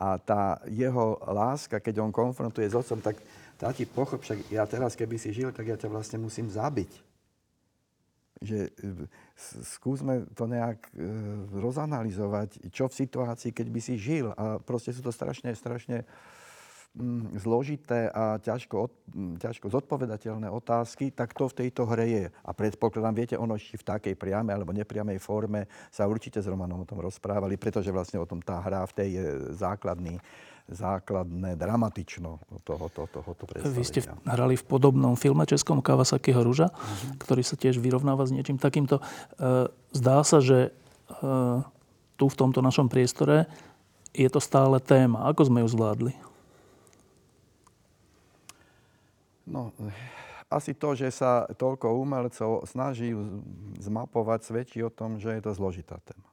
A 0.00 0.16
tá 0.16 0.64
jeho 0.64 1.20
láska, 1.28 1.76
keď 1.76 2.00
on 2.00 2.08
konfrontuje 2.08 2.64
s 2.64 2.72
otcom, 2.72 3.04
tak 3.04 3.20
tá 3.60 3.68
ti 3.76 3.84
pochop, 3.84 4.24
však 4.24 4.48
ja 4.48 4.64
teraz, 4.64 4.96
keby 4.96 5.20
si 5.20 5.36
žil, 5.36 5.52
tak 5.52 5.68
ja 5.68 5.76
ťa 5.76 5.92
vlastne 5.92 6.16
musím 6.16 6.48
zabiť. 6.48 6.88
Že 8.40 8.72
skúsme 9.76 10.24
to 10.32 10.48
nejak 10.48 10.88
e, 10.88 11.04
rozanalizovať, 11.60 12.72
čo 12.72 12.88
v 12.88 12.96
situácii, 13.04 13.52
keď 13.52 13.66
by 13.68 13.80
si 13.84 14.00
žil. 14.00 14.32
A 14.32 14.56
proste 14.56 14.96
sú 14.96 15.04
to 15.04 15.12
strašne, 15.12 15.52
strašne 15.52 16.08
zložité 17.38 18.10
a 18.10 18.42
ťažko, 18.42 18.90
ťažko 19.38 19.70
zodpovedateľné 19.70 20.50
otázky, 20.50 21.14
tak 21.14 21.38
to 21.38 21.46
v 21.46 21.66
tejto 21.66 21.86
hre 21.86 22.06
je. 22.10 22.24
A 22.42 22.50
predpokladám, 22.50 23.14
viete, 23.14 23.38
ono 23.38 23.54
či 23.54 23.78
v 23.78 23.86
takej 23.86 24.14
priamej 24.18 24.58
alebo 24.58 24.74
nepriamej 24.74 25.22
forme 25.22 25.70
sa 25.94 26.10
určite 26.10 26.42
s 26.42 26.50
Romanom 26.50 26.82
o 26.82 26.88
tom 26.88 26.98
rozprávali, 26.98 27.54
pretože 27.54 27.94
vlastne 27.94 28.18
o 28.18 28.26
tom 28.26 28.42
tá 28.42 28.58
hra 28.58 28.82
v 28.90 28.92
tej 28.98 29.08
je 29.22 29.26
základný, 29.54 30.18
základné, 30.66 31.54
dramatično 31.54 32.42
tohoto, 32.66 33.06
tohoto 33.06 33.44
predstavenia. 33.46 33.78
Vy 33.78 33.86
ste 33.86 34.02
hrali 34.26 34.58
v 34.58 34.64
podobnom 34.66 35.14
filme 35.14 35.46
českom 35.46 35.78
Kawasakiho 35.78 36.42
Ruža, 36.42 36.74
uh-huh. 36.74 37.22
ktorý 37.22 37.46
sa 37.46 37.54
tiež 37.54 37.78
vyrovnáva 37.78 38.26
s 38.26 38.34
niečím 38.34 38.58
takýmto. 38.58 38.98
E, 38.98 39.02
zdá 39.94 40.26
sa, 40.26 40.42
že 40.42 40.70
e, 40.70 40.70
tu 42.18 42.26
v 42.26 42.38
tomto 42.38 42.62
našom 42.62 42.90
priestore 42.90 43.46
je 44.10 44.26
to 44.26 44.42
stále 44.42 44.74
téma. 44.82 45.30
Ako 45.30 45.46
sme 45.46 45.62
ju 45.62 45.70
zvládli? 45.70 46.29
No, 49.50 49.74
asi 50.50 50.74
to, 50.78 50.94
že 50.94 51.10
sa 51.10 51.46
toľko 51.46 51.94
umelcov 51.98 52.66
snaží 52.66 53.10
zmapovať, 53.82 54.40
svedčí 54.46 54.78
o 54.82 54.90
tom, 54.90 55.18
že 55.18 55.38
je 55.38 55.42
to 55.42 55.54
zložitá 55.54 55.98
téma. 56.02 56.30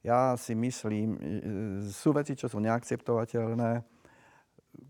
Ja 0.00 0.32
si 0.38 0.56
myslím, 0.56 1.18
sú 1.92 2.16
veci, 2.16 2.32
čo 2.32 2.48
sú 2.48 2.56
neakceptovateľné. 2.62 3.84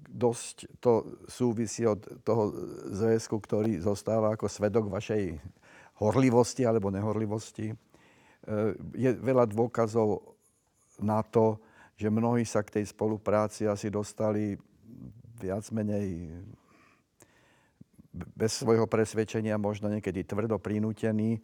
Dosť 0.06 0.78
to 0.78 1.18
súvisí 1.26 1.82
od 1.82 1.98
toho 2.22 2.54
zväzku, 2.94 3.40
ktorý 3.42 3.82
zostáva 3.82 4.36
ako 4.36 4.46
svedok 4.46 4.86
vašej 4.86 5.40
horlivosti 5.98 6.62
alebo 6.62 6.94
nehorlivosti. 6.94 7.72
E, 7.72 7.76
je 8.94 9.10
veľa 9.18 9.50
dôkazov 9.50 10.36
na 11.02 11.20
to, 11.26 11.58
že 11.98 12.08
mnohí 12.08 12.46
sa 12.46 12.62
k 12.62 12.80
tej 12.80 12.84
spolupráci 12.88 13.66
asi 13.66 13.90
dostali 13.90 14.54
viac 15.40 15.66
menej 15.74 16.28
bez 18.12 18.58
svojho 18.58 18.90
presvedčenia, 18.90 19.58
možno 19.58 19.86
niekedy 19.86 20.26
tvrdo 20.26 20.58
prinútení 20.58 21.38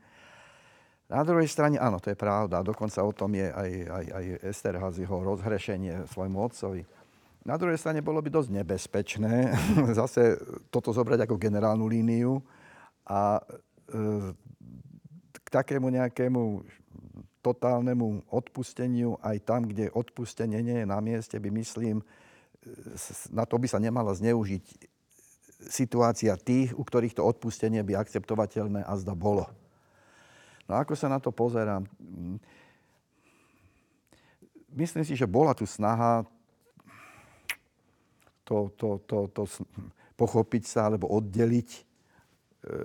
na 1.06 1.22
druhej 1.22 1.46
strane, 1.46 1.78
áno, 1.78 2.02
to 2.02 2.10
je 2.10 2.18
pravda. 2.18 2.66
Dokonca 2.66 2.98
o 3.06 3.14
tom 3.14 3.30
je 3.38 3.46
aj, 3.46 3.70
aj, 3.86 4.06
aj 4.10 4.24
Esterhazyho 4.42 5.14
rozhrešenie 5.22 6.10
svojmu 6.10 6.38
otcovi. 6.50 6.82
Na 7.46 7.54
druhej 7.54 7.78
strane 7.78 8.02
bolo 8.02 8.18
by 8.18 8.26
dosť 8.26 8.50
nebezpečné 8.50 9.54
zase 10.02 10.34
toto 10.66 10.90
zobrať 10.90 11.22
ako 11.22 11.38
generálnu 11.38 11.86
líniu 11.86 12.42
a 13.06 13.38
e, 13.38 14.34
k 15.30 15.46
takému 15.46 15.94
nejakému 15.94 16.66
totálnemu 17.38 18.26
odpusteniu 18.26 19.14
aj 19.22 19.46
tam, 19.46 19.70
kde 19.70 19.94
odpustenie 19.94 20.58
nie 20.58 20.82
je 20.82 20.86
na 20.90 20.98
mieste, 20.98 21.38
by 21.38 21.54
myslím, 21.54 22.02
na 23.30 23.46
to 23.46 23.62
by 23.62 23.70
sa 23.70 23.78
nemala 23.78 24.10
zneužiť 24.10 24.90
situácia 25.64 26.36
tých, 26.36 26.76
u 26.76 26.84
ktorých 26.84 27.16
to 27.16 27.24
odpustenie 27.24 27.80
by 27.80 27.96
akceptovateľné 27.96 28.84
a 28.84 28.92
zda 29.00 29.16
bolo. 29.16 29.48
No 30.68 30.76
ako 30.76 30.92
sa 30.98 31.08
na 31.08 31.16
to 31.22 31.32
pozerám? 31.32 31.86
Myslím 34.76 35.04
si, 35.06 35.16
že 35.16 35.24
bola 35.24 35.56
tu 35.56 35.64
snaha 35.64 36.26
to, 38.46 38.70
to, 38.78 39.02
to, 39.08 39.18
to 39.34 39.42
pochopiť 40.14 40.62
sa 40.68 40.86
alebo 40.86 41.10
oddeliť 41.10 41.70
e, 41.74 41.80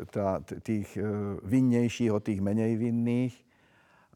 tá, 0.09 0.41
tých 0.41 0.89
e, 0.97 1.03
vinnejších 1.45 2.09
od 2.09 2.23
tých 2.25 2.41
menej 2.41 2.81
vinných. 2.81 3.35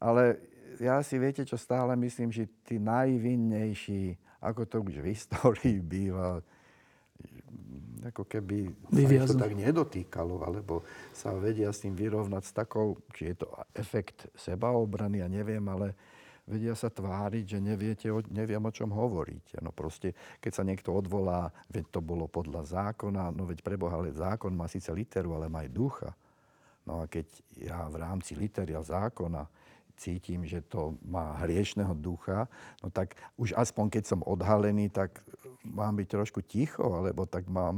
Ale 0.02 0.42
ja 0.82 1.00
si 1.00 1.16
viete, 1.16 1.46
čo 1.46 1.56
stále 1.56 1.94
myslím, 1.96 2.34
že 2.34 2.50
tí 2.66 2.76
najvinnejší, 2.82 4.18
ako 4.42 4.62
to 4.66 4.76
už 4.82 5.00
v 5.00 5.10
histórii 5.14 5.78
býva, 5.78 6.42
ako 8.10 8.24
keby 8.26 8.70
sa 9.22 9.26
to 9.30 9.38
tak 9.38 9.54
nedotýkalo, 9.56 10.42
alebo 10.46 10.86
sa 11.10 11.34
vedia 11.34 11.72
s 11.74 11.82
tým 11.82 11.94
vyrovnať 11.94 12.42
s 12.44 12.52
takou, 12.54 13.00
či 13.14 13.34
je 13.34 13.42
to 13.42 13.48
efekt 13.74 14.30
sebaobrany, 14.38 15.22
ja 15.22 15.28
neviem, 15.28 15.62
ale 15.66 15.96
vedia 16.46 16.78
sa 16.78 16.86
tváriť, 16.86 17.44
že 17.44 17.58
neviete, 17.58 18.06
neviem, 18.30 18.62
o 18.62 18.70
čom 18.70 18.94
hovoríte. 18.94 19.58
No 19.58 19.74
proste, 19.74 20.14
keď 20.38 20.52
sa 20.54 20.62
niekto 20.62 20.94
odvolá, 20.94 21.50
veď 21.66 21.90
to 21.90 22.00
bolo 22.00 22.30
podľa 22.30 22.62
zákona, 22.62 23.34
no 23.34 23.50
veď 23.50 23.66
preboha, 23.66 23.98
ale 23.98 24.14
zákon 24.14 24.54
má 24.54 24.70
síce 24.70 24.88
literu, 24.94 25.34
ale 25.34 25.50
má 25.50 25.66
aj 25.66 25.70
ducha. 25.74 26.10
No 26.86 27.02
a 27.02 27.10
keď 27.10 27.26
ja 27.58 27.82
v 27.90 27.98
rámci 27.98 28.38
literia 28.38 28.78
zákona 28.78 29.50
cítim, 29.98 30.46
že 30.46 30.62
to 30.62 30.94
má 31.02 31.34
hriešného 31.42 31.96
ducha, 31.98 32.46
no 32.78 32.94
tak 32.94 33.18
už 33.34 33.56
aspoň 33.58 33.98
keď 33.98 34.04
som 34.06 34.20
odhalený, 34.22 34.86
tak 34.92 35.18
mám 35.74 35.98
byť 35.98 36.08
trošku 36.08 36.40
ticho, 36.46 36.84
alebo 36.94 37.26
tak 37.26 37.48
mám 37.50 37.76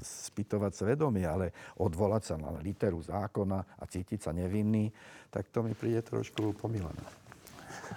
spýtovať 0.00 0.72
svedomie, 0.72 1.26
ale 1.28 1.52
odvolať 1.76 2.22
sa 2.32 2.34
na 2.40 2.54
literu 2.60 3.02
zákona 3.02 3.58
a 3.58 3.84
cítiť 3.84 4.20
sa 4.24 4.32
nevinný, 4.32 4.88
tak 5.28 5.52
to 5.52 5.60
mi 5.60 5.76
príde 5.76 6.00
trošku 6.06 6.56
pomilené. 6.56 7.04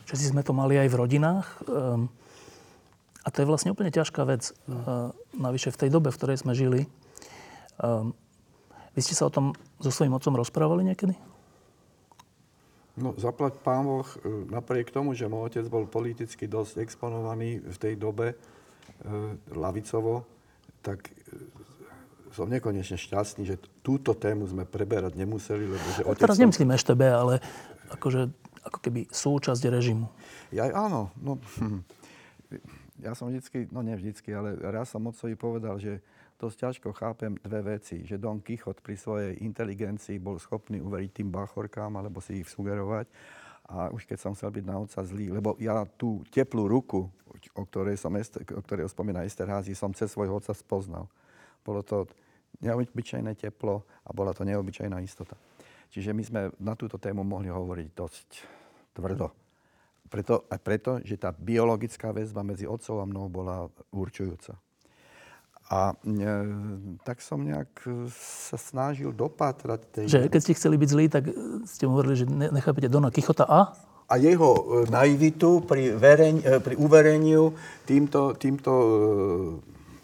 Všetci 0.06 0.36
sme 0.36 0.44
to 0.44 0.52
mali 0.52 0.76
aj 0.76 0.90
v 0.92 1.00
rodinách. 1.00 1.48
Um, 1.66 2.12
a 3.24 3.28
to 3.32 3.44
je 3.44 3.50
vlastne 3.50 3.72
úplne 3.72 3.94
ťažká 3.94 4.26
vec. 4.26 4.52
Uh, 4.66 5.12
navyše 5.38 5.72
v 5.72 5.80
tej 5.86 5.90
dobe, 5.92 6.10
v 6.10 6.18
ktorej 6.20 6.42
sme 6.42 6.54
žili. 6.58 6.88
Um, 7.80 8.16
vy 8.98 9.02
ste 9.06 9.16
sa 9.16 9.30
o 9.30 9.34
tom 9.34 9.56
so 9.80 9.92
svojím 9.94 10.18
otcom 10.18 10.36
rozprávali 10.36 10.84
niekedy? 10.84 11.16
No, 13.00 13.16
zaplať 13.16 13.56
pán 13.64 13.88
Boh, 13.88 14.04
e, 14.04 14.52
napriek 14.52 14.92
tomu, 14.92 15.16
že 15.16 15.32
môj 15.32 15.48
otec 15.48 15.66
bol 15.72 15.88
politicky 15.88 16.52
dosť 16.52 16.84
exponovaný 16.84 17.64
v 17.64 17.78
tej 17.80 17.96
dobe, 17.96 18.36
lavicovo, 19.54 20.26
tak 20.82 21.10
e, 21.10 21.12
som 22.34 22.48
nekonečne 22.48 22.96
šťastný, 22.96 23.44
že 23.44 23.58
túto 23.82 24.14
tému 24.14 24.46
sme 24.46 24.64
preberať 24.64 25.18
nemuseli, 25.18 25.66
lebo 25.66 25.88
že 25.98 26.02
otec... 26.06 26.22
Teraz 26.24 26.38
som... 26.38 26.44
nemyslím 26.48 26.70
EŠTB, 26.76 27.02
ale 27.10 27.34
akože, 27.94 28.22
ako 28.64 28.80
keby 28.80 29.10
súčasť 29.10 29.64
režimu. 29.68 30.08
Ja 30.54 30.70
áno, 30.70 31.10
no, 31.18 31.42
hm, 31.58 31.82
ja 33.02 33.16
som 33.16 33.32
vždycky, 33.32 33.72
no 33.72 33.82
nie 33.82 33.96
vždycky, 33.96 34.30
ale 34.36 34.60
raz 34.60 34.92
som 34.92 35.02
otcovi 35.08 35.34
povedal, 35.34 35.80
že 35.80 36.04
dosť 36.40 36.56
ťažko 36.56 36.90
chápem 36.96 37.36
dve 37.44 37.76
veci. 37.76 38.08
Že 38.08 38.16
Don 38.20 38.40
Kichot 38.40 38.80
pri 38.80 38.96
svojej 38.96 39.44
inteligencii 39.44 40.24
bol 40.24 40.40
schopný 40.40 40.80
uveriť 40.80 41.20
tým 41.20 41.30
bachorkám 41.30 41.92
alebo 42.00 42.24
si 42.24 42.40
ich 42.40 42.48
sugerovať. 42.48 43.12
A 43.70 43.94
už 43.94 44.10
keď 44.10 44.18
som 44.18 44.34
chcel 44.34 44.50
byť 44.50 44.66
na 44.66 44.82
otca 44.82 45.06
zlý, 45.06 45.30
lebo 45.30 45.54
ja 45.62 45.86
tú 45.86 46.26
teplú 46.34 46.66
ruku, 46.66 47.06
o 47.54 47.64
ktorej, 47.70 48.02
som, 48.02 48.12
o 48.18 48.62
ktorej 48.66 48.90
spomína 48.90 49.24
Esterházy, 49.24 49.78
som 49.78 49.94
cez 49.94 50.10
svojho 50.10 50.42
otca 50.42 50.58
spoznal. 50.58 51.06
Bolo 51.62 51.86
to 51.86 52.10
neobyčajné 52.66 53.38
teplo 53.38 53.86
a 54.04 54.10
bola 54.10 54.34
to 54.34 54.42
neobyčajná 54.42 54.98
istota. 55.06 55.38
Čiže 55.94 56.14
my 56.14 56.24
sme 56.26 56.42
na 56.58 56.74
túto 56.74 56.98
tému 56.98 57.22
mohli 57.22 57.50
hovoriť 57.50 57.88
dosť 57.94 58.28
tvrdo. 58.98 59.30
Preto, 60.10 60.50
aj 60.50 60.60
preto, 60.66 60.92
že 61.06 61.22
tá 61.22 61.30
biologická 61.30 62.10
väzba 62.10 62.42
medzi 62.42 62.66
otcom 62.66 62.98
a 62.98 63.06
mnou 63.06 63.30
bola 63.30 63.70
určujúca. 63.94 64.58
A 65.70 65.94
e, 65.94 66.34
tak 67.06 67.22
som 67.22 67.46
nejak 67.46 67.70
e, 67.86 68.10
sa 68.50 68.58
snažil 68.58 69.14
dopatrať 69.14 69.82
tej... 69.94 70.06
Že 70.10 70.20
keď 70.34 70.42
ste 70.42 70.58
chceli 70.58 70.76
byť 70.82 70.90
zlí, 70.90 71.06
tak 71.14 71.30
e, 71.30 71.34
ste 71.70 71.86
mu 71.86 71.94
hovorili, 71.94 72.18
že 72.18 72.26
nechápete 72.26 72.90
Dona 72.90 73.14
Kichota 73.14 73.46
a? 73.46 73.78
A 74.10 74.14
jeho 74.18 74.50
e, 74.50 74.62
naivitu 74.90 75.62
pri, 75.62 75.94
vereň, 75.94 76.66
pri 76.66 76.74
uvereniu 76.74 77.54
týmto, 77.86 78.34
týmto 78.34 78.72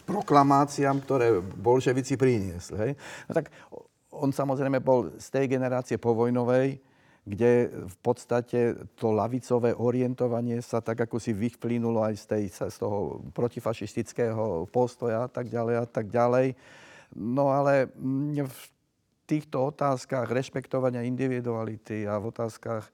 proklamáciám, 0.05 1.01
ktoré 1.01 1.41
bolševici 1.41 2.13
priniesli. 2.13 2.77
Hej? 2.77 2.91
No 3.25 3.31
tak 3.33 3.49
on 4.13 4.29
samozrejme 4.29 4.79
bol 4.85 5.17
z 5.17 5.27
tej 5.33 5.45
generácie 5.49 5.97
povojnovej, 5.97 6.77
kde 7.25 7.73
v 7.89 7.97
podstate 8.05 8.77
to 8.93 9.09
lavicové 9.09 9.73
orientovanie 9.73 10.61
sa 10.61 10.77
tak 10.77 11.09
ako 11.09 11.17
si 11.17 11.33
vyplynulo 11.33 12.05
aj 12.05 12.15
z, 12.21 12.25
tej, 12.29 12.43
z 12.69 12.77
toho 12.77 13.25
protifašistického 13.33 14.69
postoja 14.69 15.25
a 15.25 15.29
tak 15.29 15.49
ďalej 15.49 15.75
a 15.81 15.87
tak 15.89 16.13
ďalej. 16.13 16.53
No 17.17 17.49
ale 17.49 17.89
v 18.45 18.61
týchto 19.25 19.73
otázkach 19.73 20.29
rešpektovania 20.29 21.01
individuality 21.01 22.05
a 22.05 22.21
v 22.21 22.29
otázkach 22.29 22.85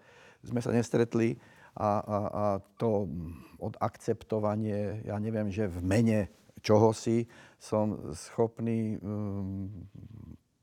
sme 0.47 0.63
sa 0.63 0.71
nestretli 0.71 1.35
a, 1.75 1.99
a, 1.99 2.17
a 2.31 2.45
to 2.79 3.11
odakceptovanie, 3.59 5.03
ja 5.03 5.19
neviem, 5.19 5.51
že 5.51 5.67
v 5.67 5.79
mene 5.83 6.19
čohosi 6.63 7.27
som 7.59 8.15
schopný 8.15 8.95
um, 9.03 9.67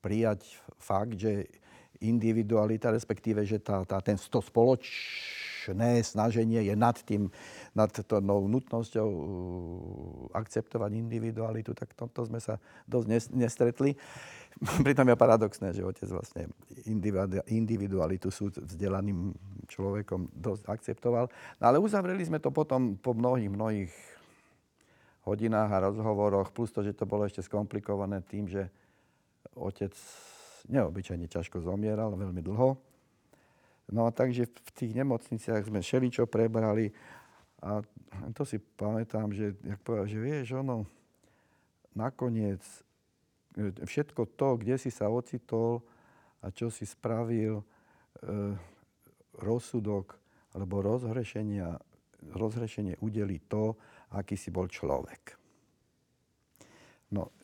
prijať 0.01 0.57
fakt, 0.81 1.21
že 1.21 1.47
individualita, 2.01 2.95
respektíve, 2.95 3.43
že 3.43 3.59
tá, 3.59 3.83
tá, 3.83 3.99
ten, 3.99 4.15
to 4.15 4.39
spoločné 4.39 6.03
snaženie 6.07 6.63
je 6.63 6.75
nad 6.79 6.95
tým, 7.03 7.27
nad 7.75 7.91
tou 7.91 8.23
nutnosťou 8.23 9.09
uh, 9.09 9.23
akceptovať 10.35 10.91
individualitu, 10.95 11.75
tak 11.75 11.95
tomto 11.99 12.27
sme 12.27 12.39
sa 12.39 12.63
dosť 12.87 13.35
nestretli. 13.35 13.99
Pritom 14.87 15.07
je 15.11 15.17
paradoxné, 15.19 15.69
že 15.75 15.87
otec 15.87 16.09
vlastne 16.11 16.51
individualitu 17.47 18.31
sú 18.31 18.51
vzdelaným 18.51 19.35
človekom 19.69 20.33
dosť 20.35 20.63
akceptoval. 20.67 21.31
No 21.59 21.65
ale 21.67 21.79
uzavreli 21.79 22.27
sme 22.27 22.43
to 22.43 22.51
potom 22.51 22.99
po 22.99 23.15
mnohých, 23.15 23.51
mnohých 23.51 23.93
hodinách 25.29 25.71
a 25.71 25.85
rozhovoroch, 25.93 26.51
plus 26.57 26.73
to, 26.73 26.81
že 26.81 26.97
to 26.97 27.05
bolo 27.05 27.29
ešte 27.29 27.45
skomplikované 27.45 28.25
tým, 28.25 28.49
že 28.49 28.73
otec 29.53 29.93
neobyčajne 30.67 31.31
ťažko 31.31 31.63
zomieral, 31.63 32.19
veľmi 32.19 32.43
dlho. 32.43 32.75
No 33.89 34.01
a 34.05 34.11
takže 34.13 34.51
v 34.51 34.71
tých 34.75 34.93
nemocniciach 34.93 35.65
sme 35.65 35.81
šeličo 35.81 36.29
prebrali 36.29 36.93
A 37.59 37.83
to 38.35 38.47
si 38.47 38.63
pamätám, 38.63 39.35
že, 39.35 39.59
jak 39.67 39.83
povedal, 39.83 40.07
že 40.07 40.19
vieš, 40.23 40.55
ono, 40.55 40.87
nakoniec 41.99 42.63
e, 43.59 43.75
všetko 43.83 44.39
to, 44.39 44.63
kde 44.63 44.79
si 44.79 44.95
sa 44.95 45.11
ocitol 45.11 45.83
a 46.39 46.55
čo 46.55 46.71
si 46.71 46.87
spravil, 46.87 47.59
e, 47.59 47.65
rozsudok 49.43 50.15
alebo 50.55 50.87
rozhrešenia, 50.87 51.83
rozhrešenie 52.31 53.03
udeli 53.03 53.43
to, 53.51 53.75
aký 54.15 54.39
si 54.39 54.55
bol 54.55 54.71
človek. 54.71 55.35
No, 57.11 57.35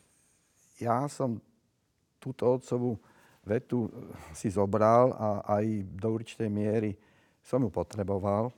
ja 0.78 1.10
som 1.10 1.42
túto 2.24 2.56
otcovú 2.56 2.96
vetu 3.44 3.92
si 4.32 4.48
zobral 4.48 5.12
a 5.12 5.44
aj 5.60 5.64
do 5.92 6.08
určitej 6.16 6.48
miery 6.48 6.96
som 7.44 7.60
ju 7.60 7.68
potreboval, 7.68 8.48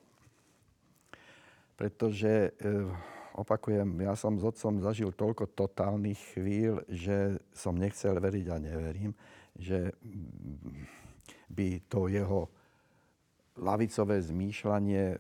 pretože, 1.75 2.55
e, 2.63 2.87
opakujem, 3.35 4.07
ja 4.07 4.15
som 4.15 4.39
s 4.39 4.47
otcom 4.47 4.79
zažil 4.79 5.11
toľko 5.11 5.51
totálnych 5.53 6.39
chvíľ, 6.39 6.87
že 6.87 7.43
som 7.51 7.75
nechcel 7.75 8.15
veriť 8.17 8.47
a 8.49 8.57
neverím, 8.63 9.13
že 9.59 9.91
by 11.51 11.83
to 11.91 12.07
jeho 12.07 12.47
lavicové 13.59 14.23
zmýšľanie 14.23 15.19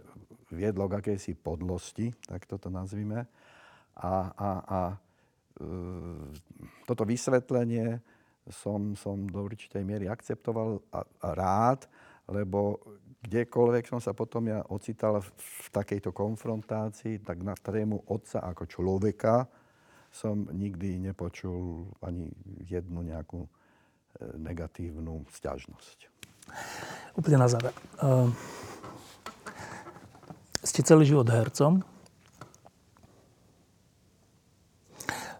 viedlo 0.54 0.86
k 0.86 1.02
akejsi 1.02 1.34
podlosti, 1.34 2.14
tak 2.22 2.46
toto 2.46 2.70
nazvime. 2.70 3.26
A, 3.98 4.30
a, 4.30 4.50
a 4.62 4.80
e, 4.94 4.96
toto 6.86 7.02
vysvetlenie 7.02 7.98
som, 8.50 8.94
som 8.94 9.26
do 9.26 9.42
určitej 9.42 9.82
miery 9.82 10.06
akceptoval 10.06 10.78
a, 10.94 11.02
a 11.02 11.28
rád, 11.34 11.90
lebo 12.30 12.78
kdekoľvek 13.26 13.90
som 13.90 13.98
sa 13.98 14.14
potom 14.14 14.46
ja 14.46 14.62
ocital 14.70 15.18
v, 15.18 15.28
v 15.38 15.68
takejto 15.74 16.10
konfrontácii, 16.14 17.22
tak 17.22 17.42
na 17.42 17.58
tému 17.58 18.06
otca 18.06 18.42
ako 18.46 18.66
človeka 18.66 19.46
som 20.10 20.46
nikdy 20.48 21.02
nepočul 21.02 21.90
ani 22.00 22.30
jednu 22.64 23.02
nejakú 23.02 23.44
e, 23.44 23.50
negatívnu 24.38 25.26
sťažnosť. 25.28 25.98
Úplne 27.18 27.38
na 27.42 27.48
záver. 27.50 27.74
Uh, 27.98 28.30
ste 30.62 30.86
celý 30.86 31.04
život 31.04 31.26
hercom. 31.26 31.82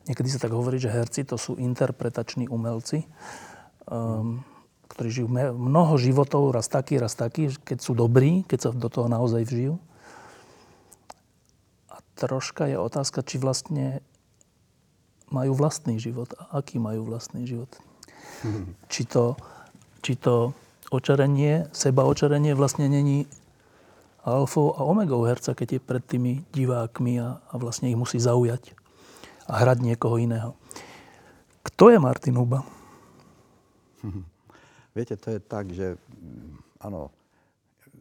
Niekedy 0.07 0.28
sa 0.31 0.39
tak 0.39 0.55
hovorí, 0.55 0.78
že 0.78 0.91
herci 0.91 1.27
to 1.27 1.35
sú 1.35 1.59
interpretační 1.59 2.47
umelci. 2.47 3.07
Um, 3.91 4.47
ktorí 4.87 5.09
žijú 5.11 5.28
mnoho 5.53 5.99
životov, 5.99 6.55
raz 6.55 6.70
taký, 6.70 7.03
raz 7.03 7.19
taký, 7.19 7.51
keď 7.66 7.78
sú 7.83 7.93
dobrí, 7.93 8.47
keď 8.47 8.59
sa 8.59 8.70
do 8.70 8.87
toho 8.87 9.11
naozaj 9.11 9.43
vžijú. 9.45 9.83
A 11.91 11.99
troška 12.15 12.70
je 12.70 12.78
otázka, 12.78 13.27
či 13.27 13.43
vlastne 13.43 14.01
majú 15.27 15.59
vlastný 15.59 15.99
život 15.99 16.31
a 16.39 16.62
aký 16.62 16.78
majú 16.78 17.03
vlastný 17.03 17.45
život. 17.51 17.69
Hmm. 18.47 18.73
Či, 18.93 19.11
to, 19.11 19.35
či 20.03 20.15
to 20.15 20.55
očarenie, 20.95 21.66
seba 21.74 22.07
očarenie 22.07 22.55
vlastne 22.55 22.87
není 22.87 23.27
alfou 24.23 24.74
a 24.74 24.87
omegou 24.87 25.27
herca, 25.27 25.55
keď 25.55 25.78
je 25.78 25.81
pred 25.83 26.03
tými 26.03 26.33
divákmi 26.55 27.19
a, 27.23 27.43
a 27.43 27.55
vlastne 27.59 27.91
ich 27.91 27.99
musí 27.99 28.19
zaujať 28.23 28.86
a 29.47 29.52
hrať 29.62 29.78
niekoho 29.82 30.18
iného. 30.18 30.59
Kto 31.66 31.90
je 31.90 31.98
Martin 31.98 32.39
Huba? 32.39 32.62
Viete, 34.97 35.18
to 35.18 35.35
je 35.35 35.40
tak, 35.43 35.70
že 35.70 35.98
mm, 35.98 36.82
áno, 36.86 37.10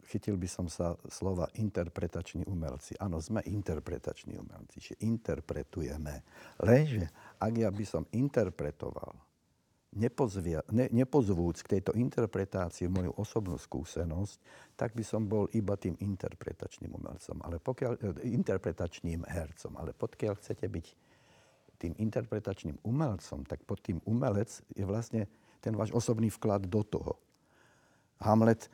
chytil 0.06 0.38
by 0.38 0.48
som 0.48 0.66
sa 0.70 0.94
slova 1.10 1.50
interpretační 1.58 2.46
umelci. 2.46 2.94
Áno, 3.02 3.18
sme 3.18 3.42
interpretační 3.44 4.38
umelci, 4.38 4.78
že 4.78 4.94
interpretujeme. 5.02 6.22
Lenže 6.62 7.10
ak 7.42 7.52
ja 7.52 7.68
by 7.68 7.84
som 7.84 8.06
interpretoval, 8.14 9.12
nepozvia, 9.96 10.60
ne, 10.70 10.86
nepozvúc 10.92 11.64
k 11.64 11.78
tejto 11.78 11.96
interpretácii 11.96 12.86
moju 12.86 13.16
osobnú 13.16 13.56
skúsenosť, 13.56 14.36
tak 14.76 14.92
by 14.92 15.02
som 15.02 15.24
bol 15.24 15.48
iba 15.56 15.74
tým 15.74 15.96
interpretačným 15.96 16.92
umelcom, 16.92 17.40
ale 17.42 17.56
pokiaľ, 17.58 17.92
e, 17.96 18.30
interpretačným 18.36 19.24
hercom. 19.24 19.72
Ale 19.80 19.96
pokiaľ 19.96 20.36
chcete 20.36 20.68
byť 20.68 20.86
tým 21.76 21.92
interpretačným 21.96 22.80
umelcom, 22.82 23.44
tak 23.44 23.62
pod 23.68 23.80
tým 23.84 24.00
umelec 24.08 24.50
je 24.72 24.84
vlastne 24.84 25.28
ten 25.60 25.76
váš 25.76 25.92
osobný 25.92 26.32
vklad 26.32 26.66
do 26.66 26.82
toho. 26.82 27.20
Hamlet 28.20 28.68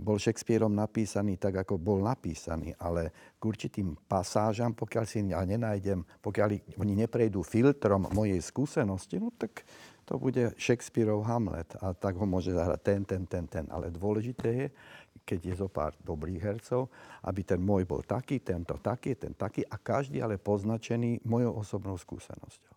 bol 0.00 0.16
Shakespeareom 0.16 0.72
napísaný 0.72 1.36
tak, 1.36 1.60
ako 1.60 1.76
bol 1.76 2.00
napísaný, 2.00 2.72
ale 2.80 3.12
k 3.36 3.42
určitým 3.42 3.98
pasážam, 4.08 4.72
pokiaľ 4.72 5.04
si 5.04 5.20
ja 5.28 5.44
nenájdem, 5.44 6.00
pokiaľ 6.24 6.78
oni 6.80 6.94
neprejdú 7.04 7.44
filtrom 7.44 8.08
mojej 8.14 8.40
skúsenosti, 8.40 9.20
no 9.20 9.28
tak 9.36 9.66
to 10.04 10.20
bude 10.20 10.52
Shakespeareov 10.60 11.24
Hamlet 11.24 11.76
a 11.80 11.96
tak 11.96 12.16
ho 12.20 12.28
môže 12.28 12.52
zahrať 12.52 12.80
ten, 12.84 13.00
ten, 13.04 13.22
ten, 13.24 13.44
ten. 13.48 13.64
Ale 13.72 13.88
dôležité 13.88 14.48
je, 14.52 14.66
keď 15.24 15.40
je 15.40 15.54
zo 15.56 15.68
pár 15.72 15.96
dobrých 16.04 16.40
hercov, 16.44 16.92
aby 17.24 17.40
ten 17.42 17.58
môj 17.58 17.88
bol 17.88 18.04
taký, 18.04 18.44
tento 18.44 18.76
taký, 18.78 19.16
ten 19.16 19.32
taký 19.32 19.64
a 19.64 19.80
každý 19.80 20.20
ale 20.20 20.36
poznačený 20.36 21.24
mojou 21.24 21.64
osobnou 21.64 21.96
skúsenosťou. 21.96 22.74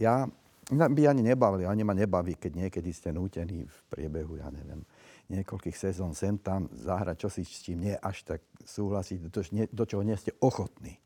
Ja 0.00 0.24
by 0.72 1.02
ani 1.04 1.20
nebavili, 1.20 1.68
ani 1.68 1.84
ma 1.84 1.92
nebaví, 1.92 2.40
keď 2.40 2.66
niekedy 2.66 2.90
ste 2.96 3.12
nútení 3.12 3.68
v 3.68 3.78
priebehu, 3.92 4.40
ja 4.40 4.48
neviem, 4.48 4.80
niekoľkých 5.28 5.76
sezón 5.76 6.16
sem 6.16 6.40
tam 6.40 6.72
zahrať 6.72 7.28
čosi, 7.28 7.42
s 7.44 7.60
čím 7.60 7.84
nie 7.88 7.94
až 7.98 8.24
tak 8.24 8.40
súhlasiť, 8.64 9.28
do, 9.28 9.42
do 9.68 9.84
čoho 9.84 10.02
nie 10.06 10.16
ste 10.16 10.32
ochotní 10.40 10.96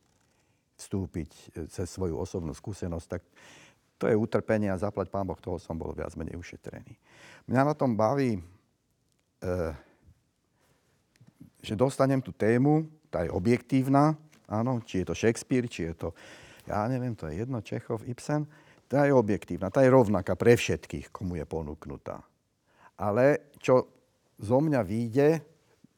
vstúpiť 0.76 1.30
e, 1.32 1.42
cez 1.72 1.88
svoju 1.88 2.20
osobnú 2.20 2.52
skúsenosť, 2.52 3.06
tak 3.08 3.22
to 3.96 4.12
je 4.12 4.16
utrpenie 4.16 4.68
a 4.68 4.76
zaplať 4.76 5.08
pán 5.08 5.24
Boh, 5.24 5.40
toho 5.40 5.56
som 5.56 5.72
bol 5.72 5.96
viac 5.96 6.12
menej 6.20 6.36
ušetrený. 6.36 6.92
Mňa 7.48 7.62
na 7.64 7.74
tom 7.74 7.96
baví, 7.96 8.36
e, 8.36 8.40
že 11.66 11.74
dostanem 11.74 12.22
tú 12.22 12.30
tému, 12.30 12.86
tá 13.10 13.26
je 13.26 13.30
objektívna, 13.34 14.14
áno, 14.46 14.78
či 14.86 15.02
je 15.02 15.10
to 15.10 15.18
Shakespeare, 15.18 15.66
či 15.66 15.90
je 15.90 16.06
to, 16.06 16.08
ja 16.70 16.86
neviem, 16.86 17.18
to 17.18 17.26
je 17.26 17.42
jedno, 17.42 17.58
Čechov, 17.58 18.06
Ibsen, 18.06 18.46
tá 18.86 19.02
je 19.02 19.10
objektívna, 19.10 19.66
tá 19.74 19.82
je 19.82 19.90
rovnaká 19.90 20.38
pre 20.38 20.54
všetkých, 20.54 21.10
komu 21.10 21.34
je 21.34 21.42
ponúknutá. 21.42 22.22
Ale 22.94 23.50
čo 23.58 23.90
zo 24.38 24.62
mňa 24.62 24.80
vyjde, 24.86 25.42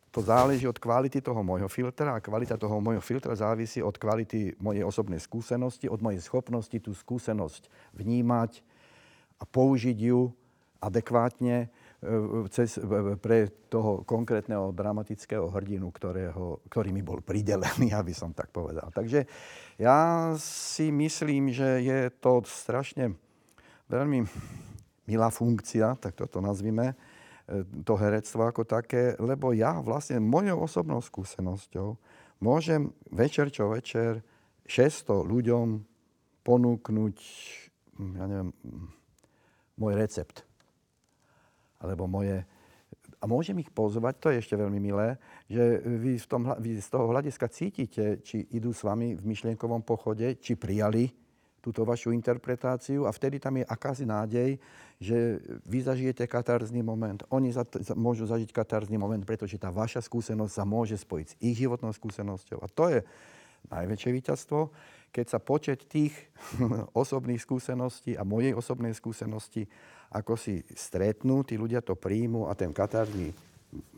to 0.09 0.25
záleží 0.25 0.65
od 0.65 0.81
kvality 0.81 1.21
toho 1.21 1.45
môjho 1.45 1.69
filtra 1.69 2.17
a 2.17 2.25
kvalita 2.25 2.57
toho 2.57 2.81
môjho 2.81 3.05
filtra 3.05 3.37
závisí 3.37 3.85
od 3.85 3.93
kvality 4.01 4.57
mojej 4.57 4.81
osobnej 4.89 5.21
skúsenosti, 5.21 5.85
od 5.85 6.01
mojej 6.01 6.25
schopnosti 6.25 6.75
tú 6.81 6.97
skúsenosť 6.97 7.69
vnímať 7.93 8.65
a 9.37 9.45
použiť 9.45 9.99
ju 10.01 10.33
adekvátne 10.81 11.69
cez, 12.55 12.79
pre 13.19 13.51
toho 13.67 14.07
konkrétneho 14.07 14.71
dramatického 14.71 15.51
hrdinu, 15.51 15.91
ktorého, 15.91 16.63
ktorý 16.71 16.95
mi 16.95 17.03
bol 17.03 17.19
pridelený, 17.19 17.91
aby 18.01 18.15
som 18.15 18.31
tak 18.31 18.55
povedal. 18.55 18.95
Takže 18.95 19.27
ja 19.83 20.31
si 20.39 20.95
myslím, 20.95 21.51
že 21.51 21.83
je 21.83 21.99
to 22.23 22.47
strašne 22.47 23.19
veľmi 23.91 24.23
milá 25.11 25.33
funkcia, 25.33 25.99
tak 25.99 26.15
toto 26.15 26.39
nazvime, 26.39 26.95
e, 27.51 27.67
to 27.83 27.99
herectvo 27.99 28.47
ako 28.47 28.63
také, 28.63 29.19
lebo 29.19 29.51
ja 29.51 29.83
vlastne 29.83 30.23
mojou 30.23 30.71
osobnou 30.71 31.03
skúsenosťou 31.03 31.99
môžem 32.39 32.95
večer 33.11 33.51
čo 33.51 33.75
večer 33.75 34.23
600 34.71 35.27
ľuďom 35.27 35.67
ponúknuť, 36.47 37.17
ja 38.15 38.25
neviem, 38.29 38.55
môj 39.75 39.93
recept 39.99 40.48
alebo 41.83 42.11
moje... 42.11 42.43
A 43.19 43.27
môžem 43.27 43.59
ich 43.59 43.71
pozvať, 43.75 44.15
to 44.23 44.29
je 44.31 44.39
ešte 44.39 44.55
veľmi 44.55 44.79
milé, 44.79 45.19
že 45.51 45.83
vy, 45.83 46.23
v 46.23 46.27
tom, 46.31 46.43
vy 46.63 46.79
z 46.79 46.87
toho 46.87 47.11
hľadiska 47.11 47.51
cítite, 47.51 48.23
či 48.23 48.47
idú 48.55 48.71
s 48.71 48.87
vami 48.87 49.19
v 49.19 49.23
myšlienkovom 49.27 49.83
pochode, 49.83 50.39
či 50.39 50.55
prijali 50.55 51.11
túto 51.59 51.83
vašu 51.83 52.15
interpretáciu 52.15 53.05
a 53.05 53.11
vtedy 53.11 53.43
tam 53.43 53.59
je 53.59 53.67
akási 53.67 54.07
nádej, 54.07 54.63
že 55.03 55.43
vy 55.67 55.79
zažijete 55.83 56.25
katarzný 56.31 56.83
moment, 56.87 57.23
oni 57.35 57.51
za, 57.51 57.67
za, 57.67 57.99
môžu 57.99 58.27
zažiť 58.27 58.55
katarzný 58.55 58.95
moment, 58.99 59.23
pretože 59.27 59.59
tá 59.59 59.71
vaša 59.71 59.99
skúsenosť 60.03 60.55
sa 60.55 60.63
môže 60.63 60.95
spojiť 60.95 61.27
s 61.27 61.35
ich 61.43 61.59
životnou 61.59 61.91
skúsenosťou. 61.91 62.63
A 62.63 62.67
to 62.71 62.85
je 62.91 63.01
najväčšie 63.75 64.11
víťazstvo, 64.15 64.71
keď 65.13 65.27
sa 65.27 65.41
počet 65.41 65.89
tých 65.89 66.15
osobných 67.03 67.41
skúseností 67.43 68.15
a 68.15 68.23
mojej 68.23 68.53
osobnej 68.55 68.93
skúsenosti 68.93 69.67
ako 70.09 70.41
si 70.41 70.65
stretnú, 70.73 71.45
tí 71.45 71.61
ľudia 71.61 71.85
to 71.85 71.93
príjmu 71.93 72.49
a 72.49 72.57
ten 72.57 72.73
katárny 72.73 73.29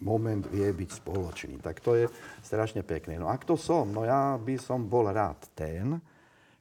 moment 0.03 0.43
vie 0.51 0.67
byť 0.67 0.91
spoločný. 0.91 1.55
Tak 1.63 1.79
to 1.79 1.95
je 1.95 2.05
strašne 2.43 2.83
pekné. 2.83 3.15
No 3.23 3.31
a 3.31 3.39
kto 3.39 3.55
som? 3.55 3.87
No 3.87 4.03
ja 4.03 4.35
by 4.35 4.59
som 4.59 4.91
bol 4.91 5.07
rád 5.07 5.39
ten, 5.55 6.03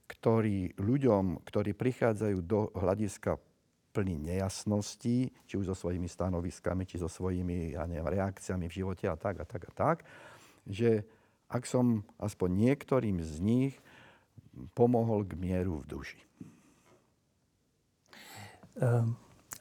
ktorý 0.06 0.78
ľuďom, 0.78 1.42
ktorí 1.46 1.74
prichádzajú 1.74 2.38
do 2.46 2.70
hľadiska 2.78 3.42
plný 3.90 4.22
nejasností, 4.22 5.34
či 5.50 5.54
už 5.58 5.74
so 5.74 5.76
svojimi 5.78 6.06
stanoviskami, 6.06 6.86
či 6.86 7.02
so 7.02 7.10
svojimi 7.10 7.74
ja 7.74 7.90
neviem, 7.90 8.06
reakciami 8.06 8.70
v 8.70 8.78
živote 8.86 9.10
a 9.10 9.18
tak 9.18 9.42
a 9.42 9.46
tak 9.46 9.66
a 9.66 9.72
tak, 9.74 9.98
že 10.70 11.02
ak 11.50 11.66
som 11.66 12.06
aspoň 12.22 12.50
niektorým 12.70 13.18
z 13.26 13.42
nich 13.42 13.74
pomohol 14.74 15.26
k 15.26 15.34
mieru 15.40 15.82
v 15.84 15.86
duši. 15.88 16.20
Ehm, 18.80 19.16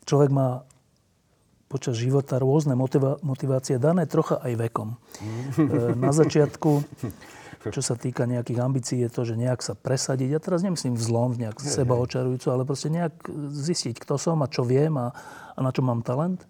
človek 0.07 0.31
má 0.31 0.63
počas 1.69 2.01
života 2.01 2.41
rôzne 2.41 2.73
motiva- 2.73 3.21
motivácie, 3.21 3.77
dané 3.77 4.09
trocha 4.09 4.41
aj 4.41 4.53
vekom. 4.57 4.97
Ehm, 5.59 5.99
na 5.99 6.15
začiatku, 6.15 6.71
čo 7.75 7.83
sa 7.83 7.99
týka 7.99 8.25
nejakých 8.25 8.59
ambícií, 8.63 8.99
je 9.05 9.11
to, 9.11 9.27
že 9.27 9.35
nejak 9.35 9.61
sa 9.61 9.75
presadiť. 9.75 10.29
Ja 10.33 10.41
teraz 10.41 10.63
nemyslím 10.63 10.95
vzlom, 10.97 11.37
nejak 11.37 11.59
seba 11.61 11.99
očarujúco, 11.99 12.49
ale 12.55 12.63
proste 12.65 12.89
nejak 12.89 13.27
zistiť, 13.53 13.99
kto 14.01 14.17
som 14.17 14.41
a 14.41 14.49
čo 14.49 14.63
viem 14.65 14.95
a, 14.97 15.13
a 15.55 15.59
na 15.61 15.75
čo 15.75 15.83
mám 15.83 16.07
talent. 16.07 16.47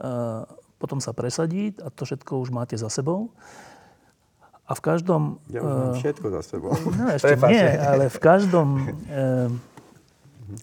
Ehm, 0.00 0.46
potom 0.76 1.00
sa 1.00 1.16
presadiť 1.16 1.80
a 1.80 1.88
to 1.88 2.04
všetko 2.04 2.36
už 2.44 2.52
máte 2.52 2.76
za 2.76 2.92
sebou. 2.92 3.32
A 4.66 4.72
v 4.74 4.82
každom... 4.82 5.38
Ja 5.46 5.62
už 5.62 5.70
mám 5.70 5.94
všetko 5.94 6.26
za 6.34 6.42
sebou. 6.42 6.74
No 6.98 7.06
ešte 7.14 7.38
nie, 7.46 7.66
ale 7.78 8.10
v 8.10 8.18
každom 8.18 8.68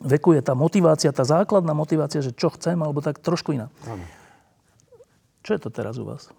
veku 0.03 0.35
je 0.35 0.41
tá 0.43 0.55
motivácia, 0.55 1.11
tá 1.15 1.23
základná 1.23 1.71
motivácia, 1.71 2.19
že 2.19 2.35
čo 2.35 2.51
chcem, 2.51 2.75
alebo 2.79 2.99
tak 2.99 3.19
trošku 3.19 3.55
iná. 3.55 3.71
Áno. 3.87 4.03
Čo 5.43 5.55
je 5.55 5.61
to 5.63 5.69
teraz 5.71 5.99
u 5.99 6.07
vás? 6.07 6.31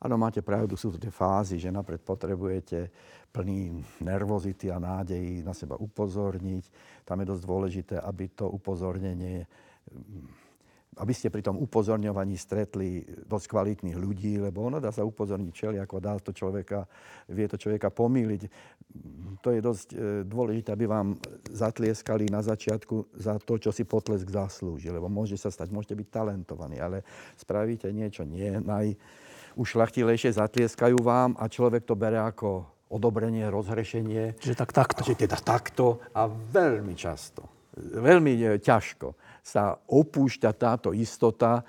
Áno, 0.00 0.20
máte 0.20 0.44
pravdu, 0.44 0.76
sú 0.76 0.92
to 0.92 1.00
tie 1.00 1.12
fázy, 1.12 1.56
že 1.56 1.72
napred 1.72 2.00
potrebujete 2.04 2.88
plný 3.32 3.84
nervozity 4.00 4.72
a 4.72 4.80
nádejí 4.80 5.44
na 5.44 5.52
seba 5.52 5.76
upozorniť. 5.76 6.64
Tam 7.04 7.20
je 7.20 7.26
dosť 7.28 7.42
dôležité, 7.44 7.94
aby 8.00 8.32
to 8.32 8.48
upozornenie 8.48 9.44
aby 10.96 11.12
ste 11.12 11.28
pri 11.28 11.44
tom 11.44 11.60
upozorňovaní 11.60 12.40
stretli 12.40 13.04
dosť 13.04 13.46
kvalitných 13.52 13.96
ľudí, 14.00 14.40
lebo 14.40 14.64
ono 14.64 14.80
dá 14.80 14.88
sa 14.88 15.04
upozorniť 15.04 15.52
čeli, 15.52 15.76
ako 15.76 15.96
dá 16.00 16.16
to 16.16 16.32
človeka, 16.32 16.88
vie 17.28 17.44
to 17.44 17.60
človeka 17.60 17.92
pomýliť. 17.92 18.42
To 19.44 19.52
je 19.52 19.60
dosť 19.60 19.88
e, 19.92 19.96
dôležité, 20.24 20.72
aby 20.72 20.88
vám 20.88 21.20
zatlieskali 21.52 22.32
na 22.32 22.40
začiatku 22.40 23.12
za 23.12 23.36
to, 23.36 23.60
čo 23.60 23.76
si 23.76 23.84
potlesk 23.84 24.24
zaslúži, 24.24 24.88
lebo 24.88 25.12
môže 25.12 25.36
sa 25.36 25.52
stať, 25.52 25.68
môžete 25.68 26.00
byť 26.00 26.08
talentovaní, 26.08 26.80
ale 26.80 27.04
spravíte 27.36 27.92
niečo 27.92 28.24
nie, 28.24 28.56
naj 28.56 28.96
ušlachtilejšie 29.60 30.32
zatlieskajú 30.32 30.96
vám 31.04 31.36
a 31.36 31.44
človek 31.48 31.84
to 31.84 31.92
bere 31.92 32.24
ako 32.24 32.64
odobrenie, 32.88 33.52
rozhrešenie. 33.52 34.40
Čiže 34.40 34.56
tak 34.56 34.72
takto. 34.72 35.04
Čiže 35.04 35.28
teda 35.28 35.36
takto 35.44 36.00
a 36.16 36.24
veľmi 36.24 36.96
často, 36.96 37.68
veľmi 37.76 38.32
e, 38.32 38.56
ťažko 38.64 39.35
sa 39.46 39.78
opúšťa 39.78 40.50
táto 40.58 40.90
istota, 40.90 41.62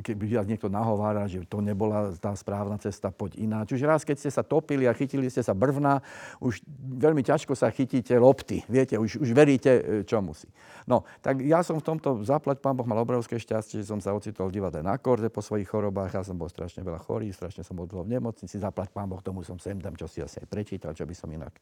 keby 0.00 0.38
vás 0.38 0.46
niekto 0.46 0.70
nahovára, 0.70 1.26
že 1.26 1.42
to 1.44 1.58
nebola 1.58 2.14
tá 2.16 2.30
správna 2.38 2.78
cesta, 2.78 3.10
poď 3.10 3.42
iná. 3.42 3.60
Čiže 3.66 3.84
raz, 3.84 4.00
keď 4.06 4.16
ste 4.22 4.30
sa 4.30 4.46
topili 4.46 4.86
a 4.86 4.94
chytili 4.94 5.26
ste 5.26 5.42
sa 5.42 5.52
brvna, 5.52 5.98
už 6.38 6.62
veľmi 6.78 7.26
ťažko 7.26 7.58
sa 7.58 7.68
chytíte 7.74 8.14
lopty. 8.14 8.62
Viete, 8.70 8.94
už, 8.94 9.18
už 9.18 9.30
veríte, 9.34 9.72
e, 9.72 9.82
čo 10.06 10.22
musí. 10.22 10.46
No, 10.86 11.02
tak 11.18 11.42
ja 11.42 11.66
som 11.66 11.82
v 11.82 11.84
tomto, 11.84 12.22
zaplať 12.22 12.62
pán 12.62 12.78
Boh, 12.78 12.86
mal 12.86 13.02
obrovské 13.02 13.40
šťastie, 13.40 13.82
že 13.82 13.90
som 13.90 13.98
sa 13.98 14.14
ocitol 14.14 14.48
v 14.52 14.62
divadle 14.62 14.80
na 14.84 14.94
korde 15.00 15.26
po 15.28 15.42
svojich 15.42 15.66
chorobách. 15.66 16.14
Ja 16.14 16.22
som 16.22 16.38
bol 16.38 16.46
strašne 16.46 16.86
veľa 16.86 17.02
chorý, 17.02 17.34
strašne 17.34 17.66
som 17.66 17.74
bol 17.74 17.90
v 17.90 18.06
nemocnici. 18.06 18.60
Zaplať 18.60 18.94
pán 18.94 19.10
Boh, 19.10 19.18
tomu 19.18 19.42
som 19.42 19.58
sem 19.58 19.80
tam, 19.82 19.98
čo 19.98 20.06
si 20.06 20.22
asi 20.22 20.38
aj 20.38 20.46
prečítal, 20.46 20.94
čo 20.94 21.08
by 21.08 21.14
som 21.16 21.28
inak 21.30 21.56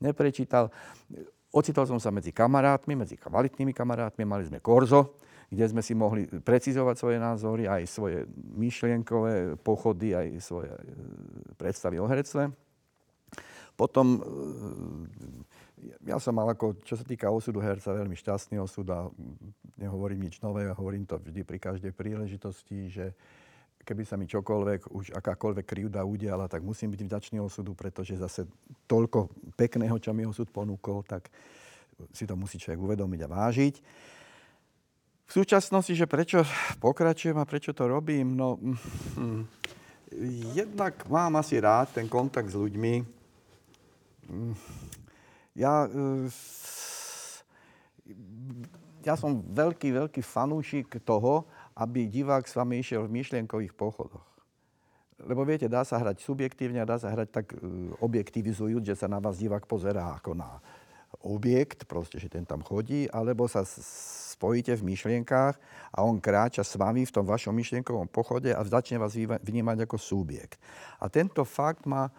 neprečítal 0.00 0.68
Ocitol 1.56 1.88
som 1.88 1.96
sa 1.96 2.12
medzi 2.12 2.36
kamarátmi, 2.36 2.92
medzi 2.92 3.16
kvalitnými 3.16 3.72
kamarátmi, 3.72 4.28
mali 4.28 4.44
sme 4.44 4.60
korzo, 4.60 5.16
kde 5.46 5.64
sme 5.70 5.82
si 5.82 5.94
mohli 5.94 6.26
precizovať 6.26 6.96
svoje 6.98 7.18
názory, 7.22 7.70
aj 7.70 7.82
svoje 7.86 8.26
myšlienkové 8.58 9.54
pochody, 9.62 10.10
aj 10.12 10.26
svoje 10.42 10.70
e, 10.74 10.80
predstavy 11.54 12.02
o 12.02 12.06
herectve. 12.10 12.50
Potom 13.78 14.18
e, 14.18 14.20
ja 16.08 16.18
som 16.18 16.34
mal 16.34 16.50
ako, 16.50 16.82
čo 16.82 16.98
sa 16.98 17.06
týka 17.06 17.30
osudu 17.30 17.62
herca, 17.62 17.94
veľmi 17.94 18.16
šťastný 18.18 18.58
osud 18.58 18.88
a 18.90 19.06
nehovorím 19.78 20.26
nič 20.26 20.42
nové, 20.42 20.66
hovorím 20.66 21.06
to 21.06 21.20
vždy 21.20 21.46
pri 21.46 21.58
každej 21.62 21.92
príležitosti, 21.94 22.90
že 22.90 23.14
keby 23.86 24.02
sa 24.02 24.18
mi 24.18 24.26
čokoľvek, 24.26 24.90
už 24.90 25.14
akákoľvek 25.14 25.62
krivda 25.62 26.02
udiala, 26.02 26.50
tak 26.50 26.66
musím 26.66 26.90
byť 26.90 27.00
vďačný 27.06 27.38
osudu, 27.38 27.70
pretože 27.78 28.18
zase 28.18 28.50
toľko 28.90 29.30
pekného, 29.54 29.94
čo 30.02 30.10
mi 30.10 30.26
osud 30.26 30.50
ponúkol, 30.50 31.06
tak 31.06 31.30
si 32.10 32.26
to 32.26 32.34
musí 32.34 32.58
človek 32.58 32.82
uvedomiť 32.82 33.20
a 33.22 33.28
vážiť. 33.30 33.74
V 35.26 35.32
súčasnosti, 35.42 35.90
že 35.90 36.06
prečo 36.06 36.46
pokračujem 36.78 37.34
a 37.34 37.48
prečo 37.48 37.74
to 37.74 37.90
robím, 37.90 38.38
no 38.38 38.58
hm, 38.62 39.42
jednak 40.54 41.02
mám 41.10 41.42
asi 41.42 41.58
rád 41.58 41.98
ten 41.98 42.06
kontakt 42.06 42.50
s 42.50 42.56
ľuďmi. 42.56 42.94
Hm, 44.30 44.54
ja, 45.58 45.90
eh, 45.90 46.30
ja 49.02 49.14
som 49.18 49.42
veľký, 49.42 49.94
veľký 49.94 50.22
fanúšik 50.22 51.02
toho, 51.02 51.46
aby 51.76 52.08
divák 52.08 52.46
s 52.46 52.56
vami 52.56 52.80
išiel 52.80 53.04
v 53.06 53.14
myšlienkových 53.20 53.74
pochodoch. 53.76 54.24
Lebo 55.16 55.48
viete, 55.48 55.68
dá 55.68 55.80
sa 55.84 55.96
hrať 55.96 56.20
subjektívne 56.20 56.84
a 56.84 56.88
dá 56.88 57.00
sa 57.00 57.08
hrať 57.08 57.28
tak 57.32 57.46
e, 57.52 57.56
objektivizujúc, 58.04 58.84
že 58.84 59.00
sa 59.00 59.08
na 59.08 59.16
vás 59.16 59.40
divák 59.40 59.64
pozerá 59.64 60.12
ako 60.12 60.36
na 60.36 60.60
objekt, 61.24 61.88
proste, 61.88 62.20
že 62.20 62.28
ten 62.28 62.44
tam 62.44 62.60
chodí, 62.60 63.08
alebo 63.08 63.48
sa 63.48 63.64
spojíte 64.36 64.76
v 64.76 64.92
myšlienkách 64.92 65.56
a 65.96 65.98
on 66.04 66.20
kráča 66.20 66.60
s 66.60 66.76
vami 66.76 67.08
v 67.08 67.14
tom 67.16 67.24
vašom 67.24 67.56
myšlienkovom 67.56 68.12
pochode 68.12 68.52
a 68.52 68.60
začne 68.68 69.00
vás 69.00 69.16
vnímať 69.16 69.88
ako 69.88 69.96
subjekt. 69.96 70.60
A 71.00 71.08
tento 71.08 71.40
fakt 71.48 71.88
má 71.88 72.12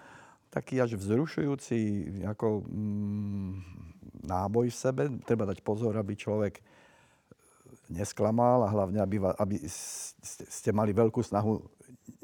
taký 0.49 0.81
až 0.81 0.97
vzrušujúci 0.97 1.77
ako, 2.25 2.65
mm, 2.65 3.53
náboj 4.25 4.73
v 4.73 4.77
sebe. 4.81 5.03
Treba 5.21 5.45
dať 5.45 5.61
pozor, 5.61 5.93
aby 5.93 6.17
človek 6.17 6.57
nesklamal 7.93 8.65
a 8.65 8.73
hlavne, 8.73 8.97
aby, 8.97 9.21
aby 9.21 9.55
ste 10.49 10.73
mali 10.73 10.97
veľkú 10.97 11.21
snahu 11.21 11.61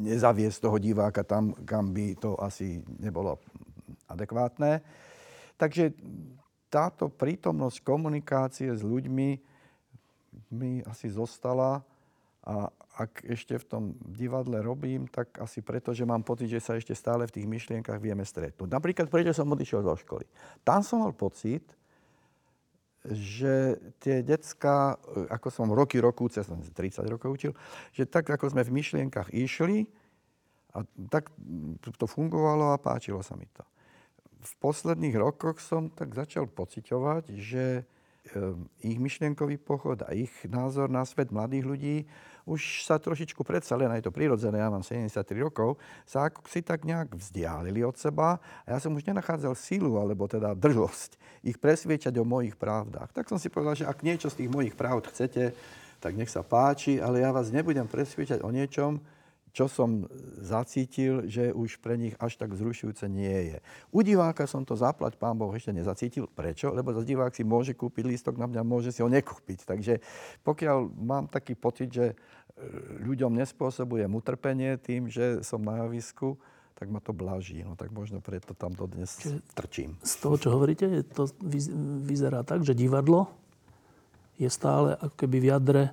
nezaviesť 0.02 0.58
toho 0.58 0.78
diváka 0.82 1.22
tam, 1.22 1.54
kam 1.70 1.94
by 1.94 2.18
to 2.18 2.34
asi 2.42 2.82
nebolo 2.98 3.38
adekvátne. 4.10 4.82
Takže 5.54 5.94
táto 6.74 7.14
prítomnosť 7.14 7.86
komunikácie 7.86 8.74
s 8.74 8.82
ľuďmi 8.82 9.53
mi 10.52 10.84
asi 10.86 11.10
zostala 11.10 11.84
a 12.44 12.68
ak 13.00 13.24
ešte 13.26 13.56
v 13.56 13.66
tom 13.66 13.84
divadle 14.04 14.60
robím, 14.60 15.08
tak 15.08 15.40
asi 15.40 15.64
preto, 15.64 15.96
že 15.96 16.04
mám 16.04 16.22
pocit, 16.22 16.52
že 16.52 16.62
sa 16.62 16.76
ešte 16.76 16.94
stále 16.94 17.26
v 17.26 17.40
tých 17.40 17.48
myšlienkach 17.48 17.98
vieme 17.98 18.28
stretnúť. 18.28 18.70
Napríklad, 18.70 19.08
prečo 19.08 19.32
som 19.32 19.50
odišiel 19.50 19.82
zo 19.82 19.96
školy. 19.96 20.28
Tam 20.62 20.84
som 20.84 21.02
mal 21.02 21.16
pocit, 21.16 21.64
že 23.04 23.80
tie 24.00 24.24
decka, 24.24 24.96
ako 25.28 25.48
som 25.52 25.68
roky 25.72 26.00
rokúce, 26.00 26.40
som 26.44 26.60
30 26.60 27.04
rokov 27.08 27.36
učil, 27.36 27.52
že 27.92 28.08
tak 28.08 28.28
ako 28.28 28.52
sme 28.52 28.64
v 28.64 28.76
myšlienkach 28.80 29.32
išli, 29.32 29.88
a 30.74 30.82
tak 31.08 31.30
to 32.00 32.08
fungovalo 32.10 32.74
a 32.74 32.82
páčilo 32.82 33.22
sa 33.22 33.38
mi 33.38 33.46
to. 33.54 33.62
V 34.44 34.54
posledných 34.60 35.16
rokoch 35.16 35.62
som 35.62 35.88
tak 35.94 36.18
začal 36.18 36.50
pociťovať, 36.50 37.24
že 37.38 37.86
ich 38.80 38.98
myšlienkový 38.98 39.60
pochod 39.60 40.00
a 40.08 40.16
ich 40.16 40.32
názor 40.48 40.88
na 40.88 41.04
svet 41.04 41.30
mladých 41.30 41.66
ľudí 41.68 41.98
už 42.44 42.84
sa 42.84 43.00
trošičku 43.00 43.40
predsa, 43.48 43.80
len 43.80 43.88
aj 43.88 44.04
to 44.04 44.12
prirodzené, 44.12 44.60
ja 44.60 44.68
mám 44.68 44.84
73 44.84 45.16
rokov, 45.40 45.80
sa 46.04 46.28
ako 46.28 46.44
si 46.52 46.60
tak 46.60 46.84
nejak 46.84 47.16
vzdialili 47.16 47.88
od 47.88 47.96
seba 47.96 48.40
a 48.68 48.76
ja 48.76 48.80
som 48.84 48.92
už 48.92 49.08
nenachádzal 49.08 49.56
silu, 49.56 49.96
alebo 49.96 50.28
teda 50.28 50.52
drzosť 50.52 51.16
ich 51.44 51.56
presviečať 51.56 52.12
o 52.20 52.28
mojich 52.28 52.60
pravdách. 52.60 53.16
Tak 53.16 53.32
som 53.32 53.40
si 53.40 53.48
povedal, 53.48 53.80
že 53.80 53.88
ak 53.88 54.04
niečo 54.04 54.28
z 54.28 54.44
tých 54.44 54.52
mojich 54.52 54.76
pravd 54.76 55.12
chcete, 55.12 55.56
tak 56.04 56.20
nech 56.20 56.28
sa 56.28 56.44
páči, 56.44 57.00
ale 57.00 57.24
ja 57.24 57.32
vás 57.32 57.48
nebudem 57.48 57.88
presviečať 57.88 58.44
o 58.44 58.52
niečom, 58.52 59.00
čo 59.54 59.70
som 59.70 60.10
zacítil, 60.42 61.30
že 61.30 61.54
už 61.54 61.78
pre 61.78 61.94
nich 61.94 62.18
až 62.18 62.42
tak 62.42 62.58
vzrušujúce 62.58 63.06
nie 63.06 63.54
je. 63.54 63.58
U 63.94 64.02
diváka 64.02 64.50
som 64.50 64.66
to 64.66 64.74
zaplať, 64.74 65.14
pán 65.22 65.38
Boh, 65.38 65.54
ešte 65.54 65.70
nezacítil. 65.70 66.26
Prečo? 66.26 66.74
Lebo 66.74 66.90
za 66.90 67.06
divák 67.06 67.30
si 67.30 67.46
môže 67.46 67.78
kúpiť 67.78 68.10
lístok 68.10 68.42
na 68.42 68.50
mňa, 68.50 68.66
môže 68.66 68.90
si 68.90 69.06
ho 69.06 69.10
nekúpiť. 69.14 69.70
Takže 69.70 70.02
pokiaľ 70.42 70.90
mám 70.98 71.30
taký 71.30 71.54
pocit, 71.54 71.94
že 71.94 72.06
e, 72.12 72.16
ľuďom 73.06 73.38
nespôsobujem 73.38 74.10
utrpenie 74.10 74.82
tým, 74.82 75.06
že 75.06 75.46
som 75.46 75.62
na 75.62 75.86
javisku, 75.86 76.34
tak 76.74 76.90
ma 76.90 76.98
to 76.98 77.14
blaží. 77.14 77.62
No 77.62 77.78
tak 77.78 77.94
možno 77.94 78.26
preto 78.26 78.58
tam 78.58 78.74
dodnes 78.74 79.22
Čiže 79.22 79.38
trčím. 79.54 80.02
Z 80.02 80.18
toho, 80.18 80.36
čo 80.42 80.50
hovoríte, 80.50 80.90
to 81.14 81.30
vyzerá 82.02 82.42
tak, 82.42 82.66
že 82.66 82.74
divadlo 82.74 83.30
je 84.42 84.50
stále 84.50 84.98
ako 84.98 85.14
keby 85.14 85.38
v 85.38 85.50
jadre 85.54 85.84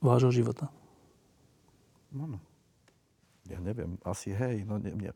vášho 0.00 0.32
života. 0.32 0.72
No, 2.12 2.24
no. 2.26 2.38
Ja 3.48 3.60
neviem, 3.64 3.96
asi 4.04 4.32
hej. 4.32 4.64
No, 4.68 4.76
ne, 4.76 4.92
ne. 4.92 5.12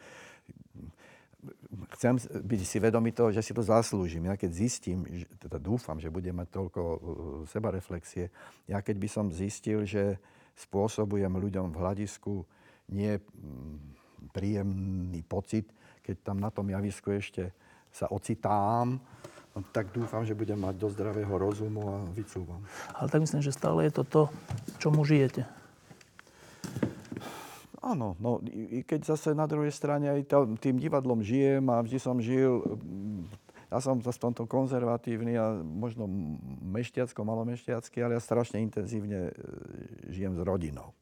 Chcem 1.98 2.16
byť 2.23 2.60
si 2.62 2.78
vedomý 2.78 3.10
toho, 3.10 3.35
že 3.35 3.43
si 3.43 3.52
to 3.52 3.60
zaslúžim. 3.66 4.24
Ja 4.31 4.39
keď 4.39 4.51
zistím, 4.55 5.05
že, 5.10 5.27
teda 5.43 5.59
dúfam, 5.59 5.98
že 5.98 6.12
budem 6.12 6.39
mať 6.39 6.48
toľko 6.55 6.81
uh, 6.81 6.98
sebareflexie, 7.51 8.31
ja 8.70 8.78
keď 8.78 8.97
by 8.97 9.09
som 9.10 9.27
zistil, 9.28 9.82
že 9.82 10.16
spôsobujem 10.55 11.32
ľuďom 11.32 11.73
v 11.73 11.81
hľadisku 11.81 12.47
nie 12.93 13.19
príjemný 14.31 15.24
pocit, 15.27 15.66
keď 16.05 16.16
tam 16.23 16.39
na 16.39 16.51
tom 16.52 16.70
javisku 16.70 17.10
ešte 17.10 17.51
sa 17.93 18.09
ocitám, 18.09 18.97
no, 19.52 19.59
tak 19.74 19.90
dúfam, 19.90 20.24
že 20.24 20.36
budem 20.39 20.56
mať 20.56 20.78
do 20.78 20.89
zdravého 20.89 21.35
rozumu 21.36 21.82
a 21.90 21.97
vycúvam. 22.14 22.62
Ale 22.94 23.10
tak 23.10 23.20
myslím, 23.20 23.43
že 23.43 23.52
stále 23.52 23.90
je 23.90 23.93
to 23.98 24.05
to, 24.06 24.23
čomu 24.78 25.05
žijete. 25.05 25.44
Áno, 27.82 28.14
no 28.22 28.39
keď 28.86 29.10
zase 29.16 29.34
na 29.34 29.51
druhej 29.51 29.74
strane 29.74 30.06
aj 30.06 30.30
tým 30.62 30.78
divadlom 30.78 31.18
žijem 31.18 31.66
a 31.66 31.82
vždy 31.82 31.98
som 31.98 32.22
žil, 32.22 32.62
ja 33.72 33.82
som 33.82 33.98
zase 33.98 34.20
v 34.20 34.24
tomto 34.30 34.44
konzervatívny 34.47 35.34
a 35.34 35.56
možno 35.64 36.06
mešťacko, 36.62 37.24
malomešťacký, 37.24 37.98
ale 38.05 38.14
ja 38.14 38.22
strašne 38.22 38.60
intenzívne 38.60 39.28
e, 39.28 39.32
žijem 40.12 40.36
s 40.36 40.40
rodinou. 40.44 40.94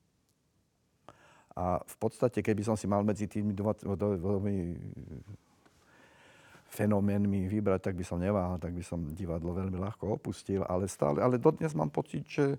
A 1.53 1.82
v 1.82 1.97
podstate, 1.99 2.41
keby 2.41 2.62
som 2.62 2.78
si 2.78 2.87
mal 2.87 3.03
medzi 3.03 3.27
tými 3.27 3.53
dvomi 3.53 4.78
fenoménmi 6.70 7.51
vybrať, 7.51 7.91
tak 7.91 7.95
by 7.99 8.05
som 8.07 8.23
neváhal, 8.23 8.57
tak 8.62 8.70
by 8.70 8.81
som 8.87 9.03
divadlo 9.12 9.51
veľmi 9.53 9.74
ľahko 9.77 10.16
opustil, 10.16 10.62
ale 10.62 10.87
stále, 10.87 11.19
ale 11.19 11.43
dodnes 11.43 11.74
mám 11.74 11.91
pocit, 11.91 12.23
že 12.24 12.55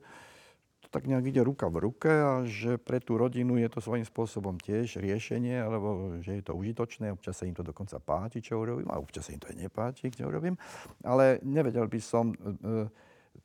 tak 0.90 1.06
nejak 1.06 1.30
ide 1.30 1.42
ruka 1.46 1.70
v 1.70 1.78
ruke 1.88 2.10
a 2.10 2.44
že 2.44 2.82
pre 2.82 2.98
tú 2.98 3.16
rodinu 3.16 3.56
je 3.62 3.70
to 3.70 3.80
svojím 3.80 4.08
spôsobom 4.08 4.58
tiež 4.58 4.98
riešenie, 4.98 5.62
alebo 5.62 6.18
že 6.20 6.42
je 6.42 6.44
to 6.44 6.58
užitočné, 6.58 7.14
občas 7.14 7.38
sa 7.38 7.46
im 7.46 7.54
to 7.54 7.62
dokonca 7.62 8.02
páči, 8.02 8.42
čo 8.42 8.60
urobím, 8.60 8.90
a 8.90 8.98
občas 8.98 9.30
sa 9.30 9.36
im 9.36 9.40
to 9.40 9.48
aj 9.48 9.58
nepáči, 9.62 10.10
čo 10.10 10.28
urobím. 10.28 10.58
Ale 11.06 11.40
nevedel 11.46 11.86
by 11.86 12.00
som 12.02 12.34
e, 12.34 12.36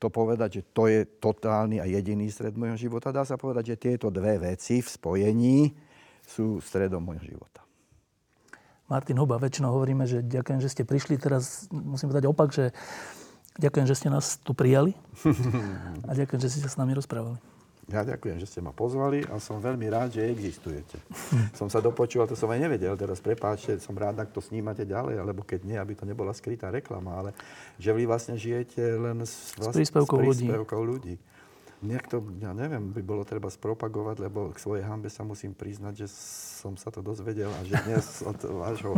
to 0.01 0.09
povedať, 0.11 0.61
že 0.61 0.63
to 0.75 0.91
je 0.91 1.07
totálny 1.07 1.79
a 1.79 1.87
jediný 1.87 2.27
stred 2.33 2.57
môjho 2.59 2.77
života. 2.77 3.15
Dá 3.15 3.23
sa 3.23 3.39
povedať, 3.39 3.77
že 3.77 3.81
tieto 3.81 4.11
dve 4.11 4.41
veci 4.41 4.83
v 4.83 4.89
spojení 4.89 5.59
sú 6.27 6.59
stredom 6.59 7.01
môjho 7.05 7.37
života. 7.37 7.63
Martin 8.87 9.19
Huba, 9.19 9.43
väčšinou 9.43 9.75
hovoríme, 9.75 10.07
že 10.07 10.23
ďakujem, 10.23 10.63
že 10.63 10.71
ste 10.71 10.87
prišli. 10.87 11.19
Teraz 11.19 11.67
musím 11.75 12.07
povedať 12.07 12.27
opak, 12.31 12.55
že 12.55 12.71
Ďakujem, 13.57 13.87
že 13.89 13.97
ste 13.97 14.09
nás 14.13 14.37
tu 14.45 14.53
prijali 14.53 14.93
a 16.09 16.13
ďakujem, 16.13 16.41
že 16.45 16.49
ste 16.53 16.61
sa 16.61 16.69
s 16.69 16.77
nami 16.77 16.93
rozprávali. 16.93 17.41
Ja 17.87 18.03
ďakujem, 18.03 18.43
že 18.43 18.51
ste 18.51 18.59
ma 18.59 18.75
pozvali 18.75 19.23
a 19.31 19.39
som 19.39 19.63
veľmi 19.63 19.87
rád, 19.87 20.19
že 20.19 20.27
existujete. 20.27 20.99
som 21.59 21.71
sa 21.71 21.79
dopočul, 21.79 22.27
to 22.27 22.35
som 22.35 22.51
aj 22.51 22.59
nevedel, 22.59 22.99
teraz 22.99 23.23
prepáčte, 23.23 23.79
som 23.79 23.95
rád, 23.95 24.19
ak 24.19 24.35
to 24.35 24.43
snímate 24.43 24.83
ďalej, 24.83 25.23
alebo 25.23 25.47
keď 25.47 25.63
nie, 25.63 25.79
aby 25.79 25.95
to 25.95 26.03
nebola 26.03 26.35
skrytá 26.35 26.75
reklama, 26.75 27.15
ale 27.15 27.31
že 27.79 27.95
vy 27.95 28.03
vlastne 28.03 28.35
žijete 28.35 28.83
len 28.83 29.23
s, 29.23 29.55
vlastne, 29.55 29.87
s 29.87 29.87
príspevkou, 29.87 30.19
s 30.19 30.43
príspevkou 30.43 30.83
ľudí. 30.83 31.15
ľudí. 31.15 31.36
Nejak 31.85 32.09
to, 32.09 32.25
ja 32.41 32.57
neviem, 32.57 32.89
by 32.89 33.05
bolo 33.05 33.21
treba 33.21 33.53
spropagovať, 33.53 34.25
lebo 34.25 34.49
k 34.49 34.57
svojej 34.57 34.89
hambe 34.89 35.13
sa 35.13 35.29
musím 35.29 35.53
priznať, 35.53 36.05
že 36.05 36.09
som 36.65 36.73
sa 36.81 36.89
to 36.89 37.05
dozvedel 37.05 37.53
a 37.53 37.61
že 37.69 37.77
dnes 37.85 38.25
od 38.25 38.39
vášho 38.49 38.97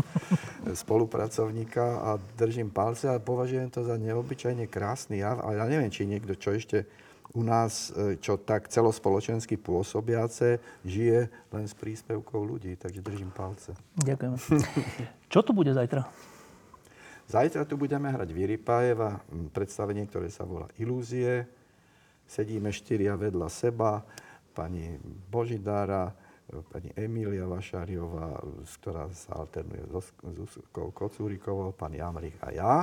spolupracovníka 0.79 1.83
a 1.99 2.11
držím 2.39 2.71
palce 2.71 3.11
a 3.11 3.19
považujem 3.19 3.67
to 3.75 3.83
za 3.83 3.99
neobyčajne 3.99 4.71
krásny 4.71 5.27
jav. 5.27 5.43
A 5.43 5.59
ja 5.59 5.67
neviem, 5.67 5.91
či 5.91 6.07
niekto, 6.07 6.39
čo 6.39 6.55
ešte 6.55 6.87
u 7.35 7.43
nás, 7.43 7.91
e, 7.93 8.15
čo 8.23 8.39
tak 8.39 8.71
celospoločensky 8.71 9.59
pôsobiace, 9.59 10.63
žije 10.87 11.29
len 11.51 11.65
s 11.67 11.75
príspevkou 11.75 12.41
ľudí. 12.47 12.79
Takže 12.79 13.03
držím 13.03 13.35
palce. 13.35 13.75
Ďakujem. 14.01 14.39
Čo 15.33 15.45
tu 15.45 15.53
bude 15.53 15.75
zajtra? 15.77 16.09
Zajtra 17.29 17.69
tu 17.69 17.77
budeme 17.77 18.09
hrať 18.09 18.33
Vyripájeva, 18.33 19.21
predstavenie, 19.53 20.09
ktoré 20.09 20.33
sa 20.33 20.49
volá 20.49 20.73
Ilúzie 20.81 21.45
sedíme 22.29 22.69
štyria 22.69 23.17
vedľa 23.17 23.49
seba, 23.49 24.05
pani 24.53 25.01
Božidára, 25.33 26.13
pani 26.69 26.93
Emília 26.97 27.49
Vašáriová, 27.49 28.41
ktorá 28.81 29.09
sa 29.17 29.41
alternuje 29.41 29.85
s 29.89 30.13
Zuzkou 30.23 30.93
Kocúrikovou, 30.93 31.73
pán 31.73 31.97
Jamrich 31.97 32.37
a 32.45 32.49
ja. 32.53 32.75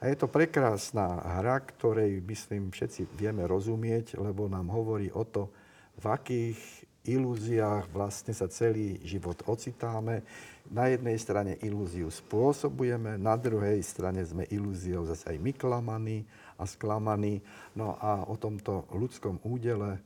A 0.00 0.02
je 0.10 0.16
to 0.20 0.28
prekrásna 0.28 1.22
hra, 1.40 1.64
ktorej, 1.64 2.20
myslím, 2.24 2.68
všetci 2.68 3.08
vieme 3.16 3.44
rozumieť, 3.48 4.20
lebo 4.20 4.48
nám 4.48 4.68
hovorí 4.68 5.08
o 5.12 5.24
to, 5.24 5.48
v 5.96 6.04
akých 6.10 6.60
ilúziách 7.04 7.92
vlastne 7.92 8.32
sa 8.32 8.48
celý 8.48 9.00
život 9.04 9.40
ocitáme. 9.44 10.24
Na 10.68 10.88
jednej 10.88 11.16
strane 11.20 11.60
ilúziu 11.60 12.08
spôsobujeme, 12.08 13.20
na 13.20 13.36
druhej 13.36 13.80
strane 13.84 14.24
sme 14.24 14.48
ilúziou 14.48 15.04
zase 15.04 15.28
aj 15.28 15.36
my 15.40 15.52
klamaní 15.52 16.24
a 16.58 16.64
sklamaní. 16.66 17.42
No 17.74 17.98
a 17.98 18.24
o 18.26 18.38
tomto 18.38 18.86
ľudskom 18.94 19.42
údele, 19.42 19.98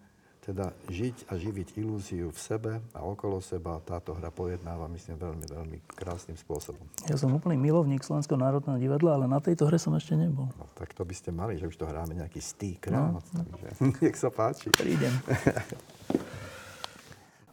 teda 0.49 0.73
žiť 0.89 1.29
a 1.29 1.37
živiť 1.37 1.77
ilúziu 1.77 2.33
v 2.33 2.41
sebe 2.41 2.81
a 2.97 3.05
okolo 3.05 3.37
seba, 3.45 3.85
táto 3.85 4.17
hra 4.17 4.33
pojednáva, 4.33 4.89
myslím, 4.89 5.21
veľmi, 5.21 5.45
veľmi 5.45 5.77
krásnym 5.93 6.41
spôsobom. 6.41 6.81
Ja 7.05 7.21
som 7.21 7.37
úplný 7.37 7.61
milovník 7.61 8.01
Slovenského 8.01 8.41
národného 8.41 8.81
divadla, 8.81 9.21
ale 9.21 9.29
na 9.29 9.45
tejto 9.45 9.69
hre 9.69 9.77
som 9.77 9.93
ešte 9.93 10.17
nebol. 10.17 10.49
No, 10.57 10.65
tak 10.73 10.97
to 10.97 11.05
by 11.05 11.13
ste 11.13 11.37
mali, 11.37 11.61
že 11.61 11.69
už 11.69 11.77
to 11.77 11.85
hráme 11.85 12.17
nejaký 12.17 12.41
stýk 12.41 12.89
no. 12.89 13.21
takže 13.21 13.69
nech 14.09 14.17
sa 14.17 14.33
páči. 14.33 14.73
Prídem. 14.73 15.13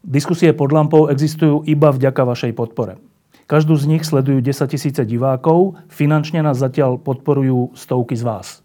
Diskusie 0.06 0.56
pod 0.56 0.72
lampou 0.72 1.12
existujú 1.12 1.68
iba 1.68 1.92
vďaka 1.92 2.22
vašej 2.24 2.54
podpore. 2.56 2.96
Každú 3.46 3.78
z 3.78 3.86
nich 3.92 4.08
sledujú 4.08 4.42
10 4.42 4.74
tisíce 4.74 5.02
divákov, 5.06 5.78
finančne 5.92 6.42
nás 6.42 6.58
zatiaľ 6.58 6.98
podporujú 6.98 7.78
stovky 7.78 8.18
z 8.18 8.24
vás. 8.26 8.65